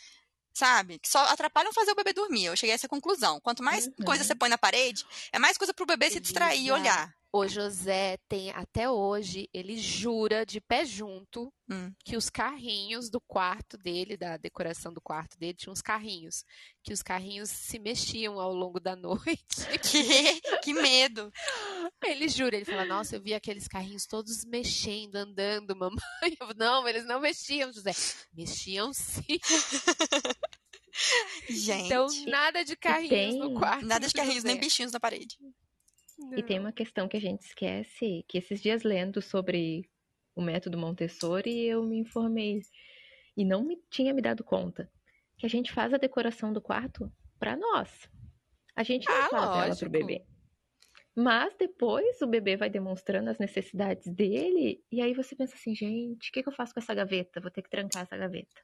sabe? 0.53 0.99
Que 0.99 1.07
só 1.09 1.19
atrapalham 1.25 1.73
fazer 1.73 1.91
o 1.91 1.95
bebê 1.95 2.13
dormir. 2.13 2.45
Eu 2.45 2.55
cheguei 2.55 2.73
a 2.73 2.75
essa 2.75 2.87
conclusão. 2.87 3.39
Quanto 3.39 3.63
mais 3.63 3.87
uhum. 3.87 4.05
coisa 4.05 4.23
você 4.23 4.35
põe 4.35 4.49
na 4.49 4.57
parede, 4.57 5.05
é 5.31 5.39
mais 5.39 5.57
coisa 5.57 5.73
pro 5.73 5.85
bebê 5.85 6.09
se 6.09 6.19
distrair 6.19 6.61
e 6.61 6.71
olhar. 6.71 7.13
O 7.31 7.47
José 7.47 8.17
tem, 8.27 8.49
até 8.51 8.89
hoje, 8.89 9.47
ele 9.53 9.77
jura 9.77 10.43
de 10.43 10.59
pé 10.59 10.83
junto 10.83 11.53
hum. 11.69 11.93
que 12.03 12.17
os 12.17 12.27
carrinhos 12.27 13.07
do 13.07 13.21
quarto 13.21 13.77
dele, 13.77 14.17
da 14.17 14.35
decoração 14.35 14.91
do 14.91 14.99
quarto 14.99 15.37
dele, 15.37 15.53
tinha 15.53 15.71
uns 15.71 15.81
carrinhos. 15.81 16.43
Que 16.83 16.91
os 16.91 17.03
carrinhos 17.03 17.51
se 17.51 17.77
mexiam 17.77 18.39
ao 18.39 18.51
longo 18.51 18.79
da 18.79 18.95
noite. 18.97 19.19
Que, 19.89 20.41
que 20.61 20.73
medo! 20.73 21.31
Ele 22.03 22.27
jura, 22.27 22.55
ele 22.55 22.65
fala, 22.65 22.85
nossa, 22.85 23.15
eu 23.15 23.21
vi 23.21 23.33
aqueles 23.33 23.67
carrinhos 23.67 24.05
todos 24.07 24.43
mexendo, 24.45 25.15
andando, 25.15 25.75
mamãe. 25.75 25.99
Eu, 26.39 26.53
não, 26.55 26.87
eles 26.87 27.05
não 27.05 27.19
mexiam, 27.19 27.71
José. 27.71 27.91
Mexiam 28.33 28.91
sim. 28.93 29.21
Gente. 31.49 31.85
Então, 31.85 32.07
nada 32.27 32.63
de 32.63 32.75
carrinhos 32.75 33.09
tem... 33.09 33.39
no 33.39 33.53
quarto. 33.53 33.85
Nada 33.85 34.07
de 34.07 34.13
carrinhos, 34.13 34.43
nem 34.43 34.59
bichinhos 34.59 34.91
na 34.91 34.99
parede. 34.99 35.37
Não. 36.19 36.37
E 36.37 36.43
tem 36.43 36.59
uma 36.59 36.71
questão 36.71 37.07
que 37.07 37.17
a 37.17 37.21
gente 37.21 37.41
esquece, 37.41 38.25
que 38.27 38.37
esses 38.37 38.61
dias 38.61 38.83
lendo 38.83 39.21
sobre 39.21 39.89
o 40.35 40.41
método 40.41 40.77
Montessori, 40.77 41.65
eu 41.65 41.83
me 41.83 41.99
informei 41.99 42.61
e 43.35 43.45
não 43.45 43.63
me 43.63 43.81
tinha 43.89 44.13
me 44.13 44.21
dado 44.21 44.43
conta 44.43 44.91
que 45.37 45.45
a 45.45 45.49
gente 45.49 45.71
faz 45.71 45.93
a 45.93 45.97
decoração 45.97 46.51
do 46.51 46.61
quarto 46.61 47.09
para 47.39 47.55
nós. 47.55 48.09
A 48.75 48.83
gente 48.83 49.07
não 49.07 49.15
ah, 49.15 49.29
faz 49.29 49.45
lógico. 49.45 49.65
ela 49.65 49.75
pro 49.75 49.89
bebê. 49.89 50.25
Mas 51.15 51.55
depois 51.57 52.21
o 52.21 52.27
bebê 52.27 52.57
vai 52.57 52.69
demonstrando 52.69 53.29
as 53.29 53.37
necessidades 53.37 54.07
dele, 54.07 54.83
e 54.91 55.01
aí 55.01 55.13
você 55.13 55.35
pensa 55.35 55.55
assim, 55.55 55.73
gente, 55.73 56.29
o 56.29 56.31
que, 56.31 56.43
que 56.43 56.49
eu 56.49 56.53
faço 56.53 56.73
com 56.73 56.79
essa 56.79 56.93
gaveta? 56.93 57.41
Vou 57.41 57.51
ter 57.51 57.61
que 57.61 57.69
trancar 57.69 58.03
essa 58.03 58.17
gaveta. 58.17 58.61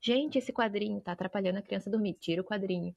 Gente, 0.00 0.38
esse 0.38 0.52
quadrinho 0.52 1.00
tá 1.00 1.12
atrapalhando 1.12 1.58
a 1.58 1.62
criança 1.62 1.90
dormir. 1.90 2.14
Tira 2.14 2.42
o 2.42 2.44
quadrinho. 2.44 2.94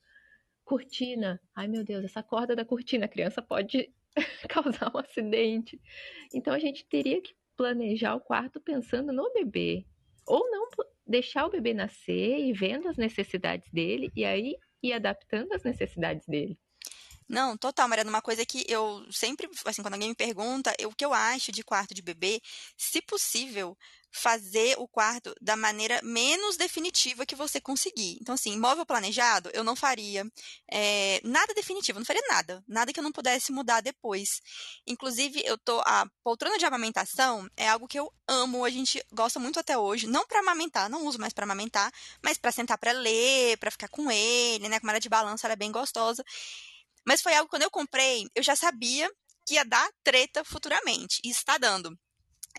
Cortina. 0.69 1.41
Ai, 1.55 1.67
meu 1.67 1.83
Deus, 1.83 2.05
essa 2.05 2.21
corda 2.21 2.55
da 2.55 2.63
cortina, 2.63 3.05
a 3.05 3.09
criança 3.09 3.41
pode 3.41 3.91
causar 4.47 4.91
um 4.95 4.99
acidente. 4.99 5.81
Então 6.31 6.53
a 6.53 6.59
gente 6.59 6.85
teria 6.85 7.19
que 7.19 7.33
planejar 7.57 8.13
o 8.13 8.21
quarto 8.21 8.61
pensando 8.61 9.11
no 9.11 9.33
bebê. 9.33 9.83
Ou 10.27 10.47
não 10.51 10.67
deixar 11.07 11.47
o 11.47 11.49
bebê 11.49 11.73
nascer 11.73 12.37
e 12.37 12.53
vendo 12.53 12.87
as 12.87 12.97
necessidades 12.97 13.67
dele 13.71 14.11
e 14.15 14.23
aí 14.23 14.55
ir 14.83 14.93
adaptando 14.93 15.53
as 15.53 15.63
necessidades 15.63 16.27
dele. 16.27 16.55
Não, 17.29 17.55
total, 17.55 17.87
Mariana. 17.87 18.09
Uma 18.09 18.21
coisa 18.23 18.43
que 18.43 18.65
eu 18.67 19.05
sempre, 19.11 19.47
assim, 19.65 19.83
quando 19.83 19.93
alguém 19.93 20.09
me 20.09 20.15
pergunta, 20.15 20.73
eu, 20.79 20.89
o 20.89 20.95
que 20.95 21.05
eu 21.05 21.13
acho 21.13 21.51
de 21.51 21.63
quarto 21.63 21.93
de 21.93 22.01
bebê, 22.01 22.41
se 22.75 23.01
possível, 23.03 23.77
fazer 24.11 24.75
o 24.79 24.87
quarto 24.87 25.35
da 25.39 25.55
maneira 25.55 25.99
menos 26.03 26.57
definitiva 26.57 27.27
que 27.27 27.35
você 27.35 27.61
conseguir. 27.61 28.17
Então, 28.19 28.33
assim, 28.33 28.57
móvel 28.57 28.83
planejado, 28.83 29.51
eu 29.53 29.63
não 29.63 29.75
faria 29.75 30.25
é, 30.71 31.21
nada 31.23 31.53
definitivo, 31.53 31.99
não 31.99 32.05
faria 32.05 32.23
nada. 32.27 32.63
Nada 32.67 32.91
que 32.91 32.99
eu 32.99 33.03
não 33.03 33.11
pudesse 33.11 33.51
mudar 33.51 33.81
depois. 33.81 34.41
Inclusive, 34.87 35.43
eu 35.45 35.55
tô. 35.57 35.79
A 35.81 36.07
poltrona 36.23 36.57
de 36.57 36.65
amamentação 36.65 37.47
é 37.55 37.69
algo 37.69 37.87
que 37.87 37.99
eu 37.99 38.11
amo, 38.27 38.65
a 38.65 38.69
gente 38.71 39.03
gosta 39.13 39.39
muito 39.39 39.59
até 39.59 39.77
hoje. 39.77 40.07
Não 40.07 40.25
para 40.25 40.39
amamentar, 40.39 40.89
não 40.89 41.05
uso 41.05 41.19
mais 41.19 41.31
para 41.33 41.43
amamentar, 41.43 41.91
mas 42.23 42.39
para 42.39 42.51
sentar 42.51 42.79
para 42.79 42.91
ler, 42.91 43.57
para 43.57 43.69
ficar 43.69 43.87
com 43.89 44.09
ele, 44.09 44.67
né? 44.67 44.79
Como 44.79 44.89
era 44.89 44.99
de 44.99 45.09
balanço, 45.09 45.45
ela 45.45 45.53
é 45.53 45.55
bem 45.55 45.71
gostosa. 45.71 46.23
Mas 47.09 47.23
foi 47.23 47.33
algo 47.33 47.49
quando 47.49 47.63
eu 47.63 47.71
comprei, 47.71 48.29
eu 48.35 48.43
já 48.43 48.55
sabia 48.55 49.11
que 49.43 49.55
ia 49.55 49.65
dar 49.65 49.89
treta 50.03 50.45
futuramente. 50.45 51.19
E 51.23 51.31
está 51.31 51.57
dando. 51.57 51.97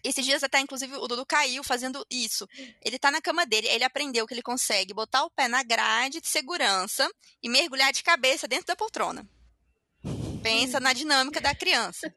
Esses 0.03 0.25
dias 0.25 0.43
até, 0.43 0.59
inclusive, 0.59 0.93
o 0.97 1.07
Dudu 1.07 1.25
caiu 1.25 1.63
fazendo 1.63 2.05
isso. 2.11 2.49
Ele 2.85 2.99
tá 2.99 3.13
na 3.13 3.21
cama 3.21 3.47
dele, 3.47 3.69
ele 3.69 3.85
aprendeu 3.85 4.27
que 4.27 4.35
ele 4.35 4.43
consegue 4.43 4.93
botar 4.93 5.23
o 5.23 5.31
pé 5.31 5.47
na 5.47 5.63
grade 5.63 6.21
de 6.21 6.27
segurança 6.27 7.09
e 7.41 7.49
mergulhar 7.49 7.93
de 7.93 8.03
cabeça 8.03 8.49
dentro 8.49 8.67
da 8.67 8.75
poltrona. 8.75 9.25
Pensa 10.43 10.81
na 10.81 10.93
dinâmica 10.93 11.41
da 11.41 11.55
criança. 11.55 12.13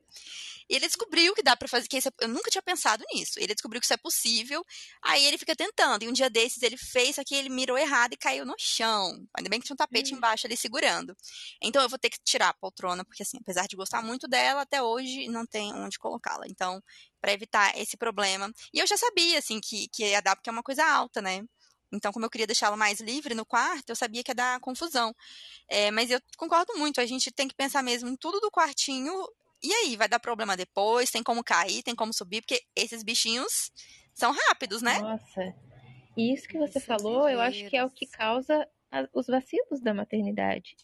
E 0.73 0.75
ele 0.75 0.87
descobriu 0.87 1.35
que 1.35 1.43
dá 1.43 1.55
para 1.55 1.67
fazer, 1.67 1.87
que 1.87 1.99
isso, 1.99 2.07
é, 2.07 2.11
eu 2.21 2.27
nunca 2.27 2.49
tinha 2.49 2.61
pensado 2.63 3.05
nisso. 3.13 3.39
Ele 3.39 3.53
descobriu 3.53 3.79
que 3.79 3.85
isso 3.85 3.93
é 3.93 3.97
possível, 3.97 4.65
aí 5.03 5.23
ele 5.23 5.37
fica 5.37 5.55
tentando. 5.55 6.01
E 6.01 6.09
um 6.09 6.11
dia 6.11 6.31
desses 6.31 6.63
ele 6.63 6.77
fez 6.77 7.19
aqui, 7.19 7.35
ele 7.35 7.47
mirou 7.47 7.77
errado 7.77 8.13
e 8.13 8.17
caiu 8.17 8.43
no 8.43 8.55
chão. 8.57 9.23
Ainda 9.37 9.51
bem 9.51 9.59
que 9.59 9.67
tinha 9.67 9.75
um 9.75 9.77
tapete 9.77 10.15
hum. 10.15 10.17
embaixo 10.17 10.47
ali 10.47 10.57
segurando. 10.57 11.15
Então 11.61 11.79
eu 11.79 11.87
vou 11.87 11.99
ter 11.99 12.09
que 12.09 12.17
tirar 12.23 12.49
a 12.49 12.53
poltrona, 12.55 13.05
porque 13.05 13.21
assim, 13.21 13.37
apesar 13.39 13.67
de 13.67 13.75
gostar 13.75 14.01
muito 14.01 14.27
dela, 14.27 14.63
até 14.63 14.81
hoje 14.81 15.27
não 15.27 15.45
tem 15.45 15.71
onde 15.75 15.99
colocá-la. 15.99 16.47
Então, 16.47 16.81
para 17.21 17.31
evitar 17.31 17.77
esse 17.77 17.95
problema. 17.95 18.51
E 18.73 18.79
eu 18.79 18.87
já 18.87 18.97
sabia, 18.97 19.37
assim, 19.37 19.61
que, 19.61 19.87
que 19.89 20.03
ia 20.03 20.23
dar, 20.23 20.35
porque 20.35 20.49
é 20.49 20.51
uma 20.51 20.63
coisa 20.63 20.83
alta, 20.83 21.21
né? 21.21 21.43
Então, 21.91 22.11
como 22.11 22.25
eu 22.25 22.29
queria 22.31 22.47
deixá-la 22.47 22.75
mais 22.75 22.99
livre 22.99 23.35
no 23.35 23.45
quarto, 23.45 23.91
eu 23.91 23.95
sabia 23.95 24.23
que 24.23 24.31
ia 24.31 24.35
dar 24.35 24.59
confusão. 24.59 25.15
É, 25.69 25.91
mas 25.91 26.09
eu 26.09 26.19
concordo 26.35 26.73
muito, 26.75 26.99
a 26.99 27.05
gente 27.05 27.31
tem 27.31 27.47
que 27.47 27.53
pensar 27.53 27.83
mesmo 27.83 28.09
em 28.09 28.15
tudo 28.15 28.39
do 28.39 28.49
quartinho 28.49 29.13
e 29.63 29.73
aí, 29.73 29.95
vai 29.95 30.07
dar 30.07 30.19
problema 30.19 30.57
depois? 30.57 31.09
Tem 31.09 31.23
como 31.23 31.43
cair, 31.43 31.83
tem 31.83 31.95
como 31.95 32.13
subir? 32.13 32.41
Porque 32.41 32.61
esses 32.75 33.03
bichinhos 33.03 33.71
são 34.13 34.31
rápidos, 34.31 34.81
né? 34.81 34.99
Nossa. 34.99 35.55
Isso 36.17 36.47
que 36.47 36.57
você 36.57 36.79
falou, 36.79 37.27
eu 37.27 37.41
acho 37.41 37.67
que 37.69 37.77
é 37.77 37.83
o 37.83 37.89
que 37.89 38.05
causa 38.05 38.67
a, 38.91 39.07
os 39.13 39.27
vacilos 39.27 39.81
da 39.81 39.93
maternidade. 39.93 40.75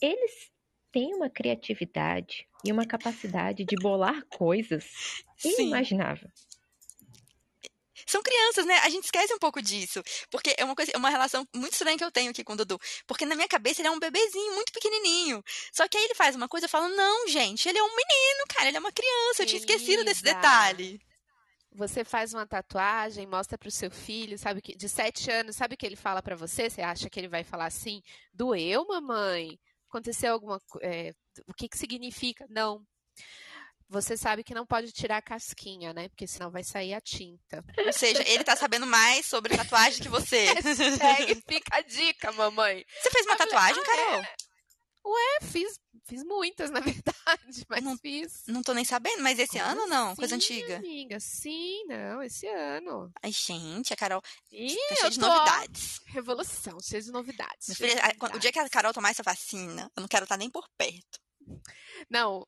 Eles 0.00 0.50
têm 0.90 1.14
uma 1.14 1.28
criatividade 1.28 2.46
e 2.64 2.72
uma 2.72 2.86
capacidade 2.86 3.64
de 3.64 3.76
bolar 3.76 4.24
coisas 4.26 4.84
inimaginável. 5.44 6.30
Sim 6.34 6.53
são 8.06 8.22
crianças, 8.22 8.66
né? 8.66 8.78
A 8.78 8.88
gente 8.88 9.04
esquece 9.04 9.32
um 9.32 9.38
pouco 9.38 9.60
disso. 9.62 10.02
Porque 10.30 10.54
é 10.58 10.64
uma 10.64 10.74
coisa, 10.74 10.92
é 10.94 10.98
uma 10.98 11.10
relação 11.10 11.46
muito 11.54 11.72
estranha 11.72 11.96
que 11.96 12.04
eu 12.04 12.12
tenho 12.12 12.30
aqui 12.30 12.44
com 12.44 12.52
o 12.52 12.56
Dudu. 12.56 12.78
Porque 13.06 13.26
na 13.26 13.34
minha 13.34 13.48
cabeça 13.48 13.80
ele 13.80 13.88
é 13.88 13.90
um 13.90 13.98
bebezinho 13.98 14.54
muito 14.54 14.72
pequenininho. 14.72 15.42
Só 15.72 15.88
que 15.88 15.96
aí 15.96 16.04
ele 16.04 16.14
faz 16.14 16.36
uma 16.36 16.48
coisa 16.48 16.66
e 16.66 16.68
fala: 16.68 16.88
Não, 16.88 17.28
gente, 17.28 17.68
ele 17.68 17.78
é 17.78 17.82
um 17.82 17.96
menino, 17.96 18.44
cara, 18.48 18.68
ele 18.68 18.76
é 18.76 18.80
uma 18.80 18.92
criança. 18.92 19.42
Eu 19.42 19.46
tinha 19.46 19.60
esquecido 19.60 20.04
desse 20.04 20.22
detalhe. 20.22 21.00
Você 21.76 22.04
faz 22.04 22.32
uma 22.32 22.46
tatuagem, 22.46 23.26
mostra 23.26 23.58
pro 23.58 23.68
seu 23.70 23.90
filho, 23.90 24.38
sabe 24.38 24.62
que 24.62 24.76
de 24.76 24.88
sete 24.88 25.28
anos, 25.28 25.56
sabe 25.56 25.74
o 25.74 25.76
que 25.76 25.84
ele 25.84 25.96
fala 25.96 26.22
para 26.22 26.36
você? 26.36 26.70
Você 26.70 26.80
acha 26.80 27.10
que 27.10 27.18
ele 27.18 27.28
vai 27.28 27.42
falar 27.42 27.66
assim: 27.66 28.00
doeu, 28.32 28.86
mamãe? 28.86 29.58
Aconteceu 29.88 30.32
alguma, 30.32 30.60
é, 30.82 31.12
o 31.46 31.54
que, 31.54 31.68
que 31.68 31.78
significa. 31.78 32.46
Não. 32.48 32.84
Você 33.88 34.16
sabe 34.16 34.42
que 34.42 34.54
não 34.54 34.66
pode 34.66 34.90
tirar 34.92 35.18
a 35.18 35.22
casquinha, 35.22 35.92
né? 35.92 36.08
Porque 36.08 36.26
senão 36.26 36.50
vai 36.50 36.64
sair 36.64 36.94
a 36.94 37.00
tinta. 37.00 37.64
Ou 37.78 37.92
seja, 37.92 38.22
ele 38.26 38.42
tá 38.42 38.56
sabendo 38.56 38.86
mais 38.86 39.26
sobre 39.26 39.56
tatuagem 39.56 40.02
que 40.02 40.08
você. 40.08 40.46
Hashtag 40.54 41.42
fica 41.46 41.76
a 41.76 41.80
dica, 41.82 42.32
mamãe. 42.32 42.84
Você 43.00 43.10
fez 43.10 43.26
uma 43.26 43.36
tatuagem, 43.36 43.82
ah, 43.82 43.86
Carol? 43.86 44.22
É. 44.22 44.34
Ué, 45.06 45.38
fiz, 45.42 45.78
fiz 46.06 46.24
muitas, 46.24 46.70
na 46.70 46.80
verdade, 46.80 47.66
mas 47.68 47.82
não, 47.84 47.96
fiz. 47.98 48.42
Não 48.48 48.62
tô 48.62 48.72
nem 48.72 48.86
sabendo, 48.86 49.22
mas 49.22 49.38
esse 49.38 49.58
Como 49.58 49.70
ano 49.70 49.86
não? 49.86 50.10
Sim, 50.10 50.16
Coisa 50.16 50.34
antiga? 50.34 50.76
amiga, 50.76 51.20
sim, 51.20 51.84
não, 51.86 52.22
esse 52.22 52.46
ano. 52.48 53.12
Ai, 53.22 53.30
gente, 53.30 53.92
a 53.92 53.96
Carol 53.96 54.22
Ih, 54.50 54.74
tá 54.88 54.96
cheia 54.96 55.10
de 55.10 55.20
novidades. 55.20 56.00
Revolução, 56.06 56.78
cheia 56.80 57.02
de 57.02 57.12
novidades. 57.12 57.76
Filha, 57.76 58.02
o 58.34 58.38
dia 58.38 58.50
que 58.50 58.58
a 58.58 58.68
Carol 58.70 58.94
tomar 58.94 59.10
essa 59.10 59.22
vacina, 59.22 59.90
eu 59.94 60.00
não 60.00 60.08
quero 60.08 60.24
estar 60.24 60.38
nem 60.38 60.48
por 60.48 60.66
perto. 60.78 61.20
Não. 62.08 62.46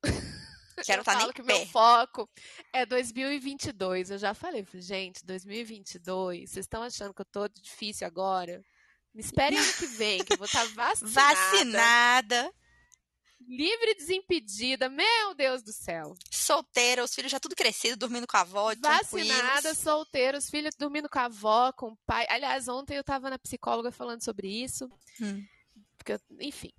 Quero 0.84 1.02
estar 1.02 1.16
nem 1.16 1.32
que 1.32 1.42
perto. 1.42 1.58
meu 1.58 1.66
foco 1.66 2.28
é 2.72 2.84
2022. 2.84 4.10
Eu 4.10 4.18
já 4.18 4.34
falei, 4.34 4.66
gente, 4.74 5.24
2022, 5.24 6.50
vocês 6.50 6.64
estão 6.64 6.82
achando 6.82 7.14
que 7.14 7.22
eu 7.22 7.26
tô 7.26 7.48
difícil 7.48 8.06
agora? 8.06 8.62
Me 9.14 9.22
esperem 9.22 9.58
ano 9.58 9.72
que 9.72 9.86
vem, 9.86 10.22
que 10.24 10.34
eu 10.34 10.36
vou 10.36 10.46
estar 10.46 10.60
tá 10.60 10.72
vacinada. 10.76 11.10
Vacinada. 11.10 12.54
Livre 13.48 13.90
e 13.92 13.94
desimpedida. 13.94 14.88
Meu 14.88 15.34
Deus 15.34 15.62
do 15.62 15.72
céu. 15.72 16.14
Solteira, 16.30 17.04
os 17.04 17.14
filhos 17.14 17.30
já 17.30 17.38
tudo 17.38 17.54
crescido, 17.54 17.96
dormindo 17.96 18.26
com 18.26 18.36
a 18.36 18.40
avó, 18.40 18.74
Vacinada, 18.74 19.74
solteira, 19.74 20.36
os 20.36 20.50
filhos 20.50 20.74
dormindo 20.76 21.08
com 21.08 21.18
a 21.18 21.26
avó, 21.26 21.72
com 21.72 21.88
o 21.88 21.96
pai. 22.04 22.26
Aliás, 22.28 22.68
ontem 22.68 22.96
eu 22.96 23.04
tava 23.04 23.30
na 23.30 23.38
psicóloga 23.38 23.90
falando 23.92 24.22
sobre 24.22 24.48
isso. 24.48 24.90
Hum. 25.20 25.44
Porque, 25.96 26.18
enfim. 26.40 26.72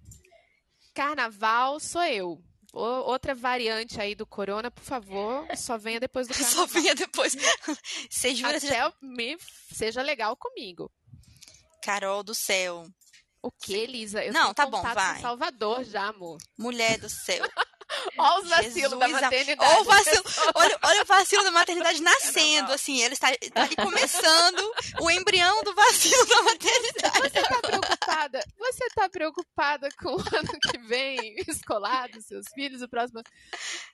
Carnaval 0.93 1.79
sou 1.79 2.03
eu. 2.03 2.43
Outra 2.77 3.33
variante 3.33 3.99
aí 3.99 4.13
do 4.13 4.25
corona, 4.25 4.69
por 4.69 4.83
favor, 4.83 5.47
só 5.57 5.77
venha 5.77 5.99
depois 5.99 6.27
do 6.27 6.33
carnaval. 6.35 6.53
Só 6.53 6.65
venha 6.65 6.95
depois. 6.95 7.35
Você 8.09 8.35
jura? 8.35 8.57
Até 8.57 8.59
seja... 8.59 8.93
Me... 9.01 9.37
seja 9.73 10.01
legal 10.01 10.35
comigo. 10.35 10.91
Carol 11.81 12.23
do 12.23 12.35
céu. 12.35 12.85
O 13.41 13.51
que, 13.51 13.85
Lisa? 13.85 14.23
Eu 14.23 14.33
não, 14.33 14.53
tá 14.53 14.65
bom, 14.65 14.81
vai. 14.81 15.21
Salvador 15.21 15.83
já, 15.83 16.07
amor. 16.07 16.37
Mulher 16.57 16.97
do 16.99 17.09
céu. 17.09 17.43
olha 18.17 18.43
os 18.43 18.49
vacilos 18.49 18.99
da 18.99 19.07
maternidade. 19.07 19.71
Olha 19.71 19.81
o, 19.81 19.83
vacilo, 19.85 20.23
olha, 20.55 20.79
olha 20.83 21.01
o 21.01 21.05
vacilo 21.05 21.43
da 21.43 21.51
maternidade 21.51 22.01
nascendo, 22.01 22.71
assim. 22.73 23.01
Ele 23.01 23.13
está, 23.13 23.31
está 23.41 23.63
ali 23.63 23.75
começando 23.75 24.73
o 24.99 25.09
embrião 25.09 25.63
do 25.63 25.73
vacilo 25.73 26.25
da 26.25 26.41
maternidade. 26.43 27.19
Você 27.19 27.39
está 27.39 27.61
preocupada? 27.61 27.96
Você 28.57 28.85
está 28.85 29.09
preocupada 29.09 29.89
com 30.01 30.15
o 30.15 30.19
ano 30.19 30.59
que 30.61 30.77
vem, 30.79 31.35
escolar 31.47 32.09
dos 32.09 32.25
seus 32.25 32.45
filhos, 32.53 32.81
o 32.81 32.89
próximo... 32.89 33.21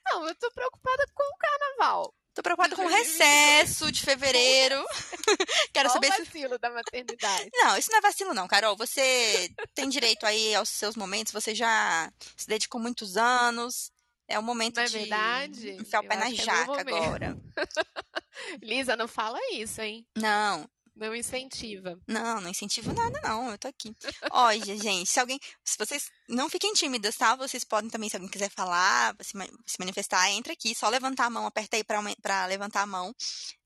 Não, 0.06 0.26
eu 0.26 0.32
estou 0.32 0.50
preocupada 0.52 1.04
com 1.14 1.22
o 1.22 1.38
carnaval. 1.38 2.14
Tô 2.34 2.42
preocupada 2.42 2.74
com 2.74 2.84
o 2.84 2.88
recesso 2.88 3.92
de 3.92 4.00
fevereiro. 4.02 4.84
Quero 5.72 5.88
Qual 5.88 5.94
saber 5.94 6.08
o 6.08 6.24
vacilo 6.24 6.54
se... 6.54 6.58
da 6.58 6.70
maternidade. 6.70 7.50
Não, 7.52 7.78
isso 7.78 7.90
não 7.92 7.98
é 7.98 8.00
vacilo 8.00 8.34
não, 8.34 8.48
Carol. 8.48 8.76
Você 8.76 9.48
tem 9.72 9.88
direito 9.88 10.26
aí 10.26 10.52
aos 10.52 10.68
seus 10.68 10.96
momentos, 10.96 11.32
você 11.32 11.54
já 11.54 12.12
se 12.36 12.48
dedicou 12.48 12.80
muitos 12.80 13.16
anos. 13.16 13.92
É 14.26 14.36
o 14.36 14.42
momento 14.42 14.76
não 14.76 14.82
é 14.82 14.86
de 14.86 14.98
verdade? 14.98 15.70
enfiar 15.72 16.02
o 16.02 16.08
pé 16.08 16.16
na 16.16 16.28
é 16.28 16.34
jaca 16.34 16.72
é 16.76 16.80
agora. 16.80 17.36
Lisa, 18.60 18.96
não 18.96 19.06
fala 19.06 19.38
isso, 19.52 19.80
hein? 19.80 20.04
Não, 20.16 20.68
não 20.96 21.14
incentiva. 21.14 21.98
Não, 22.06 22.40
não 22.40 22.50
incentivo 22.50 22.92
nada, 22.92 23.20
não. 23.22 23.50
Eu 23.50 23.58
tô 23.58 23.68
aqui. 23.68 23.94
Olha, 24.30 24.76
gente, 24.76 25.10
se 25.10 25.18
alguém. 25.18 25.40
Se 25.64 25.76
vocês 25.76 26.10
não 26.28 26.48
fiquem 26.48 26.72
tímidas, 26.72 27.16
tá? 27.16 27.34
Vocês 27.34 27.64
podem 27.64 27.90
também, 27.90 28.08
se 28.08 28.16
alguém 28.16 28.30
quiser 28.30 28.50
falar, 28.50 29.14
se, 29.20 29.32
se 29.66 29.76
manifestar, 29.78 30.30
entra 30.30 30.52
aqui. 30.52 30.74
Só 30.74 30.88
levantar 30.88 31.26
a 31.26 31.30
mão, 31.30 31.46
aperta 31.46 31.76
aí 31.76 31.84
pra, 31.84 32.00
pra 32.22 32.46
levantar 32.46 32.82
a 32.82 32.86
mão. 32.86 33.12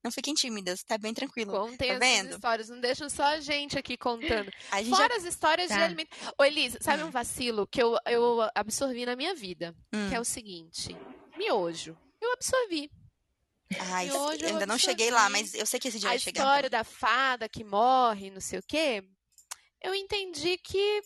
Não 0.03 0.11
fiquem 0.11 0.33
tímidas, 0.33 0.83
tá 0.83 0.97
bem 0.97 1.13
tranquilo. 1.13 1.53
Contem 1.53 1.93
tá 1.93 1.99
vendo? 1.99 2.31
histórias, 2.31 2.69
não 2.69 2.81
deixam 2.81 3.11
só 3.11 3.25
a 3.25 3.41
gente 3.41 3.79
aqui 3.79 3.97
contando. 3.97 4.51
A 4.71 4.83
gente 4.83 4.97
Fora 4.97 5.15
já... 5.15 5.17
as 5.17 5.25
histórias 5.25 5.69
tá. 5.69 5.77
de 5.77 5.83
alimento. 5.83 6.17
Ô, 6.39 6.45
Elisa, 6.45 6.79
sabe 6.81 7.03
hum. 7.03 7.09
um 7.09 7.11
vacilo 7.11 7.67
que 7.67 7.83
eu, 7.83 7.97
eu 8.07 8.49
absorvi 8.55 9.05
na 9.05 9.17
minha 9.17 9.35
vida? 9.35 9.75
Hum. 9.93 10.09
Que 10.09 10.15
é 10.15 10.21
o 10.21 10.25
seguinte: 10.25 10.97
miojo. 11.37 11.97
Eu 12.21 12.33
absorvi. 12.33 12.91
Ai, 13.93 14.09
eu 14.09 14.29
ainda 14.29 14.67
não 14.67 14.79
cheguei 14.79 15.11
lá, 15.11 15.29
mas 15.29 15.55
eu 15.55 15.67
sei 15.67 15.79
que 15.79 15.89
esse 15.89 15.99
dia 15.99 16.09
vai 16.09 16.19
chegar. 16.19 16.43
A 16.43 16.45
história 16.45 16.71
da 16.71 16.85
fada 16.85 17.49
que 17.49 17.63
morre, 17.63 18.31
não 18.31 18.41
sei 18.41 18.59
o 18.59 18.63
quê. 18.63 19.05
Eu 19.83 19.95
entendi 19.95 20.57
que 20.59 21.03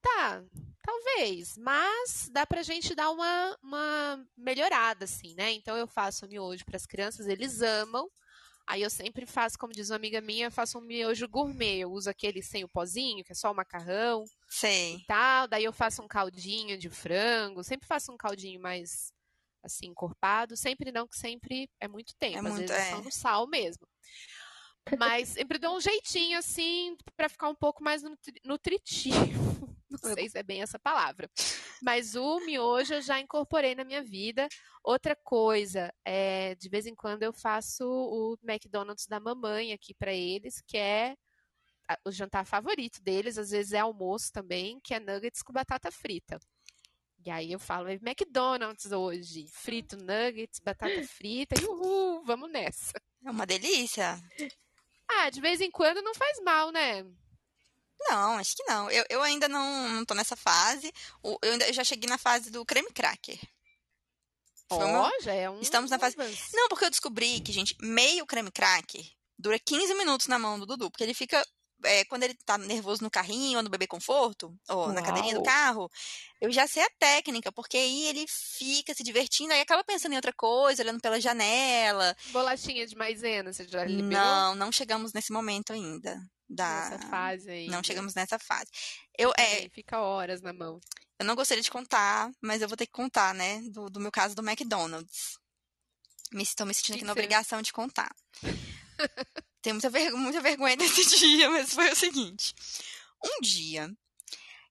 tá, 0.00 0.42
talvez, 0.82 1.56
mas 1.58 2.28
dá 2.30 2.46
pra 2.46 2.62
gente 2.62 2.94
dar 2.94 3.10
uma, 3.10 3.58
uma 3.62 4.26
melhorada, 4.36 5.04
assim, 5.04 5.34
né? 5.34 5.52
Então 5.52 5.76
eu 5.76 5.86
faço 5.86 6.28
miojo 6.28 6.64
para 6.64 6.76
as 6.76 6.86
crianças, 6.86 7.26
eles 7.26 7.60
amam. 7.60 8.08
Aí 8.68 8.82
eu 8.82 8.90
sempre 8.90 9.26
faço, 9.26 9.56
como 9.58 9.72
diz 9.72 9.90
uma 9.90 9.96
amiga 9.96 10.20
minha, 10.20 10.50
faço 10.50 10.78
um 10.78 10.80
miojo 10.80 11.28
gourmet. 11.28 11.78
Eu 11.78 11.92
uso 11.92 12.10
aquele 12.10 12.42
sem 12.42 12.64
o 12.64 12.68
pozinho, 12.68 13.22
que 13.24 13.30
é 13.30 13.34
só 13.34 13.52
o 13.52 13.54
macarrão. 13.54 14.24
Sei. 14.48 14.96
E 14.96 15.04
tal. 15.06 15.46
Daí 15.46 15.62
eu 15.62 15.72
faço 15.72 16.02
um 16.02 16.08
caldinho 16.08 16.76
de 16.76 16.90
frango. 16.90 17.62
Sempre 17.62 17.86
faço 17.86 18.10
um 18.10 18.16
caldinho 18.16 18.60
mais 18.60 19.12
assim, 19.66 19.86
encorpado. 19.86 20.56
Sempre 20.56 20.90
não, 20.90 21.06
que 21.06 21.16
sempre 21.16 21.68
é 21.80 21.86
muito 21.86 22.14
tempo. 22.18 22.36
É 22.36 22.40
Às 22.40 22.54
muito, 22.54 22.68
vezes 22.68 22.86
é. 22.86 22.90
só 22.90 23.02
no 23.02 23.12
sal 23.12 23.46
mesmo. 23.46 23.86
Mas 24.98 25.30
sempre 25.30 25.58
dou 25.58 25.76
um 25.76 25.80
jeitinho, 25.80 26.38
assim, 26.38 26.96
para 27.16 27.28
ficar 27.28 27.48
um 27.48 27.54
pouco 27.54 27.82
mais 27.82 28.02
nutri 28.02 28.40
nutritivo. 28.44 29.16
Não 29.88 30.14
sei 30.14 30.28
se 30.28 30.38
é 30.38 30.42
bem 30.42 30.62
essa 30.62 30.78
palavra. 30.78 31.30
Mas 31.82 32.14
o 32.14 32.40
miojo 32.40 32.94
eu 32.94 33.02
já 33.02 33.20
incorporei 33.20 33.74
na 33.74 33.84
minha 33.84 34.02
vida. 34.02 34.48
Outra 34.82 35.16
coisa, 35.16 35.92
é, 36.04 36.54
de 36.56 36.68
vez 36.68 36.86
em 36.86 36.94
quando 36.94 37.22
eu 37.22 37.32
faço 37.32 37.84
o 37.84 38.36
McDonald's 38.42 39.06
da 39.06 39.18
mamãe 39.18 39.72
aqui 39.72 39.94
para 39.94 40.12
eles, 40.12 40.60
que 40.66 40.76
é 40.76 41.16
o 42.04 42.10
jantar 42.10 42.44
favorito 42.44 43.00
deles, 43.02 43.38
às 43.38 43.50
vezes 43.50 43.72
é 43.72 43.78
almoço 43.78 44.32
também, 44.32 44.80
que 44.82 44.92
é 44.92 45.00
nuggets 45.00 45.42
com 45.42 45.52
batata 45.52 45.90
frita. 45.90 46.38
E 47.24 47.30
aí 47.30 47.50
eu 47.52 47.58
falo, 47.58 47.88
McDonald's 47.88 48.92
hoje, 48.92 49.48
frito 49.52 49.96
nuggets, 49.96 50.60
batata 50.60 51.02
frita, 51.08 51.60
e 51.60 51.64
uhul, 51.64 52.22
vamos 52.24 52.50
nessa. 52.50 52.92
É 53.24 53.30
uma 53.30 53.44
delícia. 53.46 54.22
Ah, 55.08 55.28
de 55.30 55.40
vez 55.40 55.60
em 55.60 55.70
quando 55.70 56.02
não 56.02 56.14
faz 56.14 56.40
mal, 56.40 56.70
né? 56.70 57.04
Não, 57.98 58.38
acho 58.38 58.54
que 58.56 58.62
não. 58.64 58.90
Eu, 58.90 59.04
eu 59.08 59.22
ainda 59.22 59.48
não, 59.48 59.88
não 59.88 60.04
tô 60.04 60.14
nessa 60.14 60.36
fase. 60.36 60.92
Eu, 61.24 61.38
ainda, 61.42 61.66
eu 61.66 61.72
já 61.72 61.82
cheguei 61.82 62.08
na 62.08 62.18
fase 62.18 62.50
do 62.50 62.64
creme 62.64 62.92
cracker. 62.92 63.38
Ó, 64.70 65.08
oh, 65.08 65.22
já 65.22 65.32
é 65.32 65.48
um... 65.48 65.60
Estamos 65.60 65.90
na 65.90 65.98
fase... 65.98 66.16
Não, 66.52 66.68
porque 66.68 66.84
eu 66.84 66.90
descobri 66.90 67.40
que, 67.40 67.52
gente, 67.52 67.76
meio 67.80 68.26
creme 68.26 68.50
cracker 68.50 69.04
dura 69.38 69.58
15 69.58 69.94
minutos 69.94 70.26
na 70.26 70.38
mão 70.38 70.58
do 70.58 70.66
Dudu, 70.66 70.90
porque 70.90 71.04
ele 71.04 71.14
fica 71.14 71.44
é, 71.84 72.04
quando 72.04 72.22
ele 72.22 72.34
tá 72.44 72.56
nervoso 72.58 73.02
no 73.02 73.10
carrinho 73.10 73.58
ou 73.58 73.62
no 73.62 73.70
bebê 73.70 73.86
conforto, 73.86 74.54
ou 74.68 74.76
Uau. 74.76 74.92
na 74.92 75.02
cadeirinha 75.02 75.34
do 75.34 75.42
carro, 75.42 75.90
eu 76.40 76.50
já 76.50 76.66
sei 76.66 76.82
a 76.82 76.90
técnica, 76.98 77.52
porque 77.52 77.76
aí 77.76 78.08
ele 78.08 78.24
fica 78.28 78.94
se 78.94 79.02
divertindo, 79.02 79.52
aí 79.52 79.60
acaba 79.60 79.84
pensando 79.84 80.12
em 80.12 80.16
outra 80.16 80.32
coisa, 80.32 80.82
olhando 80.82 81.00
pela 81.00 81.20
janela. 81.20 82.16
Bolachinha 82.30 82.86
de 82.86 82.96
maisena, 82.96 83.52
você 83.52 83.66
já 83.66 83.84
liberou? 83.84 84.08
Não, 84.10 84.54
não 84.54 84.72
chegamos 84.72 85.12
nesse 85.12 85.32
momento 85.32 85.72
ainda. 85.72 86.18
Da... 86.48 86.90
Nessa 86.90 87.08
fase 87.08 87.50
aí. 87.50 87.66
Não 87.66 87.82
chegamos 87.82 88.14
nessa 88.14 88.38
fase. 88.38 88.70
Eu, 89.18 89.32
é... 89.36 89.68
Fica 89.70 89.98
horas 89.98 90.40
na 90.40 90.52
mão. 90.52 90.80
Eu 91.18 91.26
não 91.26 91.34
gostaria 91.34 91.62
de 91.62 91.70
contar, 91.70 92.30
mas 92.40 92.62
eu 92.62 92.68
vou 92.68 92.76
ter 92.76 92.86
que 92.86 92.92
contar, 92.92 93.34
né? 93.34 93.62
Do, 93.70 93.88
do 93.88 94.00
meu 94.00 94.12
caso 94.12 94.34
do 94.34 94.46
McDonald's. 94.46 95.38
Me, 96.32 96.42
estou 96.42 96.66
me 96.66 96.74
sentindo 96.74 96.96
aqui 96.96 97.04
na 97.04 97.12
obrigação 97.12 97.62
de 97.62 97.72
contar. 97.72 98.14
Tenho 99.66 99.74
muita, 99.74 99.90
ver 99.90 100.12
muita 100.12 100.40
vergonha 100.40 100.76
desse 100.78 101.18
dia, 101.18 101.50
mas 101.50 101.74
foi 101.74 101.90
o 101.90 101.96
seguinte. 101.96 102.54
Um 103.24 103.40
dia, 103.40 103.92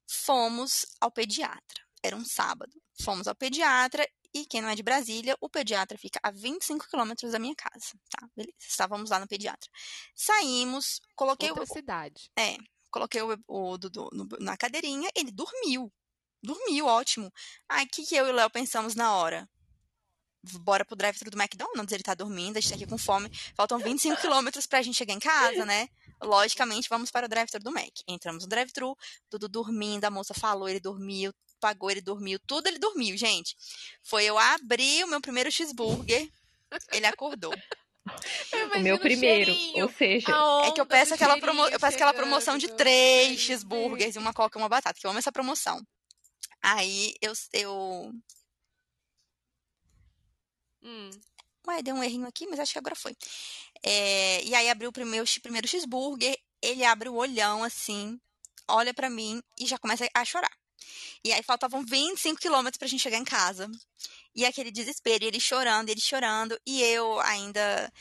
fomos 0.08 0.86
ao 1.02 1.12
pediatra. 1.12 1.84
Era 2.02 2.16
um 2.16 2.24
sábado. 2.24 2.72
Fomos 3.02 3.28
ao 3.28 3.36
pediatra 3.36 4.10
e 4.34 4.46
quem 4.46 4.62
não 4.62 4.70
é 4.70 4.76
de 4.76 4.82
Brasília, 4.82 5.36
o 5.42 5.50
pediatra 5.50 5.98
fica 5.98 6.18
a 6.24 6.32
25 6.32 6.88
quilômetros 6.88 7.34
da 7.34 7.40
minha 7.40 7.54
casa, 7.58 7.92
tá? 8.10 8.26
Beleza. 8.34 8.56
Estávamos 8.58 9.10
lá 9.10 9.20
no 9.20 9.28
pediatra. 9.28 9.70
Saímos, 10.16 11.02
coloquei 11.14 11.50
Outra 11.50 11.66
o. 11.66 11.68
cidade. 11.68 12.32
É. 12.40 12.56
Coloquei 12.90 13.22
o, 13.22 13.38
o 13.50 13.78
Dudu 13.78 14.10
na 14.40 14.56
cadeirinha, 14.56 15.10
ele 15.14 15.30
dormiu. 15.30 15.92
Dormiu, 16.42 16.86
ótimo. 16.86 17.30
Aí, 17.68 17.86
o 17.86 17.90
que, 17.90 18.06
que 18.06 18.16
eu 18.16 18.28
e 18.28 18.32
o 18.32 18.34
Léo 18.34 18.50
pensamos 18.50 18.96
na 18.96 19.14
hora? 19.14 19.50
Bora 20.60 20.86
pro 20.86 20.96
drive-thru 20.96 21.30
do 21.30 21.42
McDonald's, 21.42 21.92
ele 21.92 22.04
tá 22.04 22.14
dormindo, 22.14 22.58
a 22.58 22.60
gente 22.60 22.70
tá 22.70 22.76
aqui 22.76 22.88
com 22.88 22.98
fome. 22.98 23.30
Faltam 23.56 23.80
25 23.80 24.20
quilômetros 24.22 24.66
pra 24.66 24.82
gente 24.82 24.96
chegar 24.96 25.14
em 25.14 25.20
casa, 25.20 25.66
né? 25.66 25.88
Logicamente, 26.22 26.90
vamos 26.90 27.12
para 27.12 27.26
o 27.26 27.30
drive-thru 27.30 27.64
do 27.64 27.72
Mac. 27.72 27.92
Entramos 28.08 28.44
no 28.44 28.50
drive-thru, 28.50 28.96
tudo 29.30 29.48
dormindo, 29.50 30.06
a 30.06 30.12
moça 30.12 30.34
falou, 30.34 30.70
ele 30.70 30.80
dormiu, 30.80 31.34
pagou, 31.60 31.92
ele 31.92 32.02
dormiu, 32.02 32.40
tudo 32.46 32.68
ele 32.68 32.80
dormiu, 32.80 33.18
gente. 33.18 33.56
Foi 34.04 34.24
eu 34.24 34.38
abrir 34.38 35.04
o 35.04 35.08
meu 35.08 35.22
primeiro 35.22 35.52
cheeseburger, 35.52 36.30
ele 36.92 37.06
acordou. 37.06 37.54
O 38.76 38.80
meu 38.80 39.00
primeiro, 39.00 39.52
ou 39.82 39.92
seja, 39.92 40.28
é 40.66 40.72
que 40.72 40.80
eu 40.80 40.86
peço 40.86 41.16
aquela, 41.16 41.40
promo 41.40 41.68
eu 41.68 41.80
peço 41.80 41.96
aquela 41.96 42.14
promoção 42.14 42.56
de 42.56 42.68
três 42.68 43.40
cheeseburgers 43.40 44.16
e 44.16 44.20
uma 44.20 44.32
coca 44.32 44.60
e 44.60 44.62
uma 44.62 44.70
batata, 44.70 45.00
que 45.00 45.08
eu 45.08 45.10
amo 45.10 45.18
essa 45.18 45.32
promoção. 45.32 45.82
Aí 46.62 47.14
eu. 47.22 47.34
eu... 47.54 48.12
Hum. 50.86 51.10
Ué, 51.68 51.82
deu 51.82 51.96
um 51.96 52.04
errinho 52.04 52.28
aqui, 52.28 52.46
mas 52.46 52.60
acho 52.60 52.74
que 52.74 52.78
agora 52.78 52.96
foi. 52.96 53.18
É, 53.84 54.44
e 54.44 54.54
aí 54.54 54.70
abriu 54.70 54.90
o 54.90 54.94
primeiro, 54.94 55.26
primeiro 55.42 55.68
cheeseburger, 55.68 56.38
ele 56.62 56.86
abre 56.86 57.10
o 57.10 57.16
olhão 57.16 57.64
assim, 57.64 58.20
olha 58.68 58.94
para 58.94 59.10
mim 59.10 59.42
e 59.60 59.66
já 59.66 59.80
começa 59.80 60.08
a 60.14 60.24
chorar. 60.24 60.52
E 61.24 61.34
aí 61.34 61.42
faltavam 61.42 61.84
25 61.84 62.40
quilômetros 62.40 62.78
pra 62.78 62.88
gente 62.88 63.02
chegar 63.02 63.18
em 63.18 63.24
casa. 63.26 63.70
E 64.36 64.46
aquele 64.46 64.70
desespero, 64.72 65.26
ele 65.26 65.40
chorando, 65.40 65.90
ele 65.90 66.02
chorando, 66.02 66.60
e 66.68 66.84
eu 66.84 67.20
ainda 67.22 67.92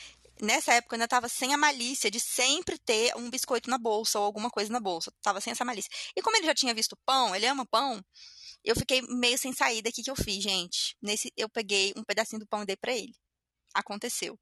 nessa 0.43 0.75
época 0.75 0.95
eu 0.95 0.97
ainda 0.97 1.09
tava 1.09 1.29
sem 1.29 1.55
a 1.55 1.57
malícia 1.57 2.11
de 2.11 2.21
sempre 2.21 2.77
ter 2.79 3.17
um 3.17 3.31
biscoito 3.31 3.71
na 3.71 3.79
bolsa 3.79 4.19
ou 4.19 4.25
alguma 4.25 4.51
coisa 4.51 4.71
na 4.73 4.81
bolsa. 4.81 5.13
Tava 5.23 5.41
sem 5.41 5.53
essa 5.53 5.65
malícia. 5.65 5.91
E 6.17 6.21
como 6.23 6.37
ele 6.37 6.47
já 6.47 6.55
tinha 6.55 6.75
visto 6.75 6.99
pão, 7.07 7.35
ele 7.35 7.47
ama 7.47 7.65
pão, 7.67 8.05
eu 8.65 8.75
fiquei 8.75 9.03
meio 9.03 9.37
sem 9.37 9.53
saída. 9.53 9.91
O 9.91 9.93
que, 9.93 10.03
que 10.03 10.11
eu 10.11 10.17
fiz, 10.17 10.43
gente? 10.43 10.97
Nesse, 11.03 11.33
eu 11.37 11.49
peguei 11.49 11.93
um 11.97 12.03
pedacinho 12.03 12.41
do 12.41 12.47
pão 12.47 12.63
e 12.63 12.67
dei 12.67 12.77
pra 12.77 12.93
ele. 12.93 13.15
Aconteceu. 13.75 14.39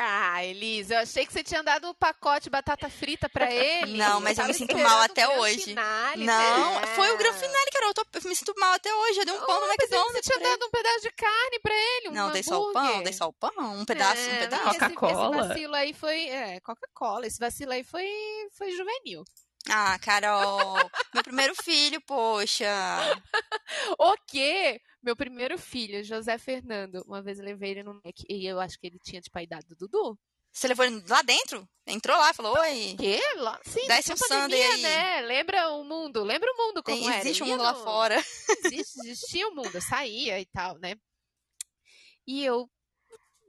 Ah, 0.00 0.44
Elisa, 0.44 0.94
eu 0.94 0.98
achei 1.00 1.26
que 1.26 1.32
você 1.32 1.42
tinha 1.42 1.60
dado 1.60 1.88
um 1.88 1.94
pacote 1.94 2.44
de 2.44 2.50
batata 2.50 2.88
frita 2.88 3.28
para 3.28 3.50
ele. 3.52 3.98
Não, 3.98 4.20
mas 4.20 4.38
eu, 4.38 4.44
eu 4.44 4.48
me 4.48 4.54
sinto 4.54 4.78
mal 4.78 5.00
até 5.00 5.28
hoje. 5.28 5.64
Finale, 5.64 6.24
não, 6.24 6.80
né? 6.80 6.86
foi 6.94 7.10
o 7.10 7.18
grande 7.18 7.38
finale, 7.38 7.70
cara. 7.72 7.86
Eu, 7.86 7.94
tô, 7.94 8.06
eu, 8.14 8.28
me 8.28 8.36
sinto 8.36 8.54
mal 8.56 8.74
até 8.74 8.94
hoje. 8.94 9.18
Eu 9.18 9.24
dei 9.24 9.34
um 9.34 9.44
pão 9.44 9.56
oh, 9.56 9.60
no 9.60 9.66
McDonald's. 9.66 10.12
Você 10.12 10.20
tinha 10.20 10.38
dado 10.38 10.64
um 10.66 10.70
pedaço 10.70 11.00
de 11.00 11.10
carne 11.10 11.58
para 11.60 11.74
ele, 11.74 12.08
um 12.10 12.12
Não, 12.12 12.30
dei 12.30 12.44
só 12.44 12.60
o 12.62 12.72
pão, 12.72 13.02
dei 13.02 13.12
só 13.12 13.26
o 13.26 13.32
pão, 13.32 13.50
um 13.76 13.84
pedaço, 13.84 14.20
é, 14.20 14.34
um 14.34 14.38
pedaço. 14.38 14.64
Coca-Cola. 14.64 15.36
Esse 15.36 15.48
vacilo 15.48 15.74
aí 15.74 15.92
foi, 15.92 16.28
é, 16.28 16.60
Coca-Cola. 16.60 17.26
Esse 17.26 17.38
vacilo 17.40 17.72
aí 17.72 17.82
foi, 17.82 18.08
foi 18.52 18.70
juvenil. 18.70 19.24
Ah, 19.70 19.98
Carol, 19.98 20.78
meu 21.14 21.22
primeiro 21.22 21.54
filho, 21.62 22.00
poxa. 22.02 22.66
o 23.98 24.16
quê? 24.26 24.80
Meu 25.02 25.14
primeiro 25.14 25.58
filho, 25.58 26.02
José 26.02 26.38
Fernando, 26.38 27.02
uma 27.06 27.22
vez 27.22 27.38
eu 27.38 27.44
levei 27.44 27.72
ele 27.72 27.82
no 27.82 27.94
Mac 27.94 28.16
e 28.28 28.46
eu 28.46 28.58
acho 28.58 28.78
que 28.78 28.86
ele 28.86 28.98
tinha, 28.98 29.20
tipo, 29.20 29.38
a 29.38 29.42
idade 29.42 29.66
do 29.66 29.76
Dudu. 29.76 30.18
Você 30.50 30.66
levou 30.66 30.84
ele 30.84 31.04
lá 31.08 31.22
dentro? 31.22 31.68
Entrou 31.86 32.16
lá, 32.16 32.32
falou, 32.32 32.58
oi. 32.58 32.96
Quê? 32.98 33.20
Lá? 33.36 33.60
Sim, 33.64 33.86
Dá 33.86 33.98
esse 33.98 34.12
um 34.12 34.16
sundae 34.16 34.60
aí. 34.60 34.82
né? 34.82 35.20
Lembra 35.20 35.70
o 35.70 35.84
mundo, 35.84 36.24
lembra 36.24 36.50
o 36.52 36.56
mundo 36.56 36.82
como 36.82 36.96
Tem, 36.96 37.08
era. 37.08 37.20
Existe 37.20 37.42
um 37.42 37.46
mundo 37.46 37.62
lá 37.62 37.74
fora. 37.74 38.16
Existe, 38.64 38.98
existia 39.06 39.46
o 39.48 39.52
um 39.52 39.54
mundo, 39.54 39.70
eu 39.74 39.82
saía 39.82 40.40
e 40.40 40.46
tal, 40.46 40.78
né? 40.78 40.96
E 42.26 42.44
eu 42.44 42.68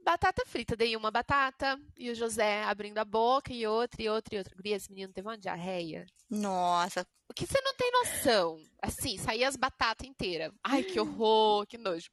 batata 0.04 0.44
frita. 0.46 0.76
Dei 0.76 0.96
uma 0.96 1.10
batata 1.10 1.78
e 1.96 2.10
o 2.10 2.14
José 2.14 2.62
abrindo 2.64 2.98
a 2.98 3.04
boca 3.04 3.52
e 3.52 3.66
outra, 3.66 4.02
e 4.02 4.08
outra, 4.08 4.34
e 4.34 4.38
outra. 4.38 4.54
Guria, 4.54 4.76
esse 4.76 4.90
menino 4.90 5.12
teve 5.12 5.26
uma 5.28 5.38
diarreia. 5.38 6.06
Nossa. 6.28 7.06
O 7.28 7.32
que 7.32 7.46
você 7.46 7.60
não 7.60 7.74
tem 7.74 7.92
noção? 7.92 8.58
Assim, 8.82 9.16
saía 9.16 9.46
as 9.48 9.54
batatas 9.54 10.06
inteiras. 10.06 10.52
Ai, 10.64 10.82
que 10.82 10.98
horror, 10.98 11.64
que 11.66 11.78
nojo. 11.78 12.10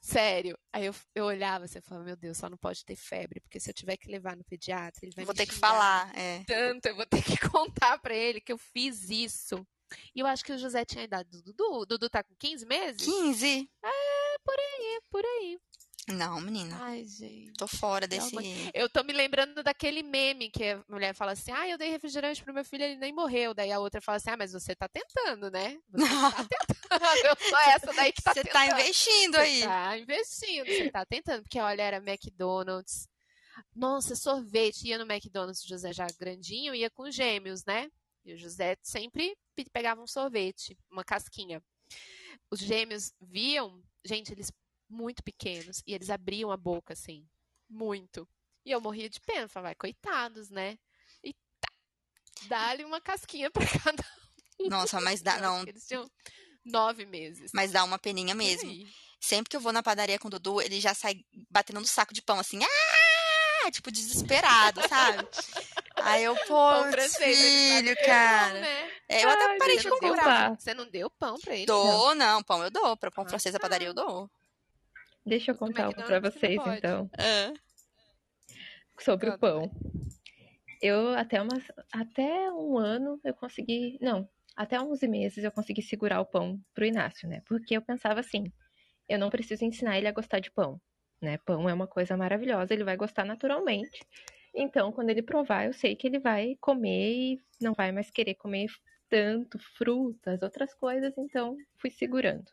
Sério. 0.00 0.56
Aí 0.72 0.86
eu, 0.86 0.94
eu 1.14 1.24
olhava 1.24 1.64
assim 1.64 1.78
e 1.78 1.82
falava, 1.82 2.06
meu 2.06 2.16
Deus, 2.16 2.38
só 2.38 2.48
não 2.48 2.56
pode 2.56 2.84
ter 2.84 2.94
febre, 2.94 3.40
porque 3.40 3.58
se 3.58 3.68
eu 3.68 3.74
tiver 3.74 3.96
que 3.96 4.10
levar 4.10 4.36
no 4.36 4.44
pediatra, 4.44 5.00
ele 5.02 5.12
vai 5.14 5.24
Vou 5.24 5.34
ter 5.34 5.46
que 5.46 5.54
falar, 5.54 6.16
é. 6.16 6.44
Tanto, 6.46 6.86
eu 6.86 6.94
vou 6.94 7.06
ter 7.06 7.22
que 7.22 7.36
contar 7.50 7.98
pra 7.98 8.14
ele 8.14 8.40
que 8.40 8.52
eu 8.52 8.58
fiz 8.58 9.10
isso. 9.10 9.66
E 10.14 10.20
eu 10.20 10.26
acho 10.26 10.44
que 10.44 10.52
o 10.52 10.58
José 10.58 10.84
tinha 10.84 11.02
a 11.02 11.04
idade 11.04 11.30
do 11.30 11.42
Dudu. 11.42 11.80
O 11.80 11.86
Dudu 11.86 12.08
tá 12.08 12.22
com 12.22 12.34
15 12.38 12.66
meses? 12.66 13.04
15? 13.04 13.68
É, 13.82 14.38
por 14.44 14.54
aí, 14.58 15.00
por 15.10 15.24
aí. 15.24 15.58
Não, 16.08 16.40
menina. 16.40 16.76
Ai, 16.80 17.04
gente. 17.04 17.52
Tô 17.54 17.66
fora 17.66 18.06
desse. 18.06 18.34
Eu 18.72 18.88
tô 18.88 19.02
me 19.04 19.12
lembrando 19.12 19.62
daquele 19.62 20.02
meme 20.02 20.50
que 20.50 20.64
a 20.64 20.82
mulher 20.88 21.14
fala 21.14 21.32
assim: 21.32 21.50
ah, 21.52 21.68
eu 21.68 21.76
dei 21.78 21.90
refrigerante 21.90 22.42
pro 22.42 22.54
meu 22.54 22.64
filho, 22.64 22.84
ele 22.84 22.96
nem 22.96 23.12
morreu. 23.12 23.52
Daí 23.54 23.70
a 23.70 23.78
outra 23.78 24.00
fala 24.00 24.16
assim: 24.16 24.30
ah, 24.30 24.36
mas 24.36 24.52
você 24.52 24.74
tá 24.74 24.88
tentando, 24.88 25.50
né? 25.50 25.78
Você 25.90 26.04
Não. 26.08 26.30
tá 26.30 26.44
tentando. 26.48 27.26
Eu 27.26 27.36
sou 27.48 27.58
essa 27.58 27.92
daí 27.92 28.12
que 28.12 28.22
tá 28.22 28.32
Você 28.32 28.42
tentando. 28.42 28.52
tá 28.52 28.66
investindo 28.80 29.36
aí. 29.36 29.58
Você 29.60 29.66
tá 29.66 29.98
investindo, 29.98 30.66
você 30.66 30.90
tá 30.90 31.06
tentando. 31.06 31.42
Porque 31.42 31.60
olha, 31.60 31.82
era 31.82 31.96
McDonald's. 31.98 33.08
Nossa, 33.74 34.14
sorvete. 34.16 34.88
Ia 34.88 34.98
no 34.98 35.10
McDonald's, 35.10 35.62
o 35.62 35.68
José 35.68 35.92
já 35.92 36.06
grandinho, 36.18 36.74
ia 36.74 36.88
com 36.90 37.10
gêmeos, 37.10 37.64
né? 37.64 37.90
E 38.24 38.32
o 38.32 38.36
José 38.38 38.76
sempre 38.82 39.36
pegava 39.72 40.00
um 40.00 40.06
sorvete, 40.06 40.78
uma 40.90 41.04
casquinha. 41.04 41.62
Os 42.50 42.60
gêmeos 42.60 43.12
viam, 43.20 43.82
gente, 44.04 44.32
eles 44.32 44.50
muito 44.88 45.22
pequenos. 45.22 45.82
E 45.86 45.94
eles 45.94 46.10
abriam 46.10 46.50
a 46.50 46.56
boca, 46.56 46.92
assim. 46.92 47.26
Muito. 47.68 48.28
E 48.64 48.70
eu 48.70 48.80
morria 48.80 49.08
de 49.08 49.20
pena. 49.20 49.48
Falava, 49.48 49.74
coitados, 49.74 50.50
né? 50.50 50.78
E 51.22 51.32
tá. 51.60 51.68
Dá-lhe 52.48 52.84
uma 52.84 53.00
casquinha 53.00 53.50
pra 53.50 53.64
cada 53.92 54.04
um. 54.60 54.68
Nossa, 54.68 55.00
mas 55.00 55.22
dá, 55.22 55.38
não. 55.38 55.62
Eles 55.66 55.86
tinham 55.86 56.10
nove 56.64 57.04
meses. 57.06 57.50
Mas 57.54 57.72
dá 57.72 57.84
uma 57.84 57.98
peninha 57.98 58.34
mesmo. 58.34 58.70
Sempre 59.20 59.50
que 59.50 59.56
eu 59.56 59.60
vou 59.60 59.72
na 59.72 59.82
padaria 59.82 60.18
com 60.18 60.28
o 60.28 60.30
Dudu, 60.30 60.60
ele 60.62 60.80
já 60.80 60.94
sai 60.94 61.16
batendo 61.50 61.80
no 61.80 61.86
saco 61.86 62.14
de 62.14 62.22
pão, 62.22 62.38
assim. 62.38 62.60
Ah! 62.62 63.70
Tipo, 63.70 63.90
desesperado, 63.90 64.80
sabe? 64.88 65.28
Aí 65.96 66.24
eu, 66.24 66.34
pô, 66.46 66.84
filho, 67.18 67.96
cara. 68.06 68.52
Pão, 68.52 68.60
né? 68.60 68.92
É, 69.08 69.24
eu 69.24 69.28
até 69.28 69.58
parei 69.58 69.76
de 69.78 69.90
comprar. 69.90 70.58
Você 70.58 70.72
não 70.72 70.88
deu 70.88 71.10
pão 71.10 71.36
pra 71.38 71.54
ele? 71.54 71.66
Dou, 71.66 72.14
não, 72.14 72.42
pão 72.42 72.62
eu 72.62 72.70
dou. 72.70 72.96
Pra 72.96 73.10
pão 73.10 73.24
Ah, 73.24 73.28
francês 73.28 73.52
da 73.52 73.58
tá. 73.58 73.64
padaria 73.64 73.88
eu 73.88 73.94
dou. 73.94 74.30
Deixa 75.28 75.50
eu 75.50 75.54
Do 75.54 75.60
contar 75.60 75.88
uma 75.88 75.92
pra 75.92 76.16
McDonald's 76.16 76.34
você 76.34 76.40
vocês, 76.40 76.78
então, 76.78 77.10
É. 77.18 77.52
sobre 78.98 79.28
o 79.28 79.32
Conta, 79.32 79.38
pão. 79.38 79.70
Eu, 80.80 81.08
até, 81.10 81.42
umas, 81.42 81.64
até 81.92 82.50
um 82.52 82.78
ano, 82.78 83.20
eu 83.24 83.34
consegui. 83.34 83.98
Não, 84.00 84.28
até 84.56 84.80
11 84.80 85.06
meses 85.08 85.44
eu 85.44 85.52
consegui 85.52 85.82
segurar 85.82 86.20
o 86.20 86.26
pão 86.26 86.60
pro 86.74 86.84
Inácio, 86.84 87.28
né? 87.28 87.42
Porque 87.46 87.76
eu 87.76 87.82
pensava 87.82 88.20
assim: 88.20 88.44
eu 89.08 89.18
não 89.18 89.30
preciso 89.30 89.64
ensinar 89.64 89.98
ele 89.98 90.08
a 90.08 90.12
gostar 90.12 90.40
de 90.40 90.50
pão, 90.50 90.80
né? 91.20 91.38
Pão 91.38 91.68
é 91.68 91.74
uma 91.74 91.86
coisa 91.86 92.16
maravilhosa, 92.16 92.72
ele 92.74 92.84
vai 92.84 92.96
gostar 92.96 93.24
naturalmente. 93.24 94.00
Então, 94.54 94.92
quando 94.92 95.10
ele 95.10 95.22
provar, 95.22 95.66
eu 95.66 95.72
sei 95.72 95.94
que 95.94 96.06
ele 96.06 96.18
vai 96.18 96.56
comer 96.60 97.12
e 97.12 97.40
não 97.60 97.74
vai 97.74 97.92
mais 97.92 98.10
querer 98.10 98.34
comer 98.34 98.68
tanto 99.08 99.58
frutas, 99.76 100.42
outras 100.42 100.74
coisas, 100.74 101.16
então 101.18 101.56
fui 101.80 101.90
segurando. 101.90 102.50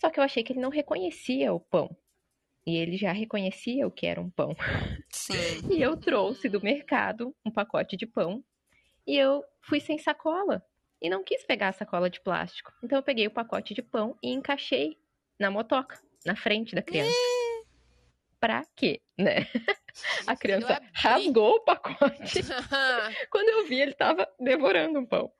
Só 0.00 0.10
que 0.10 0.20
eu 0.20 0.24
achei 0.24 0.42
que 0.42 0.52
ele 0.52 0.60
não 0.60 0.70
reconhecia 0.70 1.52
o 1.52 1.60
pão. 1.60 1.96
E 2.66 2.76
ele 2.76 2.96
já 2.96 3.12
reconhecia 3.12 3.86
o 3.86 3.90
que 3.90 4.06
era 4.06 4.20
um 4.20 4.30
pão. 4.30 4.54
Sim. 5.10 5.32
E 5.70 5.80
eu 5.82 5.96
trouxe 5.96 6.48
do 6.48 6.60
mercado 6.60 7.34
um 7.44 7.50
pacote 7.50 7.96
de 7.96 8.06
pão 8.06 8.42
e 9.06 9.16
eu 9.16 9.44
fui 9.62 9.80
sem 9.80 9.98
sacola 9.98 10.62
e 11.00 11.08
não 11.08 11.22
quis 11.22 11.44
pegar 11.44 11.68
a 11.68 11.72
sacola 11.72 12.10
de 12.10 12.20
plástico. 12.20 12.72
Então 12.82 12.98
eu 12.98 13.02
peguei 13.02 13.26
o 13.26 13.30
pacote 13.30 13.74
de 13.74 13.82
pão 13.82 14.16
e 14.22 14.30
encaixei 14.30 14.98
na 15.38 15.50
motoca, 15.50 15.98
na 16.26 16.34
frente 16.34 16.74
da 16.74 16.82
criança. 16.82 17.16
Pra 18.40 18.64
quê, 18.76 19.00
né? 19.16 19.46
A 20.26 20.36
criança 20.36 20.80
rasgou 20.92 21.56
o 21.56 21.60
pacote. 21.60 22.40
Quando 23.30 23.48
eu 23.48 23.66
vi, 23.66 23.80
ele 23.80 23.94
tava 23.94 24.28
devorando 24.38 24.98
um 24.98 25.06
pão. 25.06 25.32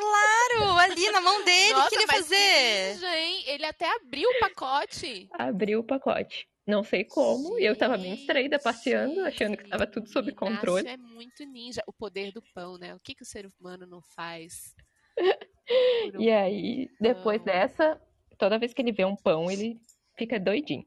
Claro, 0.00 0.78
ali 0.78 1.10
na 1.10 1.20
mão 1.20 1.44
dele, 1.44 1.72
o 1.72 1.76
Nossa, 1.76 1.88
que 1.90 1.94
ele 1.96 2.02
ia 2.02 2.08
fazer? 2.08 2.92
ninja, 2.94 3.18
hein? 3.18 3.42
Ele 3.46 3.66
até 3.66 3.94
abriu 3.96 4.28
o 4.30 4.38
pacote. 4.40 5.28
Abriu 5.32 5.80
o 5.80 5.84
pacote. 5.84 6.48
Não 6.66 6.84
sei 6.84 7.04
como, 7.04 7.58
e 7.58 7.64
eu 7.64 7.76
tava 7.76 7.96
bem 7.98 8.14
distraída, 8.14 8.58
passeando, 8.58 9.20
achando 9.24 9.56
que 9.56 9.68
tava 9.68 9.86
tudo 9.86 10.08
sob 10.08 10.28
Inácio 10.30 10.36
controle. 10.36 10.88
é 10.88 10.96
muito 10.96 11.44
ninja. 11.44 11.82
O 11.86 11.92
poder 11.92 12.32
do 12.32 12.42
pão, 12.54 12.78
né? 12.78 12.94
O 12.94 13.00
que, 13.00 13.14
que 13.14 13.22
o 13.22 13.26
ser 13.26 13.46
humano 13.58 13.86
não 13.86 14.00
faz? 14.14 14.74
um 16.14 16.20
E 16.20 16.30
aí, 16.30 16.88
depois 17.00 17.38
pão? 17.42 17.46
dessa, 17.46 18.00
toda 18.38 18.58
vez 18.58 18.72
que 18.72 18.80
ele 18.82 18.92
vê 18.92 19.04
um 19.04 19.16
pão, 19.16 19.50
ele 19.50 19.80
fica 20.16 20.38
doidinho. 20.38 20.84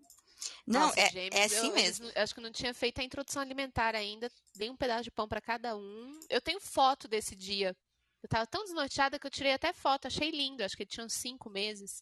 Não, 0.65 0.81
Nossa, 0.81 0.99
é, 0.99 1.09
gêmeos, 1.09 1.35
é 1.35 1.43
assim 1.45 1.67
eu, 1.67 1.73
mesmo. 1.73 2.05
não- 2.05 2.13
acho 2.23 2.33
que 2.33 2.39
eu 2.39 2.43
não 2.43 2.51
tinha 2.51 2.73
feito 2.73 2.99
a 2.99 3.03
introdução 3.03 3.41
alimentar 3.41 3.95
ainda. 3.95 4.29
Dei 4.55 4.69
um 4.69 4.77
pedaço 4.77 5.03
de 5.03 5.11
pão 5.11 5.27
pra 5.27 5.41
cada 5.41 5.75
um. 5.75 6.19
Eu 6.29 6.41
tenho 6.41 6.59
foto 6.61 7.07
desse 7.07 7.35
dia. 7.35 7.75
Eu 8.23 8.29
tava 8.29 8.47
tão 8.47 8.63
desnorteada 8.63 9.19
que 9.19 9.27
eu 9.27 9.31
tirei 9.31 9.51
até 9.51 9.73
foto. 9.73 10.07
Achei 10.07 10.31
lindo. 10.31 10.63
Acho 10.63 10.75
que 10.77 10.83
ele 10.83 10.89
tinha 10.89 11.05
uns 11.05 11.13
cinco 11.13 11.49
meses. 11.49 12.01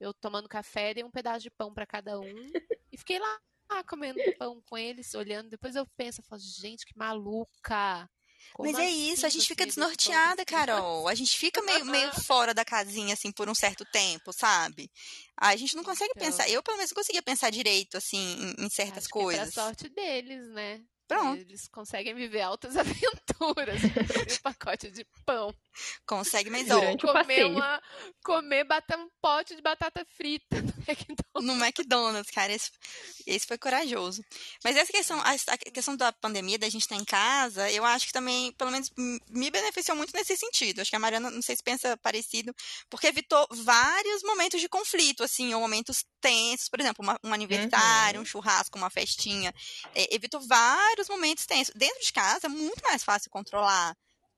Eu 0.00 0.12
tomando 0.12 0.48
café, 0.48 0.92
dei 0.92 1.04
um 1.04 1.10
pedaço 1.10 1.40
de 1.44 1.50
pão 1.50 1.72
pra 1.72 1.86
cada 1.86 2.18
um. 2.18 2.24
e 2.92 2.98
fiquei 2.98 3.18
lá, 3.18 3.40
lá 3.70 3.84
comendo 3.84 4.20
pão 4.36 4.60
com 4.68 4.76
eles, 4.76 5.14
olhando. 5.14 5.48
Depois 5.48 5.76
eu 5.76 5.86
penso, 5.96 6.20
eu 6.20 6.24
falo, 6.24 6.42
gente, 6.42 6.84
que 6.84 6.98
maluca. 6.98 8.10
Como 8.52 8.70
Mas 8.70 8.78
é 8.78 8.86
assim 8.88 9.10
isso, 9.12 9.24
a 9.24 9.28
gente 9.30 9.46
fica 9.46 9.64
desnorteada? 9.64 10.44
Carol. 10.44 11.08
A 11.08 11.14
gente 11.14 11.38
fica 11.38 11.62
meio, 11.62 11.84
meio 11.86 12.12
fora 12.20 12.52
da 12.52 12.64
casinha, 12.64 13.14
assim, 13.14 13.32
por 13.32 13.48
um 13.48 13.54
certo 13.54 13.84
tempo, 13.86 14.32
sabe? 14.32 14.90
A 15.36 15.56
gente 15.56 15.74
não 15.74 15.82
consegue 15.82 16.12
Então. 16.14 16.26
pensar. 16.26 16.48
Eu, 16.50 16.62
pelo 16.62 16.76
menos, 16.76 16.90
não 16.90 16.96
conseguia 16.96 17.22
pensar 17.22 17.48
direito, 17.50 17.96
assim, 17.96 18.18
em, 18.58 18.66
em 18.66 18.68
certas 18.68 19.04
Acho 19.04 19.08
que 19.12 19.18
é 19.18 19.22
coisas. 19.22 19.54
pra 19.54 19.64
sorte 19.64 19.88
deles, 19.88 20.46
né? 20.50 20.84
Pronto. 21.18 21.40
Eles 21.40 21.68
conseguem 21.68 22.14
viver 22.14 22.40
altas 22.42 22.76
aventuras. 22.78 23.82
um 23.84 24.42
pacote 24.42 24.90
de 24.90 25.06
pão. 25.24 25.54
Consegue, 26.06 26.50
mas 26.50 26.66
Durante 26.66 27.04
o 27.04 27.08
comer 27.08 27.22
passeio. 27.24 27.48
uma, 27.48 27.82
comer 28.24 28.64
bater 28.64 28.96
um 28.98 29.08
pote 29.20 29.56
de 29.56 29.62
batata 29.62 30.04
frita 30.16 30.60
no 30.60 30.72
McDonald's. 30.88 31.42
no 31.42 31.52
McDonald's, 31.54 32.30
cara. 32.30 32.52
Esse, 32.52 32.70
esse 33.26 33.46
foi 33.46 33.58
corajoso. 33.58 34.24
Mas 34.62 34.76
essa 34.76 34.92
questão, 34.92 35.20
a, 35.20 35.30
a 35.32 35.58
questão 35.58 35.96
da 35.96 36.12
pandemia, 36.12 36.58
da 36.58 36.68
gente 36.68 36.82
estar 36.82 36.96
em 36.96 37.04
casa, 37.04 37.70
eu 37.70 37.84
acho 37.84 38.06
que 38.06 38.12
também, 38.12 38.52
pelo 38.52 38.70
menos, 38.70 38.90
me 39.30 39.50
beneficiou 39.50 39.96
muito 39.96 40.12
nesse 40.14 40.36
sentido. 40.36 40.80
Acho 40.80 40.90
que 40.90 40.96
a 40.96 41.00
Mariana, 41.00 41.30
não 41.30 41.42
sei 41.42 41.56
se 41.56 41.62
pensa 41.62 41.96
parecido, 41.98 42.54
porque 42.90 43.06
evitou 43.06 43.46
vários 43.50 44.22
momentos 44.22 44.60
de 44.60 44.68
conflito, 44.68 45.22
assim, 45.24 45.52
ou 45.54 45.60
momentos 45.60 46.04
tensos. 46.20 46.68
Por 46.68 46.80
exemplo, 46.80 47.02
uma- 47.04 47.18
um 47.24 47.32
aniversário, 47.32 48.18
Uhum. 48.18 48.22
um 48.22 48.26
churrasco, 48.26 48.78
uma 48.78 48.90
festinha. 48.90 49.52
É, 49.94 50.14
evitou 50.14 50.40
vários 50.40 51.08
momentos 51.08 51.46
tensos. 51.46 51.72
Dentro 51.74 52.02
de 52.04 52.12
casa 52.12 52.46
é 52.46 52.48
muito 52.48 52.82
mais 52.82 53.02
fácil 53.02 53.30
controlar 53.30 53.96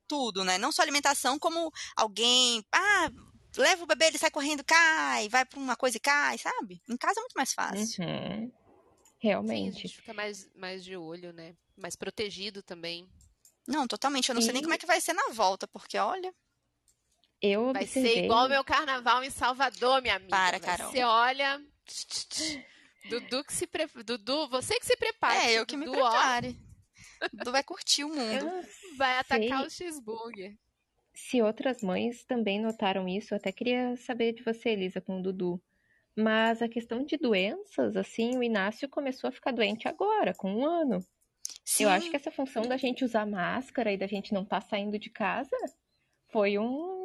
tudo, 0.09 0.45
né? 0.45 0.57
Não 0.59 0.71
só 0.71 0.83
alimentação, 0.83 1.39
como 1.39 1.73
alguém, 1.97 2.65
ah, 2.73 3.11
leva 3.57 3.85
o 3.85 3.87
bebê, 3.87 4.07
ele 4.07 4.19
sai 4.19 4.31
correndo, 4.31 4.65
cai, 4.65 5.29
vai 5.29 5.45
pra 5.45 5.59
uma 5.59 5.77
coisa 5.77 5.97
e 5.97 6.01
cai, 6.01 6.39
sabe? 6.39 6.81
Em 6.89 6.97
casa 6.97 7.21
é 7.21 7.23
muito 7.23 7.35
mais 7.35 7.53
fácil. 7.53 8.05
Uhum. 8.05 8.51
Sim, 8.51 8.53
a 8.53 9.17
Realmente. 9.21 9.83
gente 9.83 9.97
fica 9.97 10.13
mais, 10.13 10.49
mais 10.55 10.85
de 10.85 10.97
olho, 10.97 11.33
né? 11.33 11.55
Mais 11.77 11.97
protegido 11.97 12.63
também. 12.63 13.09
Não, 13.67 13.87
totalmente. 13.87 14.29
Eu 14.29 14.35
não 14.35 14.43
sei 14.43 14.53
nem 14.53 14.63
como 14.63 14.75
é 14.75 14.79
que 14.79 14.87
vai 14.87 15.01
ser 15.01 15.13
na 15.13 15.29
volta, 15.33 15.67
porque 15.67 15.99
olha. 15.99 16.33
Eu 17.43 17.73
Vai 17.73 17.83
observei. 17.83 18.15
ser 18.15 18.25
igual 18.25 18.49
meu 18.49 18.65
carnaval 18.65 19.23
em 19.25 19.31
Salvador, 19.31 20.01
minha 20.01 20.17
amiga. 20.17 20.31
Para, 20.31 20.61
Carol. 20.61 20.91
Você 20.91 21.03
olha. 21.03 21.61
Dudu 23.11 23.45
que 23.45 23.53
se 23.53 23.67
pre... 23.67 23.87
Dudu, 24.05 24.49
você 24.49 24.79
que 24.79 24.87
se 24.87 24.97
prepara. 24.97 25.45
é, 25.45 25.53
eu 25.59 25.67
que 25.67 25.77
me 25.77 25.85
Dudu, 25.87 25.99
ó, 26.01 26.11
prepare. 26.11 26.59
Dudu 27.33 27.53
vai 27.53 27.63
curtir 27.63 28.05
o 28.05 28.09
mundo. 28.09 28.51
Vai 28.97 29.19
atacar 29.19 29.59
sei. 29.59 29.67
o 29.67 29.71
cheeseburger. 29.71 30.57
Se 31.17 31.41
outras 31.41 31.83
mães 31.83 32.25
também 32.25 32.61
notaram 32.61 33.09
isso, 33.09 33.33
eu 33.33 33.39
até 33.39 33.51
queria 33.51 33.97
saber 33.97 34.35
de 34.35 34.43
você, 34.43 34.69
Elisa, 34.69 35.01
com 35.01 35.19
o 35.19 35.23
Dudu. 35.23 35.59
Mas 36.15 36.61
a 36.61 36.69
questão 36.69 37.03
de 37.05 37.17
doenças, 37.17 37.97
assim, 37.97 38.37
o 38.37 38.43
Inácio 38.43 38.87
começou 38.87 39.29
a 39.29 39.33
ficar 39.33 39.51
doente 39.51 39.89
agora, 39.89 40.35
com 40.35 40.53
um 40.53 40.67
ano. 40.67 41.03
Sim, 41.65 41.85
Eu 41.85 41.89
acho 41.89 42.11
que 42.11 42.17
essa 42.17 42.31
função 42.31 42.63
da 42.63 42.77
gente 42.77 43.03
usar 43.03 43.27
máscara 43.27 43.91
e 43.91 43.97
da 43.97 44.07
gente 44.07 44.35
não 44.35 44.43
estar 44.43 44.61
saindo 44.61 44.99
de 44.99 45.09
casa 45.09 45.57
foi 46.29 46.59
um 46.59 46.96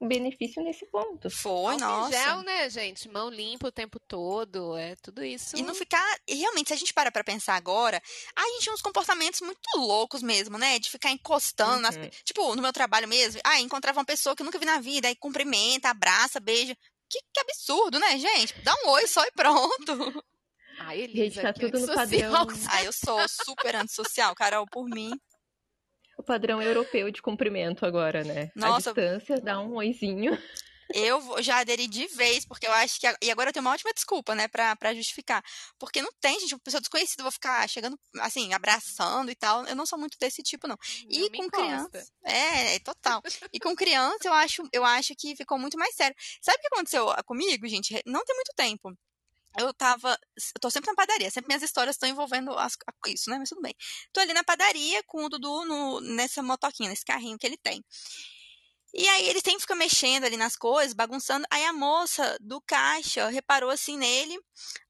benefício 0.00 0.62
nesse 0.62 0.84
ponto. 0.86 1.30
foi, 1.30 1.74
em 1.74 1.78
nossa. 1.78 2.12
gel, 2.12 2.42
né, 2.42 2.68
gente? 2.68 3.08
Mão 3.08 3.30
limpa 3.30 3.68
o 3.68 3.72
tempo 3.72 3.98
todo. 4.00 4.76
É 4.76 4.94
tudo 4.96 5.24
isso. 5.24 5.56
E 5.56 5.62
não 5.62 5.74
ficar. 5.74 6.04
Realmente, 6.28 6.68
se 6.68 6.74
a 6.74 6.76
gente 6.76 6.92
para 6.92 7.10
pra 7.10 7.24
pensar 7.24 7.54
agora, 7.54 8.02
a 8.34 8.42
gente 8.48 8.62
tinha 8.62 8.74
uns 8.74 8.82
comportamentos 8.82 9.40
muito 9.40 9.58
loucos 9.76 10.22
mesmo, 10.22 10.58
né? 10.58 10.78
De 10.78 10.90
ficar 10.90 11.10
encostando 11.10 11.80
nas. 11.80 11.96
Uhum. 11.96 12.10
Tipo, 12.24 12.54
no 12.54 12.62
meu 12.62 12.72
trabalho 12.72 13.08
mesmo. 13.08 13.40
Ah, 13.44 13.60
encontrava 13.60 13.98
uma 13.98 14.04
pessoa 14.04 14.34
que 14.36 14.42
eu 14.42 14.44
nunca 14.44 14.58
vi 14.58 14.66
na 14.66 14.80
vida, 14.80 15.08
aí 15.08 15.16
cumprimenta, 15.16 15.88
abraça, 15.88 16.40
beija. 16.40 16.76
Que, 17.08 17.20
que 17.32 17.40
absurdo, 17.40 17.98
né, 17.98 18.18
gente? 18.18 18.54
Dá 18.62 18.74
um 18.84 18.88
oi 18.90 19.06
só 19.06 19.24
e 19.24 19.30
pronto. 19.30 20.24
Ai, 20.78 21.02
Elisa, 21.02 21.24
Gente, 21.24 21.42
tá 21.42 21.52
tudo 21.52 21.78
no 21.78 21.94
padrão. 21.94 22.46
Ah, 22.70 22.84
eu 22.84 22.92
sou 22.92 23.18
super 23.28 23.76
antissocial, 23.76 24.34
Carol, 24.34 24.66
por 24.66 24.84
mim. 24.84 25.10
Padrão 26.26 26.60
europeu 26.60 27.10
de 27.10 27.22
cumprimento 27.22 27.86
agora, 27.86 28.24
né? 28.24 28.50
Nossa. 28.54 28.90
A 28.90 28.92
distância, 28.92 29.40
dá 29.40 29.60
um 29.60 29.74
oizinho. 29.76 30.36
Eu 30.94 31.42
já 31.42 31.58
aderi 31.58 31.88
de 31.88 32.06
vez, 32.06 32.44
porque 32.44 32.66
eu 32.66 32.72
acho 32.72 33.00
que. 33.00 33.06
E 33.22 33.30
agora 33.30 33.48
eu 33.50 33.52
tenho 33.52 33.64
uma 33.64 33.72
ótima 33.72 33.92
desculpa, 33.92 34.34
né, 34.34 34.46
pra, 34.46 34.76
pra 34.76 34.94
justificar. 34.94 35.42
Porque 35.78 36.00
não 36.00 36.10
tem, 36.20 36.38
gente, 36.38 36.54
uma 36.54 36.60
pessoa 36.60 36.80
desconhecida, 36.80 37.22
eu 37.22 37.24
vou 37.24 37.32
ficar 37.32 37.68
chegando, 37.68 37.98
assim, 38.20 38.52
abraçando 38.52 39.30
e 39.30 39.34
tal. 39.34 39.64
Eu 39.66 39.74
não 39.74 39.86
sou 39.86 39.98
muito 39.98 40.16
desse 40.18 40.42
tipo, 40.42 40.68
não. 40.68 40.76
E 41.08 41.22
Não 41.22 41.30
com 41.30 41.50
criança. 41.50 42.06
É, 42.24 42.76
é 42.76 42.78
total. 42.80 43.22
E 43.52 43.58
com 43.58 43.74
criança, 43.74 44.28
eu 44.28 44.32
acho, 44.32 44.68
eu 44.72 44.84
acho 44.84 45.14
que 45.16 45.34
ficou 45.34 45.58
muito 45.58 45.76
mais 45.76 45.94
sério. 45.94 46.16
Sabe 46.40 46.58
o 46.58 46.60
que 46.60 46.68
aconteceu 46.68 47.06
comigo, 47.24 47.66
gente? 47.66 48.00
Não 48.06 48.24
tem 48.24 48.36
muito 48.36 48.52
tempo. 48.54 48.96
Eu 49.58 49.72
tava. 49.74 50.10
Eu 50.54 50.60
tô 50.60 50.70
sempre 50.70 50.90
na 50.90 50.94
padaria, 50.96 51.30
sempre 51.30 51.48
minhas 51.48 51.62
histórias 51.62 51.96
estão 51.96 52.08
envolvendo 52.08 52.50
as- 52.58 52.76
isso, 53.08 53.30
né? 53.30 53.38
Mas 53.38 53.48
tudo 53.48 53.62
bem. 53.62 53.74
Tô 54.12 54.20
ali 54.20 54.32
na 54.32 54.44
padaria 54.44 55.02
com 55.04 55.24
o 55.24 55.28
Dudu 55.28 55.64
no- 55.64 56.00
nessa 56.00 56.42
motoquinha, 56.42 56.90
nesse 56.90 57.04
carrinho 57.04 57.38
que 57.38 57.46
ele 57.46 57.56
tem. 57.58 57.82
E 58.94 59.06
aí 59.08 59.28
ele 59.28 59.40
sempre 59.40 59.60
fica 59.60 59.74
mexendo 59.74 60.24
ali 60.24 60.36
nas 60.36 60.56
coisas, 60.56 60.94
bagunçando. 60.94 61.46
Aí 61.50 61.64
a 61.64 61.72
moça 61.72 62.36
do 62.40 62.60
caixa 62.62 63.28
reparou 63.28 63.70
assim 63.70 63.96
nele. 63.98 64.38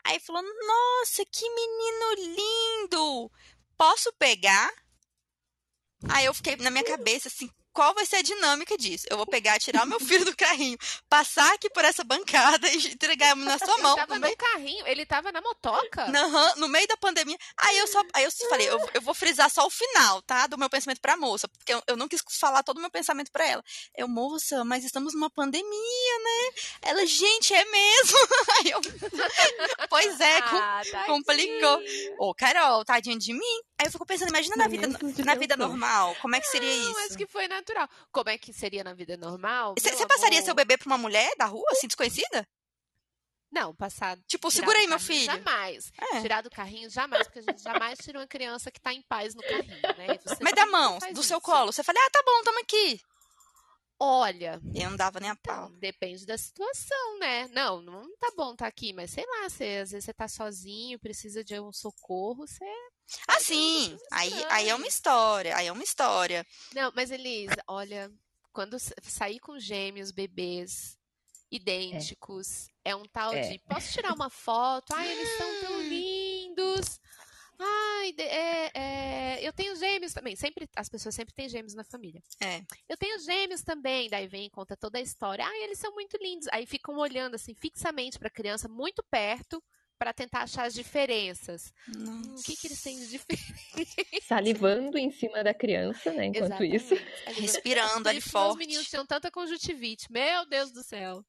Aí 0.04 0.20
falou: 0.20 0.42
Nossa, 0.42 1.24
que 1.30 1.48
menino 1.50 2.36
lindo! 2.36 3.30
Posso 3.76 4.12
pegar? 4.18 4.70
Aí 6.08 6.26
eu 6.26 6.34
fiquei 6.34 6.56
na 6.56 6.70
minha 6.70 6.84
cabeça 6.84 7.28
assim. 7.28 7.50
Qual 7.76 7.92
vai 7.92 8.06
ser 8.06 8.16
a 8.16 8.22
dinâmica 8.22 8.74
disso? 8.78 9.04
Eu 9.10 9.18
vou 9.18 9.26
pegar, 9.26 9.58
tirar 9.58 9.84
o 9.84 9.86
meu 9.86 10.00
filho 10.00 10.24
do 10.24 10.34
carrinho, 10.34 10.78
passar 11.10 11.52
aqui 11.52 11.68
por 11.68 11.84
essa 11.84 12.02
bancada 12.02 12.66
e 12.72 12.86
entregar 12.86 13.36
na 13.36 13.58
sua 13.58 13.76
mão. 13.78 13.92
Ele 13.98 14.06
tava 14.06 14.18
no 14.18 14.26
no 14.28 14.36
carrinho, 14.36 14.86
ele 14.86 15.04
tava 15.04 15.30
na 15.30 15.42
motoca. 15.42 16.06
No 16.56 16.68
meio 16.68 16.88
da 16.88 16.96
pandemia. 16.96 17.36
Aí 17.54 17.76
eu 17.76 17.86
só, 17.86 18.02
aí 18.14 18.24
eu 18.24 18.30
falei, 18.48 18.66
eu, 18.66 18.80
eu 18.94 19.02
vou 19.02 19.12
frisar 19.12 19.50
só 19.50 19.66
o 19.66 19.70
final, 19.70 20.22
tá? 20.22 20.46
Do 20.46 20.56
meu 20.56 20.70
pensamento 20.70 21.02
pra 21.02 21.18
moça, 21.18 21.46
porque 21.48 21.74
eu, 21.74 21.82
eu 21.86 21.98
não 21.98 22.08
quis 22.08 22.22
falar 22.40 22.62
todo 22.62 22.78
o 22.78 22.80
meu 22.80 22.90
pensamento 22.90 23.30
pra 23.30 23.46
ela. 23.46 23.62
Eu, 23.94 24.08
moça, 24.08 24.64
mas 24.64 24.82
estamos 24.82 25.12
numa 25.12 25.28
pandemia, 25.28 26.18
né? 26.24 26.62
Ela, 26.80 27.04
gente, 27.04 27.52
é 27.52 27.64
mesmo. 27.66 28.18
Aí 28.58 28.70
eu, 28.70 28.80
pois 29.90 30.18
é, 30.18 30.38
Ah, 30.38 30.82
complicou. 31.04 31.78
Ô, 32.18 32.34
Carol, 32.34 32.86
tadinho 32.86 33.18
de 33.18 33.34
mim. 33.34 33.60
Aí 33.78 33.86
eu 33.86 33.90
fico 33.92 34.06
pensando, 34.06 34.30
imagina 34.30 34.56
na 34.56 34.68
vida, 34.68 34.88
na 35.22 35.34
vida 35.34 35.54
normal, 35.54 36.16
como 36.22 36.34
é 36.34 36.40
que 36.40 36.46
seria 36.46 36.74
Não, 36.74 36.90
isso? 36.90 37.00
acho 37.00 37.18
que 37.18 37.26
foi 37.26 37.46
natural. 37.66 37.88
Como 38.12 38.30
é 38.30 38.38
que 38.38 38.52
seria 38.52 38.84
na 38.84 38.94
vida 38.94 39.16
normal? 39.16 39.74
Você 39.78 40.06
passaria 40.06 40.42
seu 40.42 40.54
bebê 40.54 40.78
pra 40.78 40.86
uma 40.86 40.98
mulher 40.98 41.30
da 41.36 41.46
rua, 41.46 41.66
assim, 41.72 41.88
desconhecida? 41.88 42.46
Não, 43.50 43.74
passado. 43.74 44.22
Tipo, 44.26 44.50
segura 44.50 44.78
aí, 44.78 44.86
meu 44.86 44.98
filho. 44.98 45.24
Jamais. 45.24 45.92
É. 46.12 46.20
Tirar 46.20 46.42
do 46.42 46.50
carrinho, 46.50 46.90
jamais, 46.90 47.26
porque 47.26 47.38
a 47.38 47.42
gente 47.42 47.62
jamais 47.62 47.98
tira 47.98 48.18
uma 48.18 48.26
criança 48.26 48.70
que 48.70 48.80
tá 48.80 48.92
em 48.92 49.02
paz 49.02 49.34
no 49.34 49.42
carrinho, 49.42 49.80
né? 49.96 50.18
Mas 50.40 50.54
da 50.54 50.66
mão, 50.66 50.98
do 51.12 51.22
seu 51.22 51.38
isso. 51.38 51.40
colo. 51.40 51.72
Você 51.72 51.82
fala, 51.82 51.98
ah, 51.98 52.10
tá 52.10 52.22
bom, 52.24 52.42
tamo 52.42 52.60
aqui. 52.60 53.00
Olha, 53.98 54.60
Eu 54.74 54.90
não 54.90 54.96
dava 54.96 55.18
nem 55.20 55.30
a 55.30 55.36
pau. 55.36 55.68
então, 55.68 55.78
depende 55.78 56.26
da 56.26 56.36
situação, 56.36 57.18
né? 57.18 57.48
Não, 57.48 57.80
não 57.80 58.02
tá 58.18 58.30
bom 58.36 58.54
tá 58.54 58.66
aqui, 58.66 58.92
mas 58.92 59.10
sei 59.10 59.24
lá, 59.26 59.48
você, 59.48 59.80
às 59.82 59.90
vezes 59.92 60.04
você 60.04 60.12
tá 60.12 60.28
sozinho, 60.28 60.98
precisa 60.98 61.42
de 61.42 61.58
um 61.58 61.72
socorro, 61.72 62.46
você. 62.46 62.64
Ah, 63.26 63.40
sim. 63.40 63.96
Aí, 64.12 64.32
aí 64.50 64.68
é 64.68 64.74
uma 64.74 64.86
estranhas. 64.86 64.94
história. 64.94 65.56
Aí 65.56 65.66
é 65.66 65.72
uma 65.72 65.82
história. 65.82 66.46
Não, 66.74 66.92
mas 66.94 67.10
Elisa, 67.10 67.56
olha, 67.66 68.12
quando 68.52 68.78
sa- 68.78 68.94
sair 69.02 69.38
com 69.38 69.58
gêmeos, 69.58 70.10
bebês 70.10 70.98
idênticos, 71.50 72.68
é, 72.84 72.94
um 72.94 73.04
tal 73.04 73.32
É. 73.32 73.48
de 73.52 73.58
posso 73.60 73.92
tirar 73.92 74.12
uma 74.12 74.28
foto? 74.28 74.92
Ai, 74.92 75.10
eles 75.10 75.38
são 75.38 75.60
tão 75.62 75.80
lindos. 75.82 77.00
Ai, 77.58 78.12
de- 78.12 78.22
é, 78.22 78.70
é, 78.74 79.38
eu 79.48 79.52
tenho 79.52 79.74
gêmeos 79.76 80.12
também. 80.12 80.36
Sempre, 80.36 80.68
as 80.76 80.88
pessoas 80.88 81.14
sempre 81.14 81.34
têm 81.34 81.48
gêmeos 81.48 81.74
na 81.74 81.84
família. 81.84 82.22
É. 82.40 82.62
Eu 82.88 82.96
tenho 82.96 83.18
gêmeos 83.20 83.62
também. 83.62 84.08
Daí 84.08 84.26
vem 84.26 84.46
e 84.46 84.50
conta 84.50 84.76
toda 84.76 84.98
a 84.98 85.00
história. 85.02 85.44
Ai, 85.44 85.62
eles 85.64 85.78
são 85.78 85.92
muito 85.94 86.16
lindos. 86.20 86.48
Aí 86.52 86.66
ficam 86.66 86.96
olhando 86.96 87.34
assim 87.34 87.54
fixamente 87.54 88.18
para 88.18 88.28
a 88.28 88.30
criança, 88.30 88.68
muito 88.68 89.02
perto, 89.10 89.62
para 89.98 90.12
tentar 90.12 90.42
achar 90.42 90.66
as 90.66 90.74
diferenças. 90.74 91.72
Hum, 91.88 92.34
o 92.38 92.42
que, 92.42 92.54
que 92.54 92.66
eles 92.66 92.82
têm 92.82 92.98
de 92.98 93.08
diferente? 93.08 94.20
Salivando 94.26 94.98
em 94.98 95.10
cima 95.10 95.42
da 95.42 95.54
criança, 95.54 96.12
né? 96.12 96.26
Enquanto 96.26 96.62
isso. 96.64 96.92
Exatamente. 96.94 97.40
Respirando 97.40 98.08
ali 98.08 98.18
Por 98.20 98.26
isso, 98.26 98.30
forte. 98.30 98.50
Os 98.52 98.56
meninos 98.58 98.88
tinham 98.88 99.06
tanta 99.06 99.30
conjuntivite. 99.30 100.12
Meu 100.12 100.46
Deus 100.46 100.70
do 100.70 100.82
céu. 100.82 101.24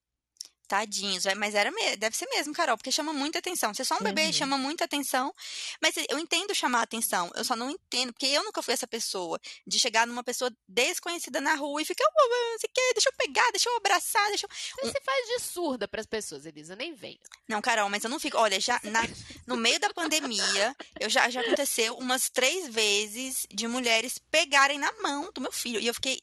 Tadinhos, 0.67 1.23
vai- 1.23 1.35
mas 1.35 1.55
era 1.55 1.71
deve 1.97 2.15
ser 2.15 2.27
mesmo, 2.27 2.53
Carol, 2.53 2.77
porque 2.77 2.91
chama 2.91 3.13
muita 3.13 3.39
atenção. 3.39 3.73
Você 3.73 3.81
é 3.83 3.85
só 3.85 3.95
um 3.95 4.01
bebê 4.03 4.25
Uhum. 4.25 4.33
chama 4.33 4.57
muita 4.57 4.83
atenção, 4.85 5.33
mas 5.81 5.95
eu 6.09 6.19
entendo 6.19 6.53
chamar 6.53 6.81
atenção. 6.81 7.31
Eu 7.35 7.43
só 7.43 7.55
não 7.55 7.71
entendo, 7.71 8.11
porque 8.13 8.25
eu 8.27 8.43
nunca 8.43 8.61
fui 8.61 8.73
essa 8.73 8.85
pessoa 8.87 9.39
de 9.65 9.79
chegar 9.79 10.05
numa 10.05 10.23
pessoa 10.23 10.51
desconhecida 10.67 11.39
na 11.39 11.55
rua 11.55 11.81
e 11.81 11.85
ficar, 11.85 12.03
"Ué, 12.03 12.23
ué, 12.29 12.51
não 12.51 12.59
sei 12.59 12.69
o 12.69 12.73
quê, 12.73 12.93
deixa 12.93 13.09
eu 13.09 13.13
pegar, 13.17 13.49
deixa 13.51 13.69
eu 13.69 13.77
abraçar, 13.77 14.27
deixa 14.29 14.45
eu... 14.45 14.49
Você 14.85 14.91
se 14.91 15.03
faz 15.03 15.27
de 15.27 15.39
surda 15.39 15.87
para 15.87 16.01
as 16.01 16.05
pessoas, 16.07 16.45
Elisa, 16.45 16.75
nem 16.75 16.93
vem. 16.93 17.19
Não, 17.47 17.61
Carol, 17.61 17.89
mas 17.89 18.03
eu 18.03 18.09
não 18.09 18.19
fico. 18.19 18.37
Olha, 18.37 18.59
já 18.59 18.79
na- 18.83 19.03
no 19.47 19.57
meio 19.57 19.79
da 19.79 19.91
pandemia, 19.93 20.75
eu 20.99 21.09
já, 21.09 21.29
já 21.29 21.41
aconteceu 21.41 21.95
umas 21.97 22.29
três 22.29 22.67
vezes 22.67 23.47
de 23.51 23.67
mulheres 23.67 24.19
pegarem 24.29 24.77
na 24.77 24.91
mão 25.01 25.31
do 25.33 25.41
meu 25.41 25.51
filho. 25.51 25.79
E 25.79 25.87
eu 25.87 25.93
fiquei, 25.93 26.19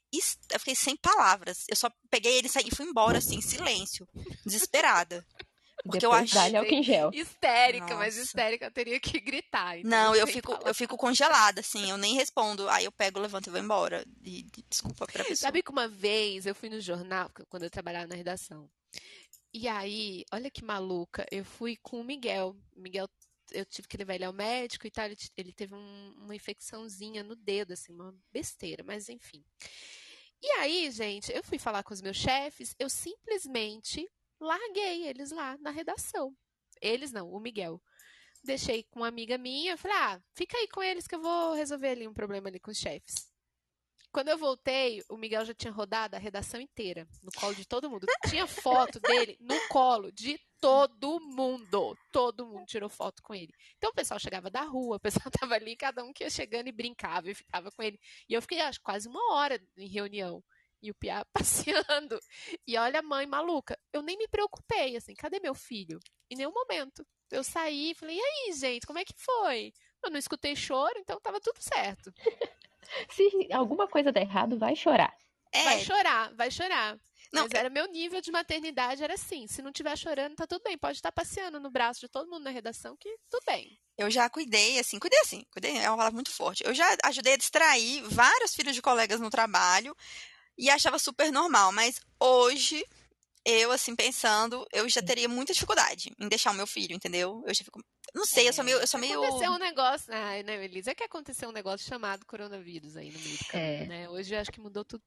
eu 0.53 0.59
fiquei 0.61 0.75
sem 0.75 0.95
palavras. 0.97 1.64
Eu 1.68 1.75
só 1.77 1.91
peguei 2.11 2.37
ele 2.39 2.47
e 2.47 2.51
saí- 2.51 2.68
e 2.70 2.75
fui 2.75 2.87
embora, 2.87 3.18
assim, 3.18 3.37
em 3.37 3.41
silêncio, 3.43 4.07
desesperada. 4.45 5.27
Porque 5.83 6.07
eu 6.07 6.11
Depois 6.12 6.22
acho. 6.31 6.35
dá-lhe 6.35 6.57
álcool 6.57 6.72
em 6.72 6.83
gel. 6.83 7.11
Histérica, 7.12 7.95
mas 7.97 8.14
Nossa. 8.14 8.27
histérica 8.27 8.66
eu 8.66 8.70
teria 8.70 8.99
que 9.01 9.20
gritar. 9.20 9.77
então 9.79 9.91
Não, 9.91 10.14
eu 10.14 10.27
fico, 10.27 10.53
eu 10.64 10.75
fico 10.75 10.97
congelada, 10.97 11.61
assim, 11.61 11.91
eu 11.91 11.99
nem 11.99 12.14
respondo. 12.14 12.68
Aí 12.70 12.85
eu 12.87 12.93
pego, 12.93 13.18
levanto 13.20 13.49
e 13.49 13.51
vou 13.51 13.61
embora. 13.61 14.03
E, 14.22 14.47
e 14.57 14.62
desculpa 14.70 15.05
pra 15.07 15.25
pessoa. 15.25 15.37
Sabe 15.37 15.62
que 15.62 15.70
uma 15.70 15.87
vez 15.89 16.47
eu 16.47 16.55
fui 16.55 16.70
no 16.70 16.81
jornal, 16.81 17.31
quando 17.51 17.64
eu 17.64 17.70
trabalhava 17.70 18.07
na 18.07 18.14
redação. 18.14 18.70
E 19.57 19.69
aí, 19.69 20.25
olha 20.33 20.51
que 20.51 20.65
maluca, 20.65 21.25
eu 21.31 21.45
fui 21.45 21.77
com 21.81 22.01
o 22.01 22.05
Miguel. 22.05 22.57
O 22.75 22.81
Miguel 22.81 23.09
eu 23.53 23.65
tive 23.65 23.87
que 23.87 23.97
levar 23.97 24.17
ele 24.17 24.25
ao 24.25 24.33
médico 24.33 24.85
e 24.85 24.91
tal. 24.91 25.07
Ele, 25.07 25.17
ele 25.37 25.53
teve 25.53 25.75
um, 25.75 26.15
uma 26.19 26.35
infecçãozinha 26.35 27.23
no 27.23 27.37
dedo, 27.37 27.73
assim, 27.73 27.93
uma 27.93 28.13
besteira, 28.33 28.83
mas 28.83 29.09
enfim. 29.09 29.45
E 30.43 30.47
aí, 30.59 30.91
gente, 30.91 31.33
eu 31.33 31.43
fui 31.45 31.59
falar 31.59 31.85
com 31.85 31.95
os 31.95 32.03
meus 32.03 32.17
chefes, 32.17 32.75
eu 32.81 32.91
simplesmente 32.91 34.11
larguei 34.41 35.07
eles 35.07 35.31
lá 35.31 35.57
na 35.59 35.71
redação. 35.71 36.37
Eles 36.81 37.13
não, 37.13 37.31
o 37.31 37.39
Miguel. 37.39 37.81
Deixei 38.43 38.83
com 38.91 39.01
uma 39.01 39.09
amiga 39.09 39.39
minha, 39.39 39.77
falei, 39.77 39.97
ah, 39.97 40.23
fica 40.35 40.59
aí 40.59 40.69
com 40.69 40.83
eles 40.83 41.07
que 41.07 41.15
eu 41.15 41.23
vou 41.23 41.55
resolver 41.55 41.89
ali 41.91 42.09
um 42.09 42.13
problema 42.13 42.49
ali 42.49 42.59
com 42.61 42.73
os 42.73 42.79
chefes. 42.79 43.34
Quando 44.15 44.29
eu 44.29 44.39
voltei, 44.39 45.03
o 45.09 45.17
Miguel 45.17 45.45
já 45.45 45.53
tinha 45.53 45.73
rodado 45.73 46.15
a 46.15 46.21
redação 46.21 46.61
inteira, 46.61 47.05
no 47.21 47.33
colo 47.33 47.53
de 47.53 47.67
todo 47.67 47.91
mundo. 47.91 48.07
Tinha 48.31 48.47
foto 48.47 49.01
dele 49.01 49.37
no 49.41 49.59
colo 49.67 50.12
de 50.12 50.39
todo 50.61 51.19
mundo. 51.19 51.99
Todo 52.12 52.47
mundo 52.47 52.65
tirou 52.65 52.89
foto 52.89 53.21
com 53.25 53.35
ele. 53.35 53.53
Então 53.77 53.91
o 53.91 53.93
pessoal 53.93 54.21
chegava 54.21 54.49
da 54.49 54.62
rua, 54.62 54.99
o 54.99 55.01
pessoal 55.01 55.25
tava 55.43 55.57
ali, 55.57 55.75
cada 55.75 56.05
um 56.05 56.12
que 56.12 56.23
ia 56.23 56.31
chegando 56.31 56.69
e 56.69 56.73
brincava 56.73 57.29
e 57.29 57.35
ficava 57.35 57.73
com 57.73 57.83
ele. 57.83 57.99
E 58.29 58.35
eu 58.35 58.41
fiquei, 58.41 58.61
acho, 58.61 58.81
quase 58.83 59.09
uma 59.09 59.35
hora 59.35 59.61
em 59.77 59.89
reunião. 59.89 60.45
E 60.81 60.93
o 60.93 60.95
Piá 60.95 61.25
passeando. 61.35 62.17
E 62.69 62.79
olha 62.79 63.01
a 63.01 63.03
mãe 63.03 63.27
maluca. 63.27 63.77
Eu 63.93 64.01
nem 64.01 64.17
me 64.17 64.29
preocupei, 64.29 64.95
assim, 64.95 65.15
cadê 65.15 65.41
meu 65.41 65.57
filho? 65.57 65.99
Em 66.31 66.37
nenhum 66.37 66.53
momento. 66.53 67.05
Eu 67.33 67.43
saí 67.43 67.91
e 67.91 67.95
falei, 67.97 68.17
e 68.17 68.21
aí, 68.21 68.53
gente, 68.53 68.87
como 68.87 69.01
é 69.01 69.05
que 69.05 69.15
foi? 69.19 69.73
Eu 70.05 70.11
não 70.11 70.19
escutei 70.19 70.55
choro, 70.55 70.95
então 70.99 71.21
tava 71.21 71.41
tudo 71.41 71.59
certo. 71.61 72.13
Se 73.11 73.49
alguma 73.53 73.89
coisa 73.89 74.13
der 74.13 74.23
errado, 74.23 74.59
vai 74.59 74.77
chorar. 74.77 75.13
É. 75.53 75.65
Vai 75.65 75.81
chorar, 75.81 76.35
vai 76.35 76.51
chorar. 76.51 76.99
Não, 77.33 77.45
Mas 77.45 77.53
era 77.53 77.69
meu 77.69 77.87
nível 77.89 78.21
de 78.21 78.31
maternidade, 78.31 79.03
era 79.03 79.15
assim. 79.15 79.47
Se 79.49 79.61
não 79.61 79.71
estiver 79.71 79.97
chorando, 79.97 80.37
tá 80.37 80.47
tudo 80.47 80.63
bem. 80.63 80.79
Pode 80.79 80.99
estar 80.99 81.11
passeando 81.11 81.59
no 81.59 81.71
braço 81.71 82.01
de 82.01 82.09
todo 82.09 82.31
mundo 82.31 82.45
na 82.45 82.51
redação, 82.51 82.97
que 82.97 83.09
tudo 83.29 83.43
bem. 83.45 83.77
Eu 83.99 84.11
já 84.11 84.29
cuidei, 84.29 84.79
assim, 84.79 84.99
cuidei 84.99 85.19
assim, 85.21 85.45
cuidei, 85.51 85.77
é 85.79 85.89
uma 85.89 85.97
palavra 85.97 86.15
muito 86.15 86.31
forte. 86.31 86.65
Eu 86.65 86.75
já 86.75 86.97
ajudei 87.05 87.35
a 87.35 87.37
distrair 87.37 88.03
vários 88.03 88.55
filhos 88.55 88.75
de 88.75 88.83
colegas 88.83 89.21
no 89.21 89.31
trabalho 89.31 89.97
e 90.59 90.71
achava 90.71 90.99
super 90.99 91.33
normal. 91.33 91.73
Mas 91.73 92.01
hoje, 92.21 92.85
eu, 93.45 93.71
assim, 93.73 93.97
pensando, 93.97 94.67
eu 94.73 94.89
já 94.89 95.03
teria 95.03 95.29
muita 95.29 95.53
dificuldade 95.53 96.13
em 96.19 96.29
deixar 96.29 96.51
o 96.53 96.55
meu 96.55 96.67
filho, 96.67 96.95
entendeu? 96.95 97.43
Eu 97.47 97.55
já 97.55 97.65
fico, 97.65 97.81
não 98.15 98.25
sei, 98.25 98.47
é, 98.47 98.49
eu 98.49 98.53
sou 98.53 98.65
meio. 98.65 98.79
Eu 98.79 98.87
sou 98.87 99.01
meio... 99.01 99.21
Aconteceu 99.21 99.51
um 99.51 99.59
negócio. 99.59 100.15
Ah, 100.15 100.41
né, 100.45 100.65
Elisa? 100.65 100.93
É 100.93 100.95
que 100.95 101.03
aconteceu 101.03 101.49
um 101.49 101.53
negócio 101.53 101.85
chamado 101.85 102.25
coronavírus 102.25 102.97
aí 102.97 103.11
no 103.11 103.19
meio 103.19 103.37
do 103.37 103.45
caminho, 103.47 103.83
é. 103.83 103.87
né? 103.87 104.09
Hoje 104.09 104.33
eu 104.33 104.41
acho 104.41 104.53
que 104.53 104.61
mudou 104.61 104.85
tudo, 104.85 105.03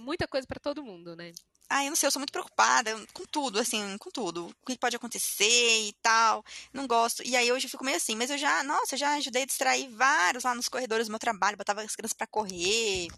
muita 0.00 0.28
coisa 0.28 0.46
para 0.46 0.60
todo 0.60 0.84
mundo, 0.84 1.16
né? 1.16 1.32
Ah, 1.70 1.82
eu 1.82 1.88
não 1.88 1.96
sei, 1.96 2.06
eu 2.06 2.10
sou 2.10 2.20
muito 2.20 2.32
preocupada 2.32 2.94
com 3.14 3.24
tudo, 3.24 3.58
assim, 3.58 3.96
com 3.96 4.10
tudo. 4.10 4.46
O 4.46 4.66
que 4.66 4.78
pode 4.78 4.94
acontecer 4.94 5.88
e 5.88 5.94
tal. 6.02 6.44
Não 6.70 6.86
gosto. 6.86 7.22
E 7.26 7.34
aí 7.34 7.50
hoje 7.50 7.64
eu 7.64 7.70
fico 7.70 7.84
meio 7.84 7.96
assim, 7.96 8.14
mas 8.14 8.28
eu 8.28 8.36
já, 8.36 8.62
nossa, 8.62 8.94
eu 8.94 8.98
já 8.98 9.14
ajudei 9.14 9.44
a 9.44 9.46
distrair 9.46 9.88
vários 9.88 10.44
lá 10.44 10.54
nos 10.54 10.68
corredores 10.68 11.06
do 11.06 11.10
meu 11.10 11.18
trabalho, 11.18 11.56
botava 11.56 11.80
as 11.80 11.96
crianças 11.96 12.16
para 12.16 12.26
correr. 12.26 13.08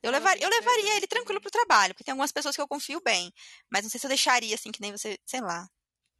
Eu, 0.00 0.12
levar, 0.12 0.40
eu 0.40 0.48
levaria 0.48 0.98
ele 0.98 1.06
tranquilo 1.08 1.40
pro 1.40 1.50
trabalho, 1.50 1.94
porque 1.94 2.04
tem 2.04 2.12
algumas 2.12 2.30
pessoas 2.30 2.54
que 2.54 2.62
eu 2.62 2.68
confio 2.68 3.00
bem. 3.04 3.32
Mas 3.68 3.82
não 3.82 3.90
sei 3.90 3.98
se 3.98 4.06
eu 4.06 4.10
deixaria, 4.10 4.54
assim, 4.54 4.70
que 4.70 4.80
nem 4.80 4.92
você, 4.92 5.18
sei 5.26 5.40
lá 5.40 5.68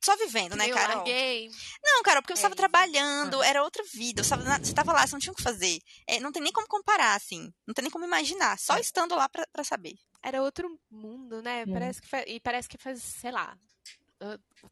só 0.05 0.17
vivendo, 0.17 0.55
né, 0.57 0.69
Carol? 0.69 0.97
Larguei. 0.97 1.51
Não, 1.83 2.03
Carol, 2.03 2.23
porque 2.23 2.33
eu 2.33 2.37
estava 2.37 2.55
é. 2.55 2.57
trabalhando, 2.57 3.43
era 3.43 3.63
outra 3.63 3.83
vida. 3.93 4.21
Eu 4.21 4.23
estava, 4.23 4.43
você 4.43 4.71
estava 4.71 4.93
lá, 4.93 5.07
você 5.07 5.13
não 5.15 5.21
tinha 5.21 5.33
o 5.33 5.37
que 5.37 5.43
fazer. 5.43 5.79
É, 6.07 6.21
não 6.21 6.31
tem 6.31 6.43
nem 6.43 6.53
como 6.53 6.67
comparar, 6.69 7.15
assim. 7.15 7.53
Não 7.67 7.75
tem 7.75 7.83
nem 7.83 7.91
como 7.91 8.05
imaginar. 8.05 8.59
Só 8.59 8.77
é. 8.77 8.81
estando 8.81 9.15
lá 9.15 9.29
para 9.29 9.65
saber. 9.65 9.95
Era 10.23 10.43
outro 10.43 10.79
mundo, 10.91 11.43
né? 11.43 11.65
Hum. 11.67 11.73
Parece 11.73 12.03
que 12.03 12.17
e 12.27 12.41
parece 12.41 12.69
que 12.69 12.79
faz, 12.79 13.03
sei 13.03 13.31
lá. 13.31 13.57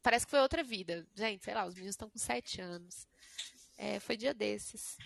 Parece 0.01 0.25
que 0.25 0.31
foi 0.31 0.39
outra 0.39 0.63
vida. 0.63 1.05
Gente, 1.15 1.43
sei 1.43 1.53
lá, 1.53 1.65
os 1.65 1.75
meninos 1.75 1.93
estão 1.93 2.09
com 2.09 2.17
sete 2.17 2.61
anos. 2.61 3.07
É, 3.77 3.99
foi 3.99 4.17
dia 4.17 4.33
desses. 4.33 4.97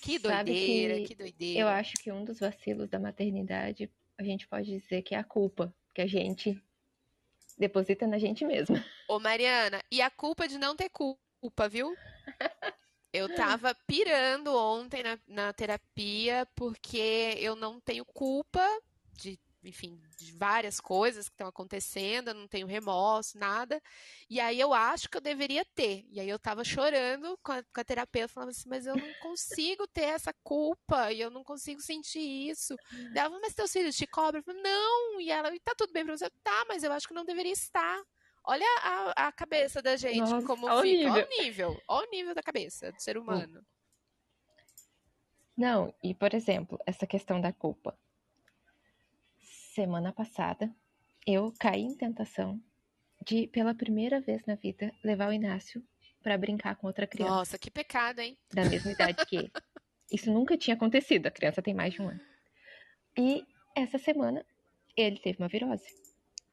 Que 0.00 0.18
doideira, 0.18 0.96
que, 0.96 1.08
que 1.08 1.14
doideira. 1.14 1.60
Eu 1.60 1.68
acho 1.68 1.94
que 1.94 2.10
um 2.10 2.24
dos 2.24 2.40
vacilos 2.40 2.88
da 2.88 2.98
maternidade, 2.98 3.90
a 4.18 4.24
gente 4.24 4.48
pode 4.48 4.68
dizer 4.70 5.02
que 5.02 5.14
é 5.14 5.18
a 5.18 5.24
culpa 5.24 5.72
que 5.94 6.02
a 6.02 6.06
gente 6.06 6.60
deposita 7.62 8.06
na 8.06 8.18
gente 8.18 8.44
mesma. 8.44 8.76
Ô, 9.08 9.20
Mariana, 9.20 9.82
e 9.90 10.02
a 10.02 10.10
culpa 10.10 10.48
de 10.48 10.58
não 10.58 10.74
ter 10.74 10.90
culpa, 10.90 11.68
viu? 11.68 11.96
Eu 13.12 13.34
tava 13.34 13.74
pirando 13.86 14.56
ontem 14.56 15.02
na, 15.02 15.18
na 15.28 15.52
terapia 15.52 16.46
porque 16.56 17.36
eu 17.38 17.54
não 17.54 17.80
tenho 17.80 18.04
culpa 18.04 18.66
de 19.12 19.38
enfim, 19.64 20.00
de 20.16 20.32
várias 20.32 20.80
coisas 20.80 21.28
que 21.28 21.34
estão 21.34 21.46
acontecendo, 21.46 22.28
eu 22.28 22.34
não 22.34 22.48
tenho 22.48 22.66
remorso, 22.66 23.38
nada. 23.38 23.80
E 24.28 24.40
aí 24.40 24.58
eu 24.58 24.72
acho 24.72 25.08
que 25.08 25.16
eu 25.16 25.20
deveria 25.20 25.64
ter. 25.74 26.04
E 26.10 26.20
aí 26.20 26.28
eu 26.28 26.38
tava 26.38 26.64
chorando 26.64 27.38
com 27.42 27.52
a, 27.52 27.62
com 27.62 27.80
a 27.80 27.84
terapeuta, 27.84 28.32
falando 28.32 28.50
assim, 28.50 28.68
mas 28.68 28.86
eu 28.86 28.96
não 28.96 29.12
consigo 29.20 29.86
ter 29.86 30.04
essa 30.04 30.32
culpa, 30.42 31.12
e 31.12 31.20
eu 31.20 31.30
não 31.30 31.44
consigo 31.44 31.80
sentir 31.80 32.50
isso. 32.50 32.76
Ela 33.14 33.38
mas 33.40 33.54
teus 33.54 33.72
filhos 33.72 33.96
te 33.96 34.06
cobram? 34.06 34.40
Eu 34.40 34.44
falei, 34.44 34.62
não, 34.62 35.20
e 35.20 35.30
ela, 35.30 35.50
tá 35.64 35.74
tudo 35.76 35.92
bem 35.92 36.04
pra 36.04 36.16
você? 36.16 36.28
Tá, 36.42 36.64
mas 36.68 36.82
eu 36.82 36.92
acho 36.92 37.08
que 37.08 37.14
não 37.14 37.24
deveria 37.24 37.52
estar. 37.52 38.02
Olha 38.44 38.66
a, 38.82 39.28
a 39.28 39.32
cabeça 39.32 39.80
da 39.80 39.96
gente, 39.96 40.18
Nossa, 40.18 40.46
como 40.46 40.66
fica. 40.82 40.82
Nível. 40.82 41.12
Olha 41.12 41.26
o 41.26 41.42
nível. 41.42 41.82
Olha 41.86 42.06
o 42.06 42.10
nível 42.10 42.34
da 42.34 42.42
cabeça 42.42 42.90
do 42.90 43.00
ser 43.00 43.16
humano. 43.16 43.64
Não, 45.56 45.94
e 46.02 46.14
por 46.14 46.34
exemplo, 46.34 46.78
essa 46.86 47.06
questão 47.06 47.40
da 47.40 47.52
culpa 47.52 47.96
semana 49.72 50.12
passada, 50.12 50.70
eu 51.26 51.52
caí 51.58 51.82
em 51.82 51.94
tentação 51.94 52.60
de, 53.24 53.46
pela 53.46 53.74
primeira 53.74 54.20
vez 54.20 54.44
na 54.46 54.54
vida, 54.54 54.92
levar 55.02 55.28
o 55.28 55.32
Inácio 55.32 55.82
para 56.22 56.36
brincar 56.36 56.76
com 56.76 56.86
outra 56.86 57.06
criança. 57.06 57.34
Nossa, 57.34 57.58
que 57.58 57.70
pecado, 57.70 58.20
hein? 58.20 58.36
Da 58.52 58.64
mesma 58.64 58.92
idade 58.92 59.24
que 59.26 59.36
ele. 59.36 59.52
Isso 60.12 60.30
nunca 60.30 60.58
tinha 60.58 60.74
acontecido, 60.74 61.26
a 61.26 61.30
criança 61.30 61.62
tem 61.62 61.72
mais 61.72 61.94
de 61.94 62.02
um 62.02 62.08
ano. 62.08 62.20
E 63.18 63.44
essa 63.74 63.98
semana 63.98 64.44
ele 64.94 65.18
teve 65.18 65.38
uma 65.38 65.48
virose. 65.48 65.86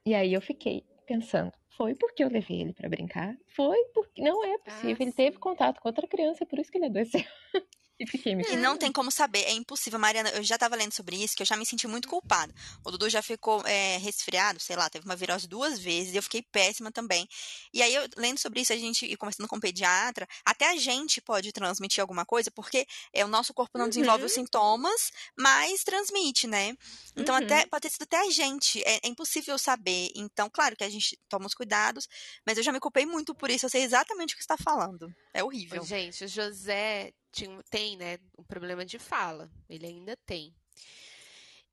E 0.05 0.15
aí 0.15 0.33
eu 0.33 0.41
fiquei 0.41 0.85
pensando, 1.05 1.51
foi 1.75 1.93
porque 1.95 2.23
eu 2.23 2.29
levei 2.29 2.61
ele 2.61 2.73
para 2.73 2.87
brincar? 2.87 3.37
Foi 3.47 3.77
porque 3.93 4.21
não 4.21 4.45
é 4.45 4.57
possível, 4.59 4.97
ah, 4.97 5.03
ele 5.03 5.11
teve 5.11 5.37
contato 5.37 5.81
com 5.81 5.89
outra 5.89 6.07
criança, 6.07 6.45
por 6.45 6.57
isso 6.57 6.71
que 6.71 6.77
ele 6.77 6.85
adoeceu. 6.85 7.21
E 7.99 8.05
E 8.53 8.55
não 8.55 8.77
tem 8.77 8.91
como 8.91 9.11
saber, 9.11 9.43
é 9.43 9.51
impossível. 9.51 9.99
Mariana, 9.99 10.29
eu 10.29 10.43
já 10.43 10.57
tava 10.57 10.75
lendo 10.75 10.93
sobre 10.93 11.21
isso, 11.21 11.35
que 11.35 11.43
eu 11.43 11.45
já 11.45 11.57
me 11.57 11.65
senti 11.65 11.87
muito 11.87 12.07
culpada. 12.07 12.53
O 12.83 12.91
Dudu 12.91 13.09
já 13.09 13.21
ficou 13.21 13.61
é, 13.65 13.97
resfriado, 13.97 14.59
sei 14.59 14.75
lá, 14.75 14.89
teve 14.89 15.05
uma 15.05 15.15
virose 15.15 15.47
duas 15.47 15.77
vezes, 15.79 16.13
e 16.13 16.17
eu 16.17 16.23
fiquei 16.23 16.41
péssima 16.41 16.91
também. 16.91 17.27
E 17.73 17.81
aí, 17.81 17.93
eu, 17.93 18.07
lendo 18.15 18.37
sobre 18.37 18.61
isso, 18.61 18.71
a 18.71 18.77
gente, 18.77 19.05
e 19.05 19.17
conversando 19.17 19.47
com 19.47 19.57
o 19.57 19.59
pediatra, 19.59 20.27
até 20.45 20.69
a 20.69 20.77
gente 20.77 21.19
pode 21.19 21.51
transmitir 21.51 22.01
alguma 22.01 22.25
coisa, 22.25 22.49
porque 22.49 22.87
é, 23.13 23.25
o 23.25 23.27
nosso 23.27 23.53
corpo 23.53 23.77
não 23.77 23.89
desenvolve 23.89 24.23
os 24.23 24.31
uhum. 24.31 24.43
sintomas, 24.43 25.11
mas 25.37 25.83
transmite, 25.83 26.47
né? 26.47 26.77
Então, 27.17 27.35
uhum. 27.35 27.43
até, 27.43 27.65
pode 27.65 27.81
ter 27.81 27.89
sido 27.89 28.03
até 28.03 28.17
a 28.17 28.29
gente, 28.31 28.81
é, 28.85 28.99
é 29.03 29.07
impossível 29.07 29.57
saber. 29.57 30.11
Então, 30.15 30.49
claro 30.49 30.75
que 30.75 30.83
a 30.83 30.89
gente 30.89 31.19
toma 31.27 31.47
os 31.47 31.53
cuidados, 31.53 32.07
mas 32.45 32.57
eu 32.57 32.63
já 32.63 32.71
me 32.71 32.79
culpei 32.79 33.05
muito 33.05 33.35
por 33.35 33.49
isso, 33.49 33.65
eu 33.65 33.69
sei 33.69 33.83
exatamente 33.83 34.33
o 34.33 34.37
que 34.37 34.43
está 34.43 34.57
falando. 34.57 35.13
É 35.33 35.43
horrível. 35.43 35.83
Gente, 35.83 36.23
o 36.23 36.27
José 36.27 37.11
tinha, 37.31 37.61
tem, 37.69 37.97
né, 37.97 38.17
um 38.37 38.43
problema 38.43 38.85
de 38.85 38.99
fala. 38.99 39.51
Ele 39.69 39.85
ainda 39.85 40.15
tem. 40.25 40.55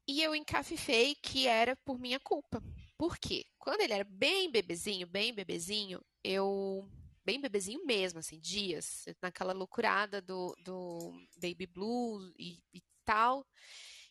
E 0.07 0.23
eu 0.23 0.35
encafifei 0.35 1.15
que 1.17 1.47
era 1.49 1.75
por 1.77 1.99
minha 1.99 2.21
culpa. 2.21 2.63
Por 2.97 3.19
quê? 3.19 3.45
Quando 3.59 3.81
ele 3.81 3.93
era 3.93 4.05
bem 4.05 4.51
bebezinho, 4.51 5.07
bem 5.07 5.35
bebezinho, 5.35 6.01
eu. 6.23 6.89
Bem 7.25 7.41
bebezinho 7.41 7.85
mesmo, 7.85 8.21
assim, 8.21 8.39
dias, 8.39 9.05
naquela 9.21 9.53
loucurada 9.53 10.23
do, 10.23 10.55
do 10.63 11.13
Baby 11.43 11.67
Blue 11.67 12.33
e, 12.39 12.63
e 12.73 12.81
tal. 13.05 13.45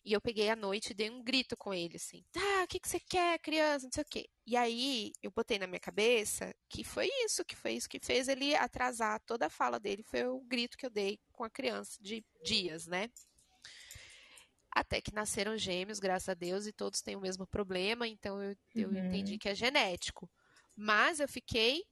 E 0.05 0.13
eu 0.13 0.21
peguei 0.21 0.51
à 0.51 0.55
noite 0.55 0.91
e 0.91 0.93
dei 0.93 1.09
um 1.09 1.23
grito 1.23 1.57
com 1.57 1.73
ele, 1.73 1.95
assim, 1.95 2.23
tá, 2.31 2.63
o 2.63 2.67
que, 2.67 2.79
que 2.79 2.87
você 2.87 2.99
quer, 2.99 3.39
criança, 3.39 3.85
não 3.85 3.91
sei 3.91 4.03
o 4.03 4.07
quê. 4.07 4.29
E 4.45 4.55
aí 4.55 5.11
eu 5.23 5.31
botei 5.31 5.57
na 5.57 5.65
minha 5.65 5.79
cabeça 5.79 6.55
que 6.69 6.83
foi 6.83 7.09
isso, 7.25 7.43
que 7.43 7.55
foi 7.55 7.71
isso 7.71 7.89
que 7.89 7.99
fez 7.99 8.27
ele 8.27 8.55
atrasar 8.55 9.19
toda 9.25 9.47
a 9.47 9.49
fala 9.49 9.79
dele, 9.79 10.03
foi 10.03 10.23
o 10.27 10.39
grito 10.41 10.77
que 10.77 10.85
eu 10.85 10.91
dei 10.91 11.19
com 11.31 11.43
a 11.43 11.49
criança 11.49 11.97
de 11.99 12.23
dias, 12.43 12.85
né? 12.85 13.09
Até 14.69 15.01
que 15.01 15.11
nasceram 15.11 15.57
gêmeos, 15.57 15.99
graças 15.99 16.29
a 16.29 16.35
Deus, 16.35 16.67
e 16.67 16.71
todos 16.71 17.01
têm 17.01 17.15
o 17.15 17.21
mesmo 17.21 17.47
problema, 17.47 18.07
então 18.07 18.39
eu, 18.43 18.55
eu 18.75 18.89
uhum. 18.89 19.07
entendi 19.07 19.39
que 19.39 19.49
é 19.49 19.55
genético. 19.55 20.29
Mas 20.75 21.19
eu 21.19 21.27
fiquei 21.27 21.83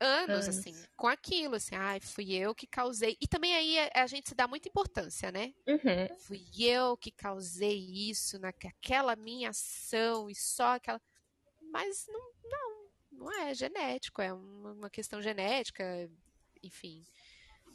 anos, 0.00 0.46
anos, 0.46 0.48
assim, 0.48 0.74
com 0.96 1.06
aquilo, 1.06 1.56
assim, 1.56 1.74
ai, 1.74 2.00
fui 2.00 2.34
eu 2.34 2.54
que 2.54 2.66
causei. 2.66 3.16
E 3.20 3.26
também 3.26 3.54
aí 3.54 3.78
a, 3.78 4.02
a 4.02 4.06
gente 4.06 4.28
se 4.28 4.34
dá 4.34 4.46
muita 4.46 4.68
importância, 4.68 5.30
né? 5.32 5.54
Uhum. 5.66 6.18
Fui 6.18 6.44
eu 6.58 6.96
que 6.96 7.10
causei 7.10 7.78
isso, 7.78 8.38
naquela 8.38 9.16
minha 9.16 9.50
ação 9.50 10.28
e 10.28 10.34
só 10.34 10.74
aquela. 10.74 11.00
Mas 11.70 12.06
não, 12.08 12.32
não, 12.44 12.88
não 13.12 13.32
é 13.32 13.54
genético, 13.54 14.22
é 14.22 14.32
uma, 14.32 14.72
uma 14.72 14.90
questão 14.90 15.20
genética, 15.20 16.10
enfim. 16.62 17.04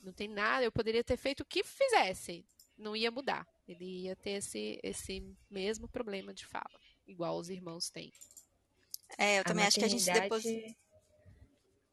Não 0.03 0.13
tem 0.13 0.27
nada, 0.27 0.63
eu 0.63 0.71
poderia 0.71 1.03
ter 1.03 1.17
feito 1.17 1.41
o 1.41 1.45
que 1.45 1.63
fizesse, 1.63 2.45
não 2.77 2.95
ia 2.95 3.11
mudar. 3.11 3.47
Ele 3.67 4.03
ia 4.03 4.15
ter 4.15 4.31
esse, 4.31 4.79
esse 4.83 5.23
mesmo 5.49 5.87
problema 5.87 6.33
de 6.33 6.45
fala, 6.45 6.79
igual 7.07 7.37
os 7.37 7.49
irmãos 7.49 7.89
têm. 7.89 8.11
É, 9.17 9.39
eu 9.39 9.43
também 9.43 9.65
acho 9.65 9.77
que 9.77 9.85
a 9.85 9.89
gente 9.89 10.05
depois 10.05 10.43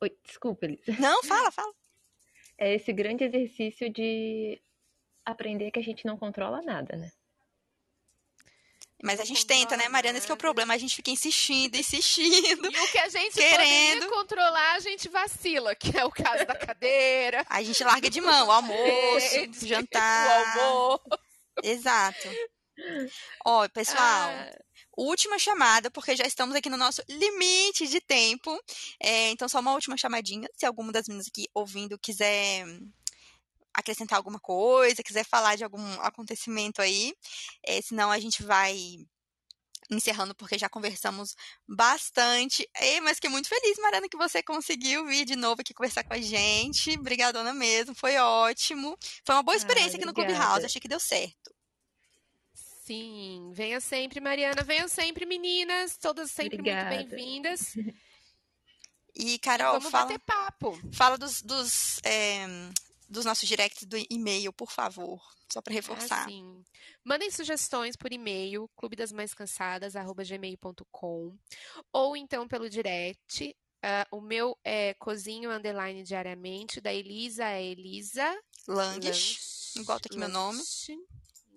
Oi, 0.01 0.11
desculpa, 0.25 0.67
Elisa. 0.67 0.93
Não, 1.01 1.23
fala, 1.25 1.51
fala. 1.51 1.73
é 2.57 2.75
esse 2.75 2.93
grande 2.93 3.25
exercício 3.25 3.91
de 3.91 4.61
aprender 5.25 5.71
que 5.71 5.79
a 5.79 5.83
gente 5.83 6.07
não 6.07 6.17
controla 6.17 6.63
nada, 6.63 6.97
né? 6.97 7.11
Mas 9.03 9.21
a 9.21 9.25
gente 9.25 9.47
tenta, 9.47 9.77
né, 9.77 9.89
Mariana? 9.89 10.19
Esse 10.19 10.27
que 10.27 10.33
é 10.33 10.35
o 10.35 10.39
problema. 10.39 10.75
A 10.75 10.79
gente 10.79 10.97
fica 10.97 11.11
insistindo, 11.11 11.77
insistindo. 11.77 12.67
E 12.67 12.81
o 12.81 12.91
que 12.91 12.99
a 12.99 13.09
gente 13.09 13.35
querendo 13.35 14.09
controlar, 14.09 14.75
a 14.75 14.81
gente 14.81 15.09
vacila, 15.09 15.75
que 15.77 15.97
é 15.97 16.05
o 16.05 16.11
caso 16.11 16.45
da 16.45 16.57
cadeira. 16.57 17.47
A 17.49 17.63
gente 17.63 17.83
larga 17.85 18.11
de 18.11 18.21
mão 18.21 18.49
o 18.49 18.51
almoço, 18.51 19.37
é, 19.37 19.47
o 19.47 19.67
jantar. 19.67 20.27
O 20.27 20.61
almoço. 20.61 21.09
Exato. 21.63 22.29
Ó, 23.45 23.69
pessoal, 23.69 23.99
ah. 24.01 24.51
Última 25.03 25.39
chamada, 25.39 25.91
porque 25.91 26.17
já 26.17 26.25
estamos 26.25 26.55
aqui 26.55 26.69
no 26.69 26.77
nosso 26.77 27.03
limite 27.09 27.87
de 27.87 28.01
tempo. 28.01 28.59
É, 29.01 29.31
então, 29.31 29.49
só 29.49 29.61
uma 29.61 29.73
última 29.73 29.97
chamadinha. 29.97 30.49
Se 30.57 30.67
alguma 30.67 30.93
das 30.93 31.07
meninas 31.07 31.29
aqui 31.29 31.47
ouvindo 31.55 31.99
quiser 31.99 32.65
acrescentar 33.73 34.17
alguma 34.17 34.41
coisa, 34.41 35.03
quiser 35.03 35.25
falar 35.25 35.57
de 35.57 35.65
algum 35.65 35.85
acontecimento 36.01 36.83
aí. 36.83 37.15
É, 37.65 37.81
senão 37.81 38.11
a 38.11 38.19
gente 38.19 38.43
vai 38.43 38.77
encerrando 39.91 40.35
porque 40.35 40.59
já 40.59 40.69
conversamos 40.69 41.35
bastante. 41.67 42.69
Ei, 42.81 43.01
mas 43.01 43.15
fiquei 43.15 43.31
muito 43.31 43.49
feliz, 43.49 43.79
Mariana, 43.79 44.09
que 44.09 44.17
você 44.17 44.43
conseguiu 44.43 45.07
vir 45.07 45.25
de 45.25 45.37
novo 45.37 45.61
aqui 45.61 45.73
conversar 45.73 46.05
com 46.05 46.15
a 46.15 46.21
gente. 46.21 46.99
Obrigadona 46.99 47.55
mesmo, 47.55 47.95
foi 47.95 48.17
ótimo. 48.17 48.97
Foi 49.25 49.35
uma 49.35 49.43
boa 49.43 49.57
experiência 49.57 49.93
ah, 49.93 49.97
aqui 49.97 50.07
no 50.07 50.15
Clubhouse, 50.15 50.67
achei 50.67 50.81
que 50.81 50.89
deu 50.89 51.01
certo. 51.01 51.58
Sim, 52.89 53.53
venha 53.53 53.81
sempre, 53.83 54.19
Mariana, 54.19 54.65
venham 54.65 54.89
sempre, 54.89 55.27
meninas, 55.27 55.99
todas 55.99 56.31
sempre 56.31 56.59
obrigada. 56.59 56.97
muito 56.97 57.11
bem-vindas. 57.11 57.75
E, 59.21 59.37
Carol, 59.41 59.75
e 59.75 59.79
vamos 59.79 59.91
fala, 59.91 60.05
bater 60.05 60.21
papo. 60.21 60.79
Fala 60.93 61.19
dos, 61.19 61.43
dos 61.43 61.99
é, 62.05 62.47
dos 63.09 63.25
nossos 63.25 63.49
directs 63.49 63.85
do 63.85 63.97
e-mail, 64.09 64.53
por 64.53 64.71
favor. 64.71 65.21
Só 65.53 65.61
para 65.61 65.75
reforçar. 65.75 66.23
Ah, 66.23 66.29
sim. 66.29 66.63
Mandem 67.03 67.29
sugestões 67.29 67.97
por 67.97 68.13
e-mail, 68.13 68.71
clubedasmãescansadas.gmail.com 68.77 71.37
ou 71.93 72.17
então 72.17 72.47
pelo 72.47 72.71
direct. 72.71 73.57
Uh, 73.85 74.07
o 74.17 74.21
meu 74.21 74.57
é 74.63 74.95
cozinho 74.95 75.51
underline 75.51 76.05
diariamente, 76.05 76.81
da 76.81 76.95
Elisa 76.95 77.45
é 77.45 77.65
Elisa 77.65 78.41
Langes. 78.69 79.75
Igual 79.75 79.99
tá 79.99 80.07
aqui 80.07 80.17
meu 80.17 80.29
nome. 80.29 80.63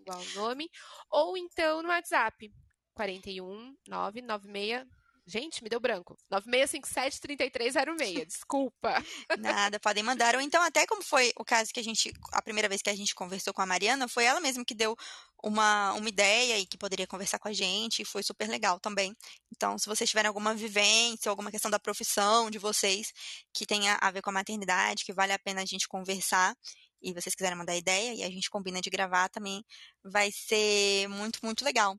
Igual 0.01 0.19
o 0.19 0.33
nome. 0.35 0.69
Ou 1.09 1.37
então 1.37 1.81
no 1.81 1.89
WhatsApp, 1.89 2.51
41 2.93 3.75
996 3.87 4.87
Gente, 5.25 5.63
me 5.63 5.69
deu 5.69 5.79
branco. 5.79 6.17
9657-3306. 6.31 8.25
Desculpa. 8.25 9.01
Nada, 9.39 9.79
podem 9.79 10.03
mandar. 10.03 10.35
Ou 10.35 10.41
então, 10.41 10.61
até 10.63 10.85
como 10.87 11.03
foi 11.03 11.31
o 11.37 11.45
caso 11.45 11.71
que 11.71 11.79
a 11.79 11.83
gente. 11.83 12.11
A 12.31 12.41
primeira 12.41 12.67
vez 12.67 12.81
que 12.81 12.89
a 12.89 12.95
gente 12.95 13.13
conversou 13.13 13.53
com 13.53 13.61
a 13.61 13.65
Mariana, 13.65 14.07
foi 14.07 14.25
ela 14.25 14.41
mesma 14.41 14.65
que 14.65 14.73
deu 14.73 14.97
uma, 15.43 15.93
uma 15.93 16.09
ideia 16.09 16.57
e 16.57 16.65
que 16.65 16.77
poderia 16.77 17.05
conversar 17.05 17.37
com 17.39 17.47
a 17.47 17.53
gente. 17.53 18.01
E 18.01 18.05
foi 18.05 18.23
super 18.23 18.49
legal 18.49 18.79
também. 18.79 19.15
Então, 19.55 19.77
se 19.77 19.87
vocês 19.87 20.09
tiverem 20.09 20.27
alguma 20.27 20.55
vivência, 20.55 21.29
alguma 21.29 21.51
questão 21.51 21.69
da 21.69 21.79
profissão 21.79 22.49
de 22.49 22.57
vocês 22.57 23.13
que 23.53 23.65
tenha 23.65 23.97
a 24.01 24.09
ver 24.11 24.21
com 24.21 24.31
a 24.31 24.33
maternidade, 24.33 25.05
que 25.05 25.13
vale 25.13 25.33
a 25.33 25.39
pena 25.39 25.61
a 25.61 25.65
gente 25.65 25.87
conversar, 25.87 26.57
e 27.01 27.13
vocês 27.13 27.35
quiserem 27.35 27.57
mandar 27.57 27.75
ideia 27.75 28.13
e 28.13 28.23
a 28.23 28.29
gente 28.29 28.49
combina 28.49 28.81
de 28.81 28.89
gravar 28.89 29.29
também, 29.29 29.63
vai 30.03 30.31
ser 30.31 31.07
muito, 31.07 31.39
muito 31.43 31.65
legal. 31.65 31.97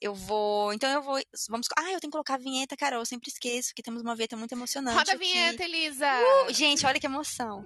Eu 0.00 0.14
vou. 0.14 0.72
Então 0.72 0.90
eu 0.90 1.00
vou. 1.00 1.20
Vamos. 1.48 1.68
Ah, 1.78 1.92
eu 1.92 2.00
tenho 2.00 2.10
que 2.10 2.10
colocar 2.10 2.34
a 2.34 2.38
vinheta, 2.38 2.76
Carol. 2.76 3.00
Eu 3.00 3.06
sempre 3.06 3.30
esqueço 3.30 3.72
que 3.72 3.82
temos 3.82 4.02
uma 4.02 4.16
vinheta 4.16 4.36
muito 4.36 4.52
emocionante. 4.52 4.98
Roda 4.98 5.12
a 5.12 5.16
vinheta, 5.16 5.62
Elisa! 5.62 6.08
Uh, 6.48 6.52
gente, 6.52 6.84
olha 6.84 6.98
que 6.98 7.06
emoção. 7.06 7.64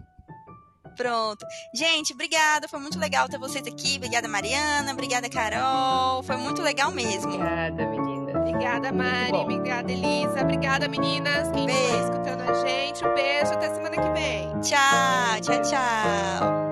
Pronto. 0.96 1.46
Gente, 1.74 2.12
obrigada. 2.12 2.68
Foi 2.68 2.78
muito 2.78 2.98
legal 2.98 3.28
ter 3.28 3.38
vocês 3.38 3.66
aqui. 3.66 3.96
Obrigada, 3.96 4.28
Mariana. 4.28 4.92
Obrigada, 4.92 5.28
Carol. 5.28 6.22
Foi 6.22 6.36
muito 6.36 6.60
legal 6.62 6.90
mesmo. 6.90 7.32
Obrigada, 7.32 7.86
menina. 7.86 8.38
Obrigada, 8.38 8.92
Mari. 8.92 9.32
Obrigada, 9.32 9.92
Elisa. 9.92 10.42
Obrigada, 10.42 10.88
meninas. 10.88 11.50
Quem 11.52 11.66
está 11.66 12.02
escutando 12.02 12.40
a 12.42 12.66
gente. 12.66 13.04
Um 13.04 13.14
beijo. 13.14 13.52
Até 13.52 13.74
semana 13.74 13.96
que 13.96 14.10
vem. 14.10 14.60
Tchau, 14.60 15.40
tchau, 15.40 15.62
tchau. 15.62 16.65